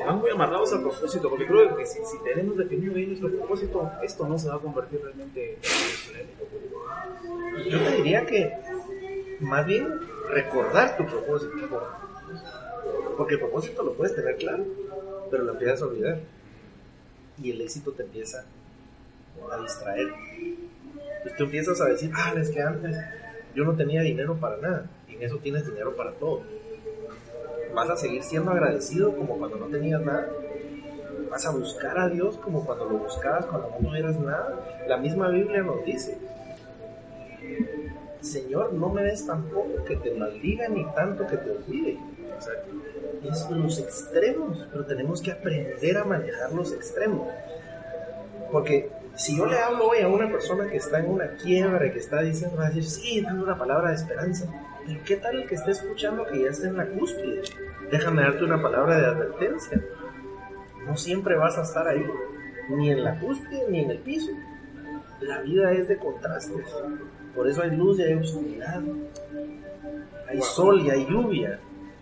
van 0.06 0.18
muy 0.18 0.30
amarrados 0.30 0.72
al 0.72 0.82
propósito, 0.82 1.30
porque 1.30 1.46
creo 1.46 1.76
que 1.76 1.86
si, 1.86 1.98
tenemos 2.24 2.56
definido 2.56 2.94
bien 2.94 3.08
nuestro 3.10 3.30
propósito, 3.30 3.90
esto 4.02 4.28
no 4.28 4.38
se 4.38 4.48
va 4.48 4.56
a 4.56 4.58
convertir 4.58 5.00
realmente 5.02 5.58
en 7.56 7.70
Yo 7.70 7.78
te 7.78 7.96
diría 7.96 8.26
que 8.26 8.52
más 9.40 9.66
bien 9.66 9.88
recordar 10.30 10.96
tu 10.96 11.06
propósito 11.06 11.80
porque 13.16 13.34
el 13.34 13.40
propósito 13.40 13.82
lo 13.82 13.94
puedes 13.94 14.14
tener 14.14 14.36
claro, 14.36 14.64
pero 15.30 15.42
lo 15.42 15.52
empiezas 15.52 15.82
a 15.82 15.86
olvidar. 15.86 16.20
Y 17.42 17.50
el 17.50 17.60
éxito 17.60 17.92
te 17.92 18.04
empieza 18.04 18.44
a 19.50 19.60
distraer. 19.60 20.08
Y 20.38 21.36
tú 21.36 21.44
empiezas 21.44 21.80
a 21.80 21.86
decir, 21.86 22.10
ah, 22.14 22.32
es 22.36 22.50
que 22.50 22.62
antes 22.62 22.96
yo 23.54 23.64
no 23.64 23.74
tenía 23.74 24.02
dinero 24.02 24.36
para 24.36 24.56
nada. 24.58 24.86
Y 25.08 25.14
en 25.14 25.22
eso 25.22 25.38
tienes 25.38 25.66
dinero 25.66 25.96
para 25.96 26.12
todo. 26.12 26.42
Vas 27.74 27.90
a 27.90 27.96
seguir 27.96 28.22
siendo 28.22 28.50
agradecido 28.50 29.14
como 29.16 29.38
cuando 29.38 29.56
no 29.56 29.66
tenías 29.66 30.00
nada. 30.00 30.28
Vas 31.30 31.46
a 31.46 31.50
buscar 31.50 31.98
a 31.98 32.08
Dios 32.08 32.38
como 32.38 32.64
cuando 32.64 32.86
lo 32.86 32.98
buscabas 32.98 33.46
cuando 33.46 33.70
no 33.70 33.88
tuvieras 33.88 34.18
nada. 34.18 34.84
La 34.86 34.96
misma 34.96 35.28
Biblia 35.28 35.62
nos 35.62 35.84
dice, 35.84 36.18
Señor, 38.20 38.72
no 38.72 38.88
me 38.88 39.02
des 39.02 39.26
tampoco 39.26 39.84
que 39.84 39.96
te 39.96 40.14
maldiga 40.14 40.68
ni 40.68 40.84
tanto 40.92 41.26
que 41.26 41.36
te 41.36 41.50
olvide 41.50 41.98
es 43.24 43.50
los 43.50 43.78
extremos, 43.78 44.66
pero 44.70 44.84
tenemos 44.84 45.20
que 45.20 45.32
aprender 45.32 45.98
a 45.98 46.04
manejar 46.04 46.52
los 46.52 46.72
extremos. 46.72 47.28
Porque 48.50 48.90
si 49.18 49.36
yo 49.36 49.46
le 49.46 49.58
hablo 49.58 49.88
hoy 49.88 49.98
a 50.00 50.08
una 50.08 50.30
persona 50.30 50.68
que 50.68 50.76
está 50.76 51.00
en 51.00 51.10
una 51.10 51.28
quiebra, 51.32 51.92
que 51.92 51.98
está 51.98 52.22
diciendo, 52.22 52.56
va 52.56 52.66
a 52.66 52.68
decir, 52.68 52.84
sí, 52.84 53.20
dando 53.20 53.44
una 53.44 53.58
palabra 53.58 53.90
de 53.90 53.96
esperanza. 53.96 54.46
Pero 54.86 55.00
¿qué 55.04 55.16
tal 55.16 55.36
el 55.36 55.46
que 55.46 55.56
está 55.56 55.72
escuchando 55.72 56.24
que 56.24 56.42
ya 56.42 56.48
está 56.48 56.68
en 56.68 56.76
la 56.76 56.86
cúspide? 56.86 57.42
Déjame 57.90 58.22
darte 58.22 58.44
una 58.44 58.62
palabra 58.62 58.98
de 58.98 59.06
advertencia. 59.06 59.80
No 60.86 60.96
siempre 60.96 61.36
vas 61.36 61.58
a 61.58 61.62
estar 61.62 61.86
ahí, 61.86 62.02
ni 62.70 62.90
en 62.90 63.04
la 63.04 63.18
cúspide 63.18 63.66
ni 63.68 63.80
en 63.80 63.90
el 63.90 63.98
piso. 63.98 64.30
La 65.20 65.42
vida 65.42 65.72
es 65.72 65.88
de 65.88 65.98
contrastes. 65.98 66.66
Por 67.34 67.48
eso 67.48 67.62
hay 67.62 67.72
luz 67.72 67.98
y 67.98 68.04
hay 68.04 68.14
oscuridad. 68.14 68.80
Hay 70.28 70.40
sol 70.40 70.80
y 70.80 70.90
hay 70.90 71.06
lluvia 71.06 71.58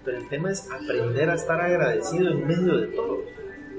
pero 0.06 0.18
el 0.18 0.28
tema 0.28 0.52
es 0.52 0.70
aprender 0.70 1.28
a 1.28 1.34
estar 1.34 1.60
agradecido 1.60 2.30
en 2.30 2.46
medio 2.46 2.76
de 2.78 2.86
todo. 2.86 3.18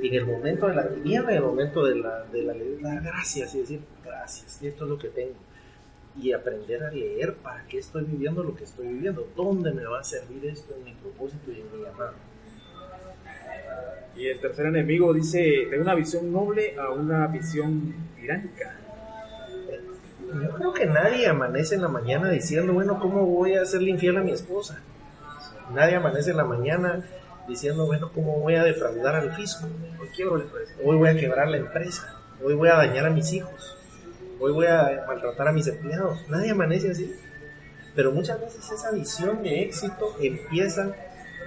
En 0.02 0.14
el 0.14 0.26
momento 0.26 0.68
de 0.68 0.76
la 0.76 0.88
tiniebla, 0.88 1.32
en 1.32 1.38
el 1.38 1.44
momento 1.44 1.86
de 1.86 1.96
la, 1.96 2.24
de 2.26 2.44
la 2.44 2.54
dar 2.82 3.04
gracias 3.04 3.56
y 3.56 3.60
decir 3.60 3.80
gracias, 4.04 4.62
esto 4.62 4.84
es 4.84 4.90
lo 4.90 4.98
que 4.98 5.10
tengo. 5.10 5.36
Y 6.22 6.32
aprender 6.32 6.84
a 6.84 6.92
leer 6.92 7.36
para 7.36 7.64
qué 7.66 7.80
estoy 7.80 8.04
viviendo 8.04 8.44
lo 8.44 8.56
que 8.56 8.64
estoy 8.64 8.88
viviendo, 8.88 9.28
dónde 9.36 9.72
me 9.72 9.86
va 9.86 10.00
a 10.00 10.04
servir 10.04 10.46
esto 10.46 10.76
en 10.76 10.84
mi 10.84 10.94
propósito 10.94 11.52
y 11.52 11.62
en 11.62 11.72
mi 11.72 11.84
llamado. 11.84 12.14
Y 14.16 14.28
el 14.28 14.40
tercer 14.40 14.66
enemigo 14.68 15.14
dice, 15.14 15.40
de 15.70 15.80
una 15.80 15.94
visión 15.94 16.32
noble 16.32 16.76
a 16.78 16.90
una 16.90 17.28
visión 17.28 17.94
tiránica. 18.20 18.76
Yo 20.42 20.50
creo 20.56 20.74
que 20.74 20.86
nadie 20.86 21.28
amanece 21.28 21.76
en 21.76 21.84
la 21.84 21.88
mañana 21.88 22.30
diciendo, 22.30 22.74
bueno, 22.74 23.00
¿cómo 23.00 23.26
voy 23.26 23.54
a 23.54 23.62
hacerle 23.62 23.92
infiel 23.92 24.18
a 24.18 24.22
mi 24.22 24.32
esposa? 24.32 24.82
Nadie 25.74 25.96
amanece 25.96 26.32
en 26.32 26.38
la 26.38 26.46
mañana 26.46 27.04
diciendo, 27.48 27.86
bueno, 27.86 28.12
¿cómo 28.14 28.40
voy 28.40 28.56
a 28.56 28.64
defraudar 28.64 29.16
al 29.16 29.32
fisco? 29.36 29.68
Hoy 30.00 30.10
Hoy 30.84 30.98
voy 30.98 31.10
a 31.10 31.16
quebrar 31.16 31.48
la 31.48 31.58
empresa. 31.58 32.14
Hoy 32.44 32.54
voy 32.54 32.70
a 32.70 32.76
dañar 32.76 33.06
a 33.06 33.10
mis 33.10 33.32
hijos. 33.34 33.78
Hoy 34.40 34.52
voy 34.52 34.68
a 34.68 35.06
maltratar 35.08 35.48
a 35.48 35.52
mis 35.52 35.68
empleados. 35.68 36.20
Nadie 36.30 36.52
amanece 36.52 36.92
así. 36.92 37.16
Pero 37.96 38.12
muchas 38.12 38.40
veces 38.40 38.70
esa 38.72 38.92
visión 38.92 39.42
de 39.42 39.64
éxito 39.64 40.16
empieza 40.20 40.94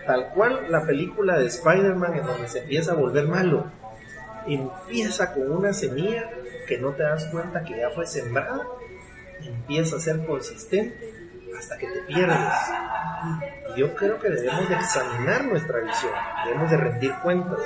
tal 0.06 0.30
cual 0.30 0.66
la 0.68 0.84
película 0.84 1.38
de 1.38 1.46
Spider-Man 1.46 2.16
en 2.16 2.26
donde 2.26 2.48
se 2.48 2.60
empieza 2.60 2.92
a 2.92 2.96
volver 2.96 3.28
malo. 3.28 3.70
Empieza 4.46 5.32
con 5.32 5.52
una 5.52 5.72
semilla 5.72 6.30
que 6.66 6.78
no 6.78 6.92
te 6.92 7.02
das 7.02 7.26
cuenta 7.26 7.62
que 7.62 7.76
ya 7.76 7.90
fue 7.90 8.06
sembrada, 8.06 8.66
empieza 9.40 9.96
a 9.96 10.00
ser 10.00 10.24
consistente 10.26 11.19
hasta 11.60 11.78
que 11.78 11.86
te 11.86 12.00
pierdes. 12.02 12.38
Yo 13.76 13.94
creo 13.94 14.18
que 14.18 14.30
debemos 14.30 14.68
de 14.68 14.74
examinar 14.74 15.44
nuestra 15.44 15.80
visión, 15.80 16.12
debemos 16.44 16.70
de 16.70 16.76
rendir 16.76 17.14
cuentas, 17.22 17.60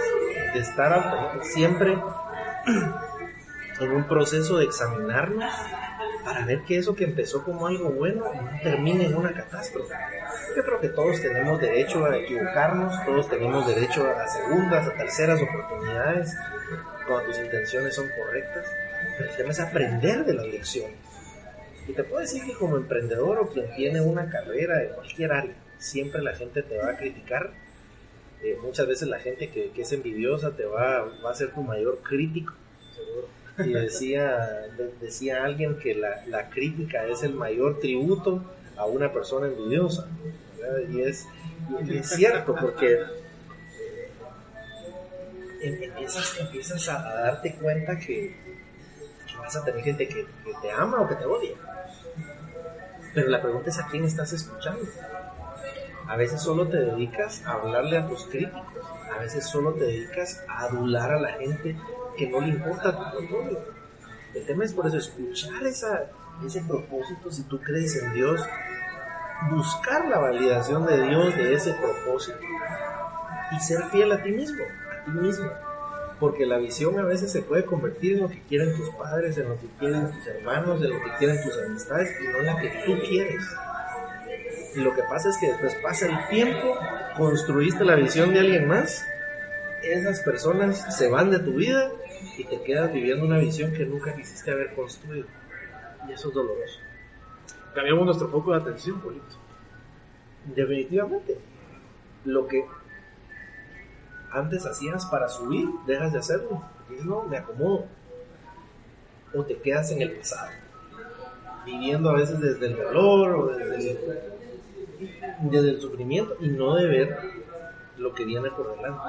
de 0.52 0.60
estar 0.60 1.40
siempre 1.42 1.92
en 3.80 3.90
un 3.90 4.04
proceso 4.04 4.58
de 4.58 4.64
examinarnos 4.64 5.52
para 6.24 6.44
ver 6.44 6.62
que 6.62 6.78
eso 6.78 6.94
que 6.94 7.04
empezó 7.04 7.44
como 7.44 7.66
algo 7.66 7.90
bueno 7.90 8.24
no 8.24 8.60
termine 8.62 9.06
en 9.06 9.16
una 9.16 9.32
catástrofe. 9.32 9.94
Yo 10.56 10.64
creo 10.64 10.80
que 10.80 10.88
todos 10.88 11.20
tenemos 11.20 11.60
derecho 11.60 12.04
a 12.04 12.16
equivocarnos, 12.16 13.04
todos 13.04 13.28
tenemos 13.28 13.66
derecho 13.66 14.06
a 14.06 14.26
segundas, 14.26 14.86
a 14.86 14.94
terceras 14.94 15.40
oportunidades, 15.40 16.34
cuando 17.06 17.26
tus 17.26 17.38
intenciones 17.38 17.94
son 17.94 18.08
correctas. 18.18 18.66
El 19.18 19.36
tema 19.36 19.50
es 19.50 19.60
aprender 19.60 20.24
de 20.24 20.34
las 20.34 20.46
lecciones. 20.46 21.03
Y 21.86 21.92
te 21.92 22.04
puedo 22.04 22.20
decir 22.20 22.44
que 22.44 22.54
como 22.54 22.76
emprendedor 22.76 23.38
o 23.38 23.48
quien 23.48 23.66
tiene 23.76 24.00
una 24.00 24.30
carrera 24.30 24.82
en 24.82 24.94
cualquier 24.94 25.32
área, 25.32 25.54
siempre 25.78 26.22
la 26.22 26.34
gente 26.34 26.62
te 26.62 26.78
va 26.78 26.90
a 26.90 26.96
criticar. 26.96 27.52
Eh, 28.42 28.58
muchas 28.62 28.86
veces 28.86 29.08
la 29.08 29.18
gente 29.18 29.50
que, 29.50 29.70
es 29.76 29.92
envidiosa 29.92 30.56
te 30.56 30.64
va, 30.64 31.04
va 31.24 31.30
a 31.30 31.34
ser 31.34 31.52
tu 31.52 31.62
mayor 31.62 32.00
crítico. 32.02 32.54
Y 33.58 33.72
decía, 33.72 34.66
decía 35.00 35.44
alguien 35.44 35.78
que 35.78 35.94
la, 35.94 36.24
la, 36.26 36.50
crítica 36.50 37.06
es 37.06 37.22
el 37.22 37.34
mayor 37.34 37.78
tributo 37.78 38.42
a 38.76 38.86
una 38.86 39.12
persona 39.12 39.46
envidiosa. 39.46 40.08
Y 40.92 41.02
es, 41.02 41.26
es, 41.88 42.08
cierto, 42.08 42.54
porque 42.54 43.00
em, 45.60 45.82
empiezas, 45.82 46.40
empiezas 46.40 46.88
a, 46.88 47.02
darte 47.14 47.54
cuenta 47.54 47.98
que, 47.98 48.34
vas 49.44 49.56
a 49.56 49.64
tener 49.64 49.82
gente 49.82 50.08
que, 50.08 50.26
te 50.62 50.72
ama 50.72 51.00
o 51.00 51.08
que 51.08 51.14
te 51.16 51.26
odia. 51.26 51.54
Pero 53.14 53.28
la 53.28 53.42
pregunta 53.42 53.70
es 53.70 53.78
a 53.78 53.86
quién 53.86 54.04
estás 54.04 54.32
escuchando. 54.32 54.82
A 56.08 56.16
veces 56.16 56.40
solo 56.40 56.66
te 56.68 56.78
dedicas 56.78 57.44
a 57.46 57.52
hablarle 57.52 57.98
a 57.98 58.06
tus 58.06 58.24
críticos, 58.26 58.84
a 59.14 59.18
veces 59.18 59.46
solo 59.46 59.74
te 59.74 59.84
dedicas 59.84 60.42
a 60.48 60.64
adular 60.64 61.12
a 61.12 61.20
la 61.20 61.32
gente 61.32 61.76
que 62.16 62.28
no 62.28 62.40
le 62.40 62.48
importa 62.48 62.96
tu 62.96 63.18
propósito. 63.18 63.64
El 64.34 64.46
tema 64.46 64.64
es 64.64 64.72
por 64.72 64.86
eso 64.86 64.96
escuchar 64.96 65.64
ese 65.64 66.60
propósito, 66.66 67.30
si 67.30 67.44
tú 67.44 67.60
crees 67.60 68.02
en 68.02 68.12
Dios, 68.14 68.40
buscar 69.50 70.06
la 70.08 70.18
validación 70.18 70.86
de 70.86 71.06
Dios 71.06 71.36
de 71.36 71.54
ese 71.54 71.72
propósito 71.74 72.38
y 73.52 73.60
ser 73.60 73.84
fiel 73.84 74.12
a 74.12 74.22
ti 74.22 74.30
mismo, 74.30 74.64
a 74.64 75.04
ti 75.04 75.10
mismo. 75.12 75.50
Porque 76.24 76.46
la 76.46 76.56
visión 76.56 76.98
a 76.98 77.02
veces 77.02 77.30
se 77.30 77.42
puede 77.42 77.66
convertir 77.66 78.14
en 78.14 78.22
lo 78.22 78.30
que 78.30 78.40
quieren 78.48 78.74
tus 78.74 78.88
padres, 78.94 79.36
en 79.36 79.46
lo 79.46 79.60
que 79.60 79.66
quieren 79.78 80.10
tus 80.10 80.26
hermanos, 80.26 80.82
en 80.82 80.88
lo 80.88 80.98
que 81.04 81.10
quieren 81.18 81.36
tus 81.42 81.54
amistades 81.58 82.16
y 82.18 82.32
no 82.32 82.38
en 82.38 82.46
la 82.46 82.58
que 82.62 82.72
tú 82.86 82.98
quieres. 83.06 83.44
Y 84.74 84.80
lo 84.80 84.94
que 84.94 85.02
pasa 85.02 85.28
es 85.28 85.36
que 85.36 85.48
después 85.48 85.74
pasa 85.82 86.06
el 86.06 86.28
tiempo, 86.30 86.78
construiste 87.18 87.84
la 87.84 87.96
visión 87.96 88.32
de 88.32 88.40
alguien 88.40 88.66
más, 88.66 89.04
esas 89.82 90.20
personas 90.20 90.96
se 90.96 91.10
van 91.10 91.30
de 91.30 91.40
tu 91.40 91.56
vida 91.56 91.92
y 92.38 92.44
te 92.44 92.62
quedas 92.62 92.90
viviendo 92.90 93.26
una 93.26 93.36
visión 93.36 93.74
que 93.74 93.84
nunca 93.84 94.16
quisiste 94.16 94.50
haber 94.50 94.74
construido. 94.74 95.26
Y 96.08 96.12
eso 96.12 96.28
es 96.28 96.34
doloroso. 96.34 96.80
Cambiamos 97.74 98.06
nuestro 98.06 98.28
foco 98.28 98.52
de 98.52 98.62
atención, 98.62 98.98
Polito. 99.02 99.36
Definitivamente. 100.56 101.36
Lo 102.24 102.48
que 102.48 102.64
antes 104.34 104.66
hacías 104.66 105.06
para 105.06 105.28
subir, 105.28 105.68
dejas 105.86 106.12
de 106.12 106.18
hacerlo. 106.18 106.62
Dices, 106.88 107.06
no, 107.06 107.22
me 107.22 107.38
acomodo. 107.38 107.86
O 109.32 109.44
te 109.44 109.56
quedas 109.58 109.90
en 109.92 110.02
el 110.02 110.12
pasado, 110.12 110.50
viviendo 111.64 112.10
a 112.10 112.14
veces 112.14 112.40
desde 112.40 112.66
el 112.66 112.76
dolor 112.76 113.34
o 113.34 113.46
desde 113.46 113.90
el, 113.90 113.98
desde 115.40 115.70
el 115.70 115.80
sufrimiento 115.80 116.36
y 116.40 116.48
no 116.48 116.76
de 116.76 116.86
ver 116.86 117.18
lo 117.96 118.14
que 118.14 118.24
viene 118.24 118.50
por 118.50 118.76
delante. 118.76 119.02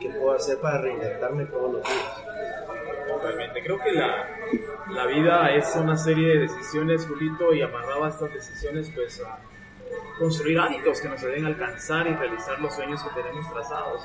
¿Qué 0.00 0.10
puedo 0.10 0.32
hacer 0.32 0.58
para 0.58 0.80
reinventarme 0.80 1.46
todos 1.46 1.74
los 1.74 1.82
días? 1.82 2.22
Totalmente. 3.08 3.62
Creo 3.62 3.78
que 3.78 3.92
la, 3.92 4.26
la 4.92 5.06
vida 5.06 5.54
es 5.54 5.74
una 5.76 5.96
serie 5.96 6.28
de 6.28 6.38
decisiones, 6.40 7.06
Julito, 7.06 7.52
y 7.52 7.62
amarraba 7.62 8.08
estas 8.08 8.32
decisiones, 8.32 8.90
pues, 8.94 9.22
a 9.22 9.38
construir 10.18 10.58
hábitos 10.58 11.00
que 11.00 11.08
nos 11.08 11.22
ayuden 11.22 11.44
a 11.44 11.48
alcanzar 11.48 12.06
y 12.06 12.14
realizar 12.14 12.58
los 12.60 12.74
sueños 12.74 13.02
que 13.02 13.22
tenemos 13.22 13.52
trazados. 13.52 14.02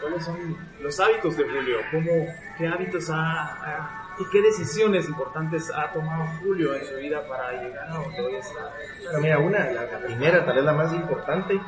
¿Cuáles 0.00 0.24
son 0.24 0.56
los 0.80 1.00
hábitos 1.00 1.36
de 1.36 1.44
Julio? 1.44 1.78
¿Cómo, 1.90 2.10
¿Qué 2.58 2.66
hábitos 2.66 3.08
ha, 3.10 4.16
y 4.18 4.24
qué 4.30 4.42
decisiones 4.42 5.08
importantes 5.08 5.70
ha 5.74 5.92
tomado 5.92 6.26
Julio 6.40 6.74
en 6.74 6.84
su 6.84 6.96
vida 6.96 7.26
para 7.26 7.62
llegar 7.62 7.88
a 7.88 7.94
donde 7.94 8.20
hoy 8.20 8.34
está? 8.34 8.72
Bueno, 9.04 9.20
mira, 9.20 9.38
una, 9.38 9.70
la, 9.70 9.98
primera, 9.98 10.44
tal 10.44 10.56
vez 10.56 10.64
la 10.64 10.72
más 10.72 10.92
importante, 10.92 11.60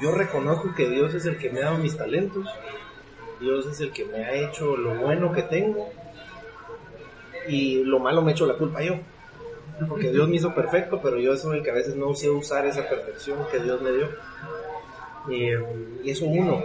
yo 0.00 0.12
reconozco 0.12 0.74
que 0.74 0.88
Dios 0.88 1.14
es 1.14 1.26
el 1.26 1.38
que 1.38 1.50
me 1.50 1.60
ha 1.60 1.66
dado 1.66 1.78
mis 1.78 1.96
talentos, 1.96 2.46
Dios 3.40 3.66
es 3.66 3.80
el 3.80 3.92
que 3.92 4.04
me 4.04 4.24
ha 4.24 4.32
hecho 4.32 4.76
lo 4.76 4.94
bueno 4.94 5.32
que 5.32 5.42
tengo 5.42 5.90
y 7.48 7.84
lo 7.84 7.98
malo 7.98 8.22
me 8.22 8.32
hecho 8.32 8.46
la 8.46 8.54
culpa 8.54 8.82
yo. 8.82 8.98
Porque 9.88 10.10
Dios 10.10 10.26
me 10.26 10.36
hizo 10.36 10.54
perfecto, 10.54 11.00
pero 11.02 11.18
yo 11.18 11.36
soy 11.36 11.58
el 11.58 11.62
que 11.62 11.70
a 11.70 11.74
veces 11.74 11.96
no 11.96 12.14
sé 12.14 12.30
usar 12.30 12.64
esa 12.64 12.88
perfección 12.88 13.38
que 13.50 13.58
Dios 13.58 13.82
me 13.82 13.92
dio. 13.92 14.08
y 15.28 16.10
eso 16.10 16.24
uno, 16.24 16.62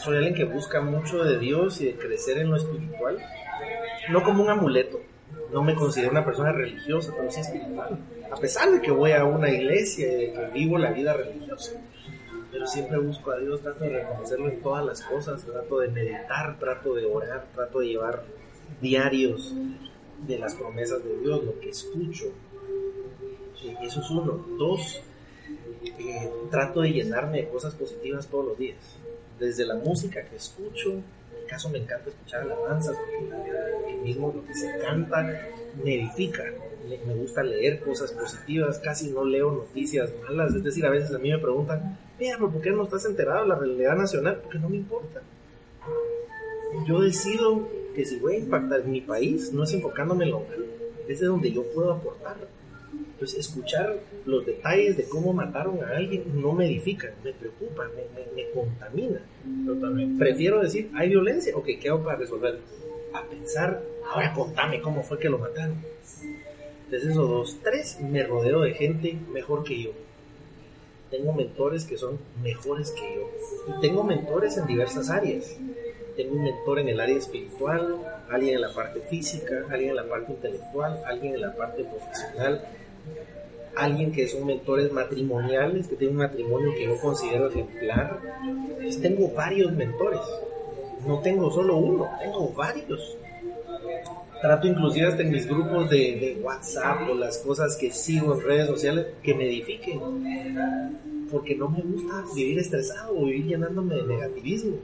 soy 0.00 0.16
alguien 0.16 0.34
que 0.34 0.44
busca 0.44 0.80
mucho 0.80 1.22
de 1.24 1.38
Dios 1.38 1.80
y 1.80 1.86
de 1.86 1.96
crecer 1.96 2.38
en 2.38 2.50
lo 2.50 2.56
espiritual, 2.56 3.18
no 4.10 4.22
como 4.22 4.42
un 4.42 4.50
amuleto. 4.50 5.00
No 5.52 5.62
me 5.62 5.74
considero 5.74 6.12
una 6.12 6.24
persona 6.24 6.52
religiosa, 6.52 7.12
pero 7.16 7.30
sí 7.30 7.40
espiritual. 7.40 7.98
A 8.30 8.36
pesar 8.36 8.70
de 8.70 8.80
que 8.80 8.90
voy 8.90 9.12
a 9.12 9.24
una 9.24 9.50
iglesia 9.50 10.06
y 10.06 10.26
de 10.26 10.32
que 10.32 10.46
vivo 10.52 10.78
la 10.78 10.92
vida 10.92 11.12
religiosa. 11.12 11.72
Pero 12.50 12.66
siempre 12.66 12.98
busco 12.98 13.30
a 13.30 13.38
Dios, 13.38 13.60
trato 13.60 13.84
de 13.84 13.90
reconocerlo 13.90 14.48
en 14.48 14.60
todas 14.60 14.84
las 14.84 15.02
cosas, 15.02 15.44
trato 15.44 15.80
de 15.80 15.88
meditar, 15.88 16.58
trato 16.58 16.94
de 16.94 17.04
orar, 17.04 17.46
trato 17.54 17.80
de 17.80 17.86
llevar 17.86 18.24
diarios 18.80 19.54
de 20.26 20.38
las 20.38 20.54
promesas 20.54 21.04
de 21.04 21.18
Dios, 21.18 21.44
lo 21.44 21.58
que 21.60 21.70
escucho. 21.70 22.26
Eso 23.82 24.00
es 24.00 24.10
uno. 24.10 24.44
Dos, 24.58 25.00
eh, 25.84 26.30
trato 26.50 26.80
de 26.80 26.92
llenarme 26.92 27.42
de 27.42 27.48
cosas 27.48 27.74
positivas 27.74 28.26
todos 28.28 28.46
los 28.46 28.58
días 28.58 28.98
desde 29.40 29.64
la 29.64 29.74
música 29.74 30.22
que 30.22 30.36
escucho, 30.36 30.90
en 30.92 31.42
mi 31.42 31.48
caso 31.48 31.70
me 31.70 31.78
encanta 31.78 32.10
escuchar 32.10 32.42
alabanzas, 32.42 32.96
porque 32.96 33.94
mismo 34.04 34.32
lo 34.34 34.44
que 34.44 34.54
se 34.54 34.78
canta 34.78 35.48
me 35.82 35.94
edifica, 35.94 36.44
me, 36.88 37.14
gusta 37.14 37.42
leer 37.42 37.80
cosas 37.80 38.12
positivas, 38.12 38.78
casi 38.78 39.10
no 39.10 39.24
leo 39.24 39.50
noticias 39.50 40.12
malas, 40.22 40.54
es 40.54 40.62
decir, 40.62 40.84
a 40.84 40.90
veces 40.90 41.14
a 41.14 41.18
mí 41.18 41.30
me 41.30 41.38
preguntan, 41.38 41.98
mira, 42.18 42.38
¿por 42.38 42.60
qué 42.60 42.70
no 42.70 42.84
estás 42.84 43.06
enterado 43.06 43.42
de 43.42 43.48
la 43.48 43.54
realidad 43.54 43.96
nacional? 43.96 44.40
Porque 44.42 44.58
no 44.58 44.68
me 44.68 44.76
importa. 44.76 45.22
Yo 46.86 47.00
decido 47.00 47.68
que 47.94 48.04
si 48.04 48.18
voy 48.18 48.34
a 48.34 48.38
impactar 48.38 48.84
mi 48.84 49.00
país, 49.00 49.52
no 49.52 49.64
es 49.64 49.72
enfocándome 49.72 50.24
en 50.24 50.30
lo 50.32 50.40
malo, 50.40 50.66
es 51.08 51.20
de 51.20 51.26
donde 51.26 51.50
yo 51.50 51.64
puedo 51.72 51.92
aportar 51.92 52.36
pues 53.20 53.34
escuchar 53.34 53.98
los 54.24 54.46
detalles 54.46 54.96
de 54.96 55.04
cómo 55.04 55.34
mataron 55.34 55.84
a 55.84 55.94
alguien 55.94 56.40
no 56.40 56.52
me 56.52 56.66
edifica, 56.66 57.12
me 57.22 57.34
preocupa, 57.34 57.86
me, 58.34 58.48
contamina. 58.54 59.20
Totalmente. 59.66 60.18
Prefiero 60.18 60.60
decir, 60.62 60.90
hay 60.94 61.10
violencia, 61.10 61.54
ok, 61.54 61.66
¿qué 61.78 61.90
hago 61.90 62.02
para 62.02 62.16
resolverlo? 62.16 62.60
A 63.12 63.22
pensar, 63.24 63.82
ahora 64.10 64.32
contame 64.32 64.80
cómo 64.80 65.02
fue 65.02 65.18
que 65.18 65.28
lo 65.28 65.36
mataron. 65.36 65.76
Entonces, 66.86 67.10
esos 67.10 67.28
dos. 67.28 67.58
Tres, 67.62 68.00
me 68.00 68.22
rodeo 68.24 68.62
de 68.62 68.72
gente 68.72 69.18
mejor 69.30 69.64
que 69.64 69.82
yo. 69.82 69.90
Tengo 71.10 71.34
mentores 71.34 71.84
que 71.84 71.98
son 71.98 72.18
mejores 72.42 72.90
que 72.92 73.16
yo. 73.16 73.30
Y 73.68 73.80
tengo 73.82 74.02
mentores 74.02 74.56
en 74.56 74.66
diversas 74.66 75.10
áreas. 75.10 75.58
Tengo 76.16 76.36
un 76.36 76.44
mentor 76.44 76.78
en 76.78 76.88
el 76.88 77.00
área 77.00 77.16
espiritual, 77.18 77.98
alguien 78.30 78.54
en 78.54 78.62
la 78.62 78.72
parte 78.72 79.00
física, 79.02 79.66
alguien 79.70 79.90
en 79.90 79.96
la 79.96 80.08
parte 80.08 80.32
intelectual, 80.32 81.02
alguien 81.04 81.34
en 81.34 81.42
la 81.42 81.54
parte 81.54 81.84
profesional, 81.84 82.64
alguien 83.76 84.12
que 84.12 84.28
son 84.28 84.46
mentores 84.46 84.92
matrimoniales, 84.92 85.88
que 85.88 85.96
tiene 85.96 86.12
un 86.12 86.18
matrimonio 86.18 86.72
que 86.74 86.84
yo 86.84 86.96
considero 86.98 87.48
ejemplar. 87.48 88.20
Pues 88.80 89.00
tengo 89.00 89.30
varios 89.30 89.72
mentores, 89.72 90.20
no 91.06 91.20
tengo 91.20 91.50
solo 91.50 91.76
uno, 91.76 92.08
tengo 92.20 92.52
varios. 92.52 93.16
Trato 94.40 94.66
inclusive 94.66 95.06
hasta 95.06 95.22
en 95.22 95.32
mis 95.32 95.46
grupos 95.46 95.90
de, 95.90 95.96
de 95.96 96.40
WhatsApp 96.42 97.10
o 97.10 97.14
las 97.14 97.38
cosas 97.38 97.76
que 97.76 97.90
sigo 97.90 98.34
en 98.34 98.40
redes 98.40 98.68
sociales 98.68 99.06
que 99.22 99.34
me 99.34 99.46
edifiquen. 99.46 100.00
Porque 101.30 101.54
no 101.54 101.68
me 101.68 101.82
gusta 101.82 102.24
vivir 102.34 102.58
estresado 102.58 103.16
o 103.16 103.26
vivir 103.26 103.46
llenándome 103.46 103.96
de 103.96 104.02
negativismo. 104.02 104.76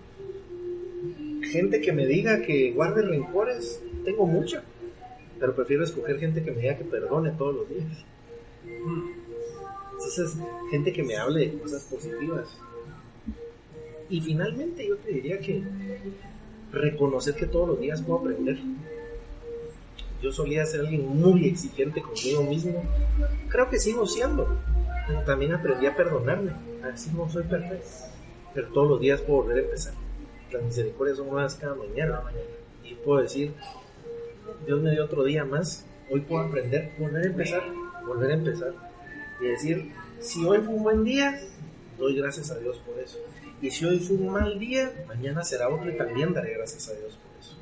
Gente 1.50 1.80
que 1.80 1.92
me 1.92 2.06
diga 2.06 2.42
que 2.42 2.72
guarde 2.72 3.02
rencores, 3.02 3.80
tengo 4.04 4.26
mucha. 4.26 4.62
Pero 5.38 5.54
prefiero 5.54 5.84
escoger 5.84 6.18
gente 6.18 6.42
que 6.42 6.50
me 6.50 6.62
diga 6.62 6.78
que 6.78 6.84
perdone 6.84 7.30
todos 7.32 7.54
los 7.54 7.68
días 7.68 8.04
Entonces, 9.92 10.38
gente 10.70 10.92
que 10.92 11.02
me 11.02 11.16
hable 11.16 11.40
de 11.40 11.58
cosas 11.58 11.84
positivas. 11.84 12.58
Y 14.08 14.20
finalmente 14.20 14.86
yo 14.86 14.96
te 14.96 15.12
diría 15.12 15.38
que 15.38 15.62
reconocer 16.72 17.34
que 17.34 17.46
todos 17.46 17.68
los 17.68 17.80
días 17.80 18.02
puedo 18.02 18.20
aprender. 18.20 18.58
Yo 20.22 20.32
solía 20.32 20.64
ser 20.64 20.80
alguien 20.80 21.06
muy 21.06 21.48
exigente 21.48 22.00
conmigo 22.00 22.42
mismo. 22.42 22.82
Creo 23.48 23.68
que 23.68 23.78
sigo 23.78 24.06
siendo. 24.06 24.48
Pero 25.06 25.20
también 25.22 25.52
aprendí 25.52 25.86
a 25.86 25.96
perdonarme. 25.96 26.52
Así 26.82 27.10
no 27.12 27.28
soy 27.28 27.44
perfecto. 27.44 27.88
Pero 28.54 28.68
todos 28.68 28.88
los 28.88 29.00
días 29.00 29.20
puedo 29.20 29.42
volver 29.42 29.58
a 29.58 29.62
empezar. 29.62 29.94
Las 30.52 30.62
misericordias 30.62 31.18
son 31.18 31.28
nuevas 31.28 31.54
cada 31.56 31.74
mañana. 31.74 32.22
Y 32.84 32.94
puedo 32.94 33.20
decir, 33.20 33.52
Dios 34.64 34.80
me 34.80 34.92
dio 34.92 35.04
otro 35.04 35.24
día 35.24 35.44
más. 35.44 35.84
Hoy 36.10 36.20
puedo 36.20 36.42
aprender, 36.42 36.92
volver 36.98 37.24
a 37.24 37.26
empezar, 37.26 37.62
volver 38.06 38.30
a 38.30 38.34
empezar. 38.34 38.72
Y 39.40 39.46
decir, 39.46 39.92
si 40.20 40.44
hoy 40.44 40.58
fue 40.58 40.74
un 40.74 40.82
buen 40.82 41.04
día, 41.04 41.40
doy 41.98 42.16
gracias 42.16 42.50
a 42.50 42.58
Dios 42.58 42.78
por 42.78 42.98
eso. 42.98 43.18
Y 43.60 43.70
si 43.70 43.84
hoy 43.84 43.98
fue 43.98 44.16
un 44.16 44.32
mal 44.32 44.58
día, 44.58 44.92
mañana 45.08 45.42
será 45.42 45.68
otro 45.68 45.90
y 45.90 45.96
también 45.96 46.32
daré 46.32 46.54
gracias 46.54 46.88
a 46.88 46.94
Dios 46.94 47.18
por 47.18 47.40
eso. 47.40 47.56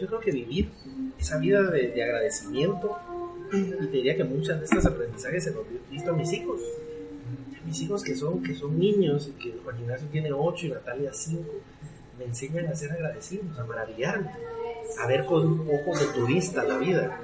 Yo 0.00 0.06
creo 0.06 0.20
que 0.20 0.30
vivir 0.32 0.70
esa 1.18 1.38
vida 1.38 1.62
de, 1.62 1.88
de 1.88 2.02
agradecimiento, 2.02 2.96
y 3.52 3.62
te 3.64 3.86
diría 3.86 4.16
que 4.16 4.24
muchas 4.24 4.58
de 4.58 4.64
estas 4.64 4.86
aprendizajes 4.86 5.44
se 5.44 5.50
los 5.50 5.64
he 5.66 5.92
visto 5.92 6.10
a 6.10 6.14
mis 6.14 6.32
hijos. 6.32 6.60
Mis 7.66 7.80
hijos 7.82 8.02
que 8.02 8.16
son, 8.16 8.42
que 8.42 8.54
son 8.54 8.78
niños, 8.78 9.28
y 9.28 9.32
que 9.32 9.58
Juan 9.62 9.78
Ignacio 9.80 10.08
tiene 10.10 10.32
8 10.32 10.66
y 10.66 10.68
Natalia 10.70 11.12
5, 11.12 11.42
me 12.18 12.24
enseñan 12.24 12.66
a 12.66 12.74
ser 12.74 12.92
agradecidos, 12.92 13.58
a 13.58 13.64
maravillarme, 13.64 14.30
a 14.98 15.06
ver 15.06 15.24
con 15.26 15.60
ojos 15.60 16.00
de 16.00 16.06
turista 16.06 16.64
la 16.64 16.78
vida. 16.78 17.20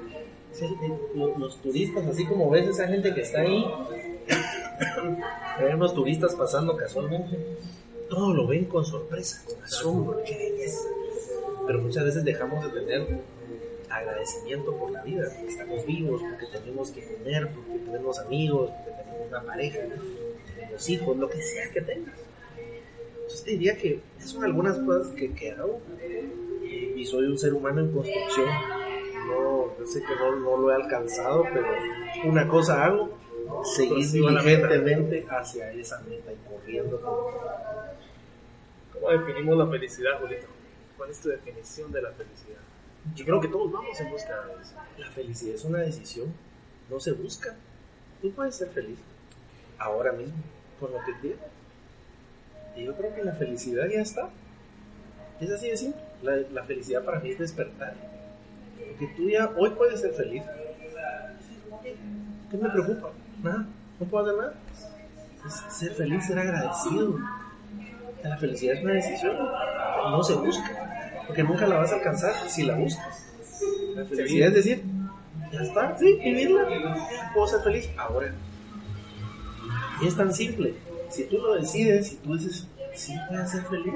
Los, 1.37 1.61
turistas, 1.61 2.05
así 2.07 2.25
como 2.25 2.49
ves 2.49 2.67
esa 2.67 2.87
gente 2.87 3.13
que 3.13 3.21
está 3.21 3.41
ahí, 3.41 3.63
ver 5.59 5.75
unos 5.75 5.93
turistas 5.93 6.33
pasando 6.33 6.75
casualmente, 6.75 7.37
todo 8.09 8.33
lo 8.33 8.47
ven 8.47 8.65
con 8.65 8.83
sorpresa, 8.83 9.43
con 9.45 9.63
asombro, 9.63 10.19
qué 10.25 10.35
belleza. 10.35 10.87
Pero 11.67 11.81
muchas 11.81 12.05
veces 12.05 12.23
dejamos 12.23 12.63
de 12.65 12.79
tener 12.79 13.19
agradecimiento 13.89 14.75
por 14.75 14.91
la 14.91 15.03
vida, 15.03 15.29
porque 15.35 15.51
estamos 15.51 15.85
vivos, 15.85 16.21
porque 16.21 16.57
tenemos 16.57 16.89
que 16.91 17.05
comer, 17.05 17.49
porque 17.53 17.79
tenemos 17.79 18.19
amigos, 18.19 18.71
porque 18.71 19.03
tenemos 19.03 19.27
una 19.27 19.41
pareja, 19.43 19.79
tenemos 20.55 20.89
hijos, 20.89 21.17
lo 21.17 21.29
que 21.29 21.41
sea 21.41 21.69
que 21.71 21.81
tengas. 21.81 22.15
Entonces 23.15 23.43
te 23.43 23.51
diría 23.51 23.77
que 23.77 23.99
son 24.25 24.43
algunas 24.43 24.77
cosas 24.79 25.13
que, 25.13 25.33
que 25.33 25.51
hago 25.51 25.81
y 26.95 27.05
soy 27.05 27.25
un 27.25 27.37
ser 27.37 27.53
humano 27.53 27.81
en 27.81 27.91
construcción. 27.91 28.47
No, 29.27 29.77
yo 29.77 29.85
sé 29.85 30.01
que 30.01 30.15
no, 30.15 30.35
no 30.37 30.57
lo 30.57 30.71
he 30.71 30.75
alcanzado, 30.75 31.43
pero 31.43 31.67
una 32.25 32.47
cosa 32.47 32.85
hago, 32.85 33.17
seguir 33.63 34.09
diligentemente 34.09 35.25
hacia 35.29 35.71
esa 35.73 35.99
meta 36.01 36.31
y 36.31 36.37
corriendo. 36.49 36.99
¿Cómo 38.93 39.09
definimos 39.09 39.57
la 39.57 39.67
felicidad, 39.67 40.19
Julito? 40.21 40.47
¿Cuál 40.97 41.11
es 41.11 41.19
tu 41.19 41.29
definición 41.29 41.91
de 41.91 42.01
la 42.01 42.11
felicidad? 42.11 42.61
Yo 43.15 43.25
creo 43.25 43.41
que 43.41 43.47
todos 43.47 43.71
vamos 43.71 43.99
en 43.99 44.09
busca 44.09 44.33
de 44.45 44.61
eso. 44.61 44.75
La 44.97 45.09
felicidad 45.11 45.55
es 45.55 45.65
una 45.65 45.79
decisión, 45.79 46.33
no 46.89 46.99
se 46.99 47.11
busca. 47.11 47.55
Tú 48.21 48.31
puedes 48.31 48.55
ser 48.55 48.69
feliz 48.69 48.97
ahora 49.77 50.11
mismo, 50.11 50.37
con 50.79 50.91
lo 50.91 50.97
que 51.05 51.13
tienes. 51.21 51.39
Y 52.75 52.85
yo 52.85 52.95
creo 52.95 53.13
que 53.15 53.23
la 53.23 53.33
felicidad 53.33 53.87
ya 53.87 54.01
está. 54.01 54.29
Es 55.39 55.51
así 55.51 55.69
de 55.69 55.77
simple. 55.77 56.06
La, 56.23 56.35
la 56.51 56.63
felicidad 56.63 57.03
para 57.03 57.19
mí 57.19 57.31
es 57.31 57.39
despertar. 57.39 57.95
Porque 58.89 59.13
tú 59.15 59.29
ya 59.29 59.51
hoy 59.55 59.69
puedes 59.71 60.01
ser 60.01 60.13
feliz. 60.13 60.43
¿Qué 62.49 62.57
me 62.57 62.69
preocupa? 62.69 63.11
Nada, 63.43 63.67
no 63.99 64.05
puedo 64.07 64.25
hacer 64.25 64.37
nada. 64.37 64.53
Es 65.45 65.75
ser 65.75 65.93
feliz, 65.93 66.25
ser 66.25 66.39
agradecido. 66.39 67.19
La 68.23 68.37
felicidad 68.37 68.75
es 68.75 68.83
una 68.83 68.93
decisión, 68.93 69.37
no 69.37 70.23
se 70.23 70.33
busca, 70.35 71.23
porque 71.27 71.43
nunca 71.43 71.67
la 71.67 71.77
vas 71.77 71.91
a 71.91 71.95
alcanzar 71.95 72.33
si 72.49 72.63
la 72.63 72.75
buscas. 72.75 73.27
La 73.95 74.05
felicidad 74.05 74.49
es 74.49 74.55
decir, 74.55 74.83
ya 75.51 75.61
está, 75.61 75.97
sí, 75.97 76.13
vivirla. 76.23 76.67
Puedo 77.33 77.47
ser 77.47 77.61
feliz 77.61 77.89
ahora. 77.97 78.33
Y 80.01 80.07
es 80.07 80.15
tan 80.15 80.33
simple. 80.33 80.75
Si 81.09 81.23
tú 81.25 81.37
lo 81.37 81.55
decides, 81.55 82.07
si 82.07 82.15
tú 82.17 82.37
dices, 82.37 82.67
sí, 82.95 83.15
voy 83.29 83.37
a 83.37 83.47
ser 83.47 83.63
feliz, 83.63 83.93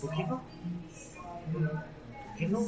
¿por 0.00 0.10
qué 0.10 0.24
no? 0.24 0.42
¿Por 1.52 2.34
qué 2.36 2.48
no? 2.48 2.60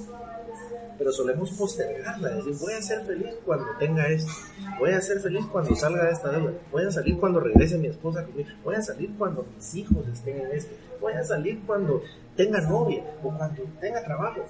Pero 0.96 1.12
solemos 1.12 1.50
postergarla, 1.52 2.30
decir, 2.30 2.54
voy 2.60 2.72
a 2.72 2.82
ser 2.82 3.04
feliz 3.04 3.34
cuando 3.44 3.66
tenga 3.78 4.08
esto, 4.08 4.32
voy 4.80 4.90
a 4.90 5.00
ser 5.00 5.20
feliz 5.20 5.44
cuando 5.46 5.74
salga 5.76 6.04
de 6.06 6.12
esta 6.12 6.30
deuda, 6.30 6.52
voy 6.72 6.84
a 6.84 6.90
salir 6.90 7.16
cuando 7.18 7.38
regrese 7.38 7.78
mi 7.78 7.86
esposa 7.86 8.24
conmigo, 8.24 8.48
voy 8.64 8.74
a 8.74 8.82
salir 8.82 9.10
cuando 9.16 9.46
mis 9.54 9.74
hijos 9.76 10.08
estén 10.08 10.40
en 10.40 10.52
esto, 10.52 10.74
voy 11.00 11.12
a 11.12 11.22
salir 11.22 11.60
cuando 11.66 12.02
tenga 12.36 12.60
novia 12.62 13.04
o 13.22 13.30
cuando 13.30 13.62
tenga 13.80 14.02
trabajo. 14.02 14.44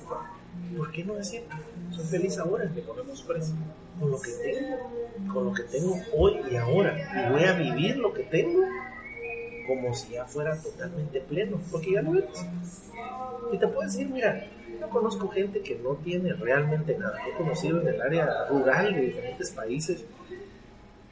¿Por 0.76 0.90
qué 0.90 1.04
no 1.04 1.14
decir, 1.14 1.42
soy 1.90 2.06
feliz 2.06 2.38
ahora? 2.38 2.64
Le 2.64 2.82
ponemos 2.82 3.22
precio. 3.22 3.54
Con 4.00 4.10
lo 4.10 4.20
que 4.20 4.30
tengo, 4.30 5.32
con 5.32 5.44
lo 5.46 5.52
que 5.52 5.62
tengo 5.64 5.96
hoy 6.16 6.40
y 6.50 6.56
ahora, 6.56 6.96
y 6.96 7.32
voy 7.32 7.44
a 7.44 7.52
vivir 7.52 7.96
lo 7.96 8.12
que 8.12 8.22
tengo 8.24 8.64
como 9.68 9.94
si 9.94 10.14
ya 10.14 10.24
fuera 10.24 10.60
totalmente 10.60 11.20
pleno, 11.20 11.60
porque 11.70 11.92
ya 11.92 12.02
lo 12.02 12.18
eres. 12.18 12.44
Y 13.52 13.58
te 13.58 13.68
puedo 13.68 13.82
decir, 13.82 14.08
mira, 14.08 14.44
yo 14.80 14.88
conozco 14.88 15.28
gente 15.28 15.60
que 15.60 15.76
no 15.76 15.94
tiene 15.96 16.32
realmente 16.32 16.98
nada. 16.98 17.18
He 17.28 17.36
conocido 17.36 17.80
en 17.80 17.88
el 17.88 18.02
área 18.02 18.48
rural 18.48 18.94
de 18.94 19.02
diferentes 19.02 19.50
países 19.52 20.04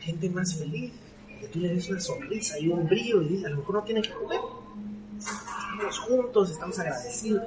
gente 0.06 0.30
más 0.30 0.54
feliz, 0.54 0.92
que 1.40 1.48
tú 1.48 1.58
le 1.58 1.74
ves 1.74 1.90
una 1.90 2.00
sonrisa 2.00 2.58
y 2.58 2.68
un 2.68 2.86
brillo 2.86 3.22
y 3.22 3.28
dices, 3.28 3.46
a 3.46 3.50
lo 3.50 3.56
mejor 3.58 3.74
no 3.76 3.82
tiene 3.82 4.02
que 4.02 4.10
comer. 4.10 4.40
Estamos 5.18 5.98
juntos, 5.98 6.50
estamos 6.50 6.78
agradecidos. 6.78 7.42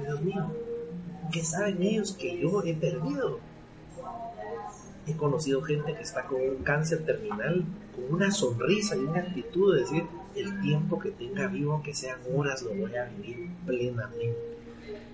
Dios 0.00 0.22
mío, 0.22 0.50
¿qué 1.30 1.42
saben 1.42 1.82
ellos 1.82 2.12
que 2.12 2.38
yo 2.38 2.62
he 2.64 2.74
perdido? 2.74 3.40
He 5.06 5.14
conocido 5.16 5.62
gente 5.62 5.94
que 5.94 6.02
está 6.02 6.24
con 6.24 6.40
un 6.40 6.56
cáncer 6.62 7.04
terminal, 7.04 7.64
con 7.94 8.14
una 8.14 8.30
sonrisa 8.30 8.96
y 8.96 9.00
una 9.00 9.20
actitud 9.20 9.74
de 9.74 9.80
decir, 9.80 10.04
el 10.36 10.60
tiempo 10.60 10.98
que 10.98 11.10
tenga 11.10 11.46
vivo, 11.48 11.72
aunque 11.72 11.94
sean 11.94 12.18
horas, 12.34 12.62
lo 12.62 12.74
voy 12.74 12.94
a 12.96 13.04
vivir 13.04 13.50
plenamente. 13.66 14.38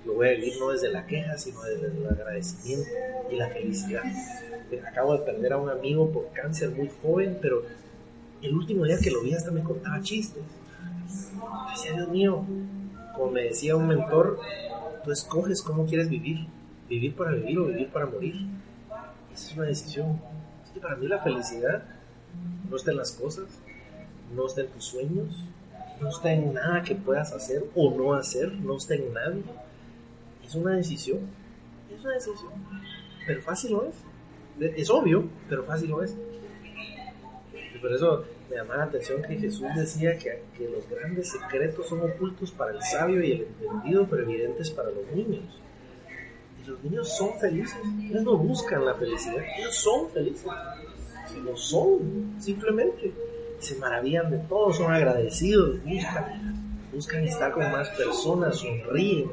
Lo 0.04 0.14
voy 0.14 0.28
a 0.28 0.30
vivir 0.32 0.54
no 0.58 0.70
desde 0.70 0.90
la 0.90 1.06
queja, 1.06 1.36
sino 1.36 1.62
desde 1.62 1.86
el 1.86 2.06
agradecimiento 2.08 2.88
y 3.30 3.36
la 3.36 3.48
felicidad. 3.48 4.02
Acabo 4.86 5.16
de 5.16 5.24
perder 5.24 5.54
a 5.54 5.56
un 5.58 5.70
amigo 5.70 6.10
por 6.10 6.30
cáncer 6.32 6.70
muy 6.70 6.90
joven, 7.02 7.38
pero 7.40 7.62
el 8.42 8.54
último 8.54 8.84
día 8.84 8.98
que 8.98 9.10
lo 9.10 9.22
vi 9.22 9.34
hasta 9.34 9.50
me 9.50 9.62
contaba 9.62 10.00
chistes. 10.00 10.42
Decía, 11.70 11.92
Dios 11.94 12.08
mío, 12.08 12.44
como 13.14 13.32
me 13.32 13.44
decía 13.44 13.76
un 13.76 13.88
mentor, 13.88 14.38
tú 15.04 15.12
escoges 15.12 15.62
cómo 15.62 15.86
quieres 15.86 16.08
vivir. 16.08 16.46
Vivir 16.88 17.14
para 17.14 17.32
vivir 17.32 17.58
o 17.58 17.66
vivir 17.66 17.88
para 17.88 18.06
morir. 18.06 18.34
Esa 19.34 19.50
es 19.50 19.56
una 19.56 19.66
decisión. 19.66 20.20
Es 20.64 20.70
que 20.70 20.80
para 20.80 20.96
mí 20.96 21.06
la 21.06 21.18
felicidad 21.18 21.82
no 22.70 22.76
está 22.76 22.92
en 22.92 22.98
las 22.98 23.12
cosas, 23.12 23.46
no 24.34 24.46
está 24.46 24.62
en 24.62 24.68
tus 24.68 24.84
sueños, 24.84 25.44
no 26.00 26.08
está 26.08 26.32
en 26.32 26.54
nada 26.54 26.82
que 26.82 26.94
puedas 26.94 27.32
hacer 27.32 27.64
o 27.74 27.90
no 27.90 28.14
hacer, 28.14 28.52
no 28.52 28.76
está 28.76 28.94
en 28.94 29.12
nadie. 29.12 29.42
Es 30.44 30.54
una 30.54 30.76
decisión, 30.76 31.20
es 31.94 32.00
una 32.00 32.14
decisión, 32.14 32.52
pero 33.26 33.42
fácil 33.42 33.72
lo 33.72 33.86
es. 33.86 33.94
Es 34.76 34.90
obvio, 34.90 35.24
pero 35.48 35.62
fácil 35.64 35.90
lo 35.90 36.02
es. 36.02 36.16
Y 37.74 37.78
por 37.78 37.92
eso 37.92 38.24
me 38.50 38.56
llama 38.56 38.76
la 38.76 38.84
atención 38.84 39.22
que 39.22 39.36
Jesús 39.36 39.68
decía 39.76 40.16
que, 40.18 40.42
que 40.56 40.68
los 40.68 40.88
grandes 40.88 41.30
secretos 41.30 41.86
son 41.86 42.00
ocultos 42.00 42.50
para 42.50 42.72
el 42.72 42.82
sabio 42.82 43.22
y 43.22 43.32
el 43.32 43.40
entendido, 43.42 44.06
pero 44.08 44.22
evidentes 44.22 44.70
para 44.70 44.90
los 44.90 45.06
niños. 45.14 45.44
Y 46.62 46.68
los 46.68 46.82
niños 46.82 47.16
son 47.16 47.38
felices, 47.38 47.78
ellos 48.02 48.22
no 48.22 48.36
buscan 48.36 48.84
la 48.84 48.94
felicidad, 48.94 49.44
ellos 49.58 49.74
son 49.74 50.10
felices. 50.10 50.50
Lo 51.44 51.56
son, 51.56 52.34
simplemente 52.40 53.12
se 53.58 53.76
maravillan 53.76 54.30
de 54.30 54.38
todo, 54.38 54.72
son 54.72 54.92
agradecidos, 54.92 55.82
buscan, 55.84 56.80
buscan 56.92 57.24
estar 57.24 57.52
con 57.52 57.70
más 57.70 57.88
personas, 57.90 58.56
sonríen. 58.56 59.30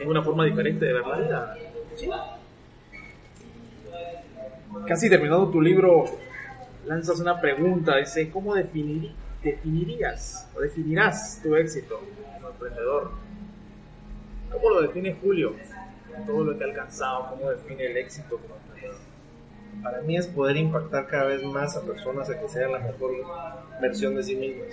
Es 0.00 0.06
una 0.06 0.22
forma 0.22 0.44
diferente 0.44 0.84
de 0.84 0.92
ver 0.92 1.06
la 1.06 1.18
vida. 1.18 1.58
¿Sí? 1.96 2.08
Casi 4.86 5.10
terminando 5.10 5.48
tu 5.50 5.60
libro, 5.60 6.04
lanzas 6.86 7.20
una 7.20 7.40
pregunta, 7.40 7.96
dice, 7.96 8.30
¿cómo 8.30 8.54
definir, 8.54 9.12
definirías 9.42 10.48
o 10.56 10.60
definirás 10.60 11.40
tu 11.42 11.54
éxito 11.56 12.00
como 12.34 12.48
emprendedor? 12.50 13.10
¿Cómo 14.50 14.70
lo 14.70 14.82
define 14.82 15.16
Julio? 15.20 15.54
Todo 16.26 16.44
lo 16.44 16.58
que 16.58 16.64
ha 16.64 16.66
alcanzado, 16.68 17.30
¿cómo 17.30 17.50
define 17.50 17.86
el 17.86 17.96
éxito 17.98 18.38
como 18.38 18.56
emprendedor? 18.56 19.07
Para 19.82 20.02
mí 20.02 20.16
es 20.16 20.26
poder 20.26 20.56
impactar 20.56 21.06
cada 21.06 21.26
vez 21.26 21.42
más 21.44 21.76
a 21.76 21.82
personas 21.82 22.28
a 22.30 22.40
que 22.40 22.48
sean 22.48 22.72
la 22.72 22.80
mejor 22.80 23.12
versión 23.80 24.14
de 24.14 24.22
sí 24.22 24.36
mismas. 24.36 24.68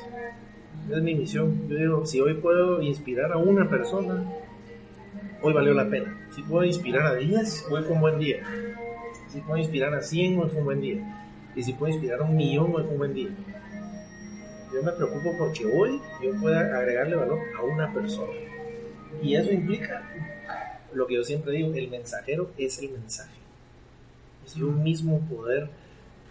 Es 0.91 1.01
mi 1.01 1.15
misión. 1.15 1.67
Yo 1.69 1.77
digo, 1.77 2.05
si 2.05 2.19
hoy 2.19 2.35
puedo 2.35 2.81
inspirar 2.81 3.31
a 3.31 3.37
una 3.37 3.69
persona, 3.69 4.23
hoy 5.41 5.53
valió 5.53 5.73
la 5.73 5.89
pena. 5.89 6.27
Si 6.31 6.41
puedo 6.41 6.63
inspirar 6.63 7.05
a 7.05 7.15
10, 7.15 7.67
hoy 7.71 7.83
fue 7.83 7.93
un 7.93 8.01
buen 8.01 8.19
día. 8.19 8.43
Si 9.27 9.41
puedo 9.41 9.57
inspirar 9.57 9.93
a 9.93 10.01
100, 10.01 10.39
hoy 10.39 10.49
fue 10.49 10.59
un 10.59 10.65
buen 10.65 10.81
día. 10.81 11.21
y 11.55 11.63
si 11.63 11.73
puedo 11.73 11.91
inspirar 11.93 12.19
a 12.19 12.23
un 12.23 12.35
millón 12.35 12.71
es 12.71 12.87
un 12.89 12.97
buen 12.97 13.13
día. 13.13 13.29
Yo 14.73 14.83
me 14.83 14.91
preocupo 14.91 15.31
porque 15.37 15.65
hoy 15.65 16.01
yo 16.21 16.31
pueda 16.41 16.77
agregarle 16.77 17.15
valor 17.15 17.39
a 17.57 17.63
una 17.63 17.93
persona. 17.93 18.33
Y 19.21 19.35
eso 19.35 19.51
implica 19.51 20.03
lo 20.95 21.07
que 21.07 21.15
yo 21.15 21.23
siempre 21.23 21.53
digo, 21.53 21.73
el 21.73 21.89
mensajero 21.89 22.51
es 22.57 22.79
el 22.79 22.91
mensaje. 22.91 23.44
Es 24.45 24.55
yo 24.55 24.67
mismo 24.67 25.19
poder 25.29 25.69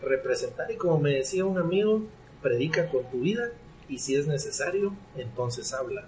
representar 0.02 0.70
y 0.70 0.76
como 0.76 0.98
me 0.98 1.10
decía 1.10 1.44
un 1.44 1.58
amigo, 1.58 2.02
predica 2.42 2.88
con 2.88 3.04
tu 3.10 3.20
vida 3.20 3.50
y 3.88 3.98
si 3.98 4.16
es 4.16 4.26
necesario, 4.26 4.94
entonces 5.16 5.72
habla. 5.72 6.04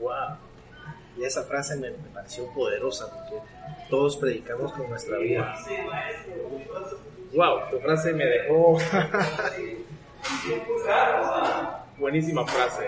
Wow. 0.00 0.36
Y 1.18 1.24
esa 1.24 1.44
frase 1.44 1.76
me, 1.76 1.90
me 1.90 2.08
pareció 2.12 2.46
poderosa 2.52 3.10
porque 3.10 3.42
todos 3.88 4.16
predicamos 4.16 4.72
con 4.72 4.88
nuestra 4.88 5.18
vida. 5.18 5.54
Wow, 7.34 7.70
tu 7.70 7.78
frase 7.80 8.12
me 8.12 8.24
dejó. 8.24 8.78
Buenísima 11.98 12.46
frase. 12.46 12.86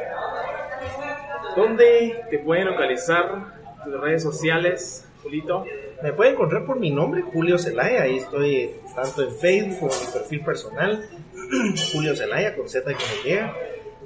¿Dónde 1.57 2.25
te 2.31 2.39
pueden 2.39 2.67
localizar 2.67 3.55
tus 3.85 4.01
redes 4.01 4.23
sociales, 4.23 5.07
Julito? 5.23 5.65
Me 6.03 6.13
pueden 6.13 6.35
encontrar 6.35 6.65
por 6.65 6.79
mi 6.79 6.91
nombre, 6.91 7.23
Julio 7.23 7.59
Zelaya. 7.59 8.03
Ahí 8.03 8.19
estoy 8.19 8.71
tanto 8.95 9.23
en 9.23 9.35
Facebook 9.37 9.91
como 9.91 9.93
en 9.93 10.07
mi 10.07 10.13
perfil 10.13 10.41
personal, 10.45 11.09
Julio 11.93 12.15
Zelaya 12.15 12.55
con 12.55 12.69
Z 12.69 12.91
y 12.91 12.95
con 12.95 13.05
Y. 13.25 13.39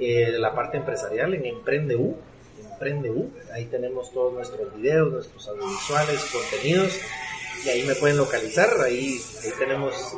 Eh, 0.00 0.32
la 0.38 0.54
parte 0.54 0.78
empresarial 0.78 1.34
en 1.34 1.44
Emprende 1.44 1.96
U. 1.96 2.16
Emprende 2.72 3.10
U. 3.10 3.30
Ahí 3.52 3.66
tenemos 3.66 4.10
todos 4.10 4.32
nuestros 4.32 4.74
videos, 4.74 5.12
nuestros 5.12 5.48
audiovisuales, 5.48 6.24
contenidos. 6.32 6.98
Y 7.64 7.68
ahí 7.68 7.82
me 7.84 7.94
pueden 7.94 8.16
localizar. 8.16 8.70
Ahí, 8.80 9.20
ahí 9.44 9.50
tenemos 9.58 10.16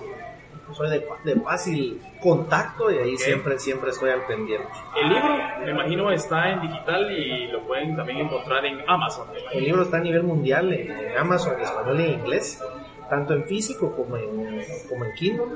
soy 0.73 0.91
de, 0.91 1.07
de, 1.25 1.41
fácil 1.41 2.01
contacto 2.23 2.91
y 2.91 2.99
ahí 2.99 3.17
siempre, 3.17 3.59
siempre 3.59 3.91
estoy 3.91 4.11
al 4.11 4.27
pendiente. 4.27 4.67
El 4.97 5.09
libro, 5.09 5.37
me 5.65 5.71
imagino, 5.71 6.11
está 6.11 6.51
en 6.51 6.63
digital 6.63 7.11
y 7.13 7.49
lo 7.49 7.67
pueden 7.67 7.97
también 7.97 8.19
encontrar 8.19 8.65
en 8.65 8.79
Amazon. 8.89 9.29
El 9.53 9.65
libro 9.65 9.83
está 9.83 9.99
a 9.99 10.01
nivel 10.01 10.23
mundial 10.23 10.73
en, 10.73 11.17
Amazon, 11.19 11.55
en 11.55 11.61
español 11.61 12.01
y 12.01 12.05
en 12.05 12.21
inglés, 12.21 12.63
tanto 13.09 13.35
en 13.35 13.45
físico 13.45 13.95
como 13.95 14.17
en, 14.17 14.65
como 14.89 15.05
en 15.05 15.13
Kindle. 15.15 15.47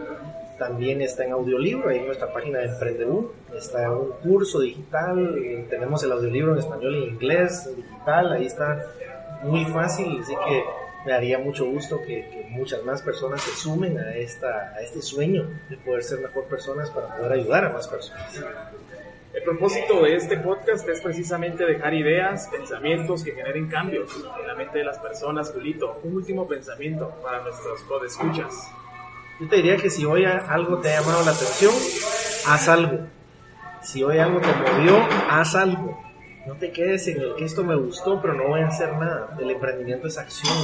También 0.59 1.01
está 1.01 1.25
en 1.25 1.33
audiolibro, 1.33 1.89
ahí 1.89 1.99
en 1.99 2.07
nuestra 2.07 2.33
página 2.33 2.59
de 2.59 2.67
Emprendedor. 2.67 3.33
Está 3.57 3.93
un 3.93 4.11
curso 4.23 4.61
digital, 4.61 5.67
tenemos 5.71 6.03
el 6.03 6.13
audiolibro 6.13 6.53
en 6.53 6.59
español 6.59 6.97
y 6.97 7.03
en 7.05 7.09
inglés, 7.11 7.77
digital, 7.77 8.33
ahí 8.33 8.47
está 8.47 8.85
muy 9.45 9.65
fácil, 9.67 10.19
así 10.21 10.35
que 10.49 10.65
me 11.05 11.13
daría 11.13 11.39
mucho 11.39 11.67
gusto 11.67 12.03
que, 12.03 12.47
muchas 12.51 12.83
más 12.85 13.03
personas 13.03 13.43
se 13.43 13.53
sumen 13.53 13.99
a, 13.99 14.15
esta, 14.15 14.73
a 14.75 14.81
este 14.81 15.03
sueño 15.03 15.49
de 15.69 15.77
poder 15.77 16.03
ser 16.03 16.21
mejor 16.21 16.45
personas 16.45 16.91
para 16.91 17.17
poder 17.17 17.33
ayudar 17.33 17.67
a 17.67 17.73
más 17.73 17.87
personas. 17.87 18.43
El 19.33 19.43
propósito 19.43 20.03
de 20.03 20.17
este 20.17 20.39
podcast 20.39 20.89
es 20.89 21.01
precisamente 21.01 21.65
dejar 21.65 21.95
ideas, 21.95 22.49
pensamientos 22.51 23.23
que 23.23 23.33
generen 23.33 23.69
cambios 23.69 24.11
en 24.41 24.47
la 24.47 24.55
mente 24.55 24.79
de 24.79 24.85
las 24.85 24.99
personas. 24.99 25.53
Julito, 25.53 26.01
un 26.03 26.17
último 26.17 26.49
pensamiento 26.49 27.11
para 27.23 27.43
nuestros 27.43 27.83
podescuchas. 27.83 28.53
Yo 29.39 29.49
te 29.49 29.57
diría 29.57 29.77
que 29.77 29.91
si 29.91 30.05
hoy 30.05 30.25
algo 30.25 30.79
te 30.79 30.89
ha 30.89 31.01
llamado 31.01 31.25
la 31.25 31.31
atención, 31.31 31.73
haz 32.49 32.69
algo. 32.69 33.07
Si 33.83 34.03
hoy 34.03 34.19
algo 34.19 34.41
te 34.41 34.49
movió, 34.49 34.97
haz 35.31 35.55
algo 35.55 36.08
no 36.49 36.55
te 36.55 36.73
quedes 36.73 37.07
en 37.09 37.21
el 37.21 37.35
que 37.37 37.45
esto 37.45 37.63
me 37.63 37.77
gustó, 37.77 38.21
pero 38.23 38.33
no 38.33 38.49
voy 38.49 38.63
a 38.63 38.69
hacer 38.69 38.95
nada. 38.95 39.37
El 39.39 39.51
emprendimiento 39.51 40.09
es 40.09 40.17
acción, 40.17 40.57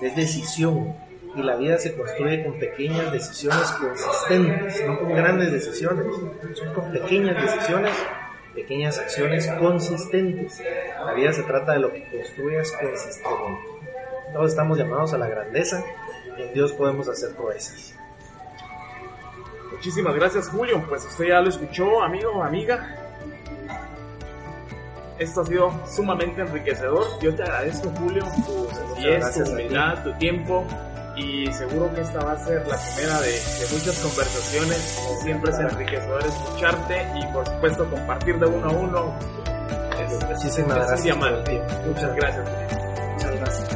es 0.00 0.16
decisión. 0.16 0.96
Y 1.36 1.42
la 1.42 1.56
vida 1.56 1.78
se 1.78 1.94
construye 1.94 2.42
con 2.42 2.58
pequeñas 2.58 3.12
decisiones 3.12 3.70
consistentes, 3.72 4.84
no 4.84 4.98
con 4.98 5.14
grandes 5.14 5.52
decisiones, 5.52 6.06
son 6.54 6.74
con 6.74 6.90
pequeñas 6.90 7.40
decisiones, 7.40 7.92
pequeñas 8.54 8.98
acciones 8.98 9.46
consistentes. 9.46 10.60
La 11.04 11.12
vida 11.12 11.32
se 11.32 11.42
trata 11.44 11.72
de 11.74 11.80
lo 11.80 11.92
que 11.92 12.02
construyas 12.10 12.72
consistentemente. 12.72 13.68
Todos 14.32 14.50
estamos 14.50 14.78
llamados 14.78 15.12
a 15.12 15.18
la 15.18 15.28
grandeza, 15.28 15.84
en 16.36 16.52
Dios 16.52 16.72
podemos 16.72 17.08
hacer 17.08 17.36
proezas. 17.36 17.94
Muchísimas 19.70 20.14
gracias 20.14 20.48
Julio, 20.48 20.84
pues 20.88 21.04
usted 21.04 21.26
ya 21.26 21.40
lo 21.40 21.50
escuchó, 21.50 22.02
amigo, 22.02 22.42
amiga. 22.42 23.09
Esto 25.20 25.42
ha 25.42 25.44
sido 25.44 25.70
sumamente 25.86 26.40
enriquecedor. 26.40 27.04
Yo 27.20 27.34
te 27.34 27.42
agradezco, 27.42 27.90
Julio, 27.98 28.24
tu 28.46 28.66
sencillez, 28.74 29.34
tu 29.34 29.50
humildad, 29.52 30.02
tu 30.02 30.12
tiempo. 30.14 30.66
Y 31.14 31.46
seguro 31.52 31.92
que 31.94 32.00
esta 32.00 32.24
va 32.24 32.32
a 32.32 32.38
ser 32.38 32.66
la 32.66 32.78
primera 32.78 33.20
de, 33.20 33.32
muchas 33.70 33.98
conversaciones. 33.98 34.78
Siempre 35.22 35.50
es 35.50 35.58
enriquecedor 35.58 36.24
escucharte 36.24 37.06
y, 37.18 37.26
por 37.34 37.46
supuesto, 37.46 37.90
compartir 37.90 38.38
de 38.38 38.46
uno 38.46 38.66
a 38.66 38.72
uno. 38.72 39.14
Es, 40.00 40.56
es, 40.56 40.66
gracias. 40.66 41.16
Muchas 41.86 42.16
gracias. 42.16 42.48
Muchas 43.12 43.36
gracias. 43.36 43.68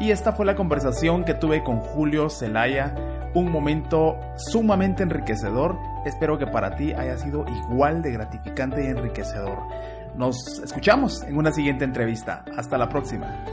Y 0.00 0.10
esta 0.10 0.32
fue 0.32 0.46
la 0.46 0.56
conversación 0.56 1.24
que 1.24 1.34
tuve 1.34 1.62
con 1.62 1.78
Julio 1.78 2.28
Zelaya. 2.28 2.92
Un 3.34 3.50
momento 3.52 4.18
sumamente 4.36 5.02
enriquecedor 5.02 5.78
Espero 6.04 6.38
que 6.38 6.46
para 6.46 6.76
ti 6.76 6.92
haya 6.92 7.18
sido 7.18 7.44
igual 7.48 8.02
de 8.02 8.12
gratificante 8.12 8.82
y 8.82 8.86
enriquecedor. 8.86 9.58
Nos 10.16 10.60
escuchamos 10.60 11.22
en 11.22 11.36
una 11.36 11.52
siguiente 11.52 11.84
entrevista. 11.84 12.44
Hasta 12.56 12.78
la 12.78 12.88
próxima. 12.88 13.44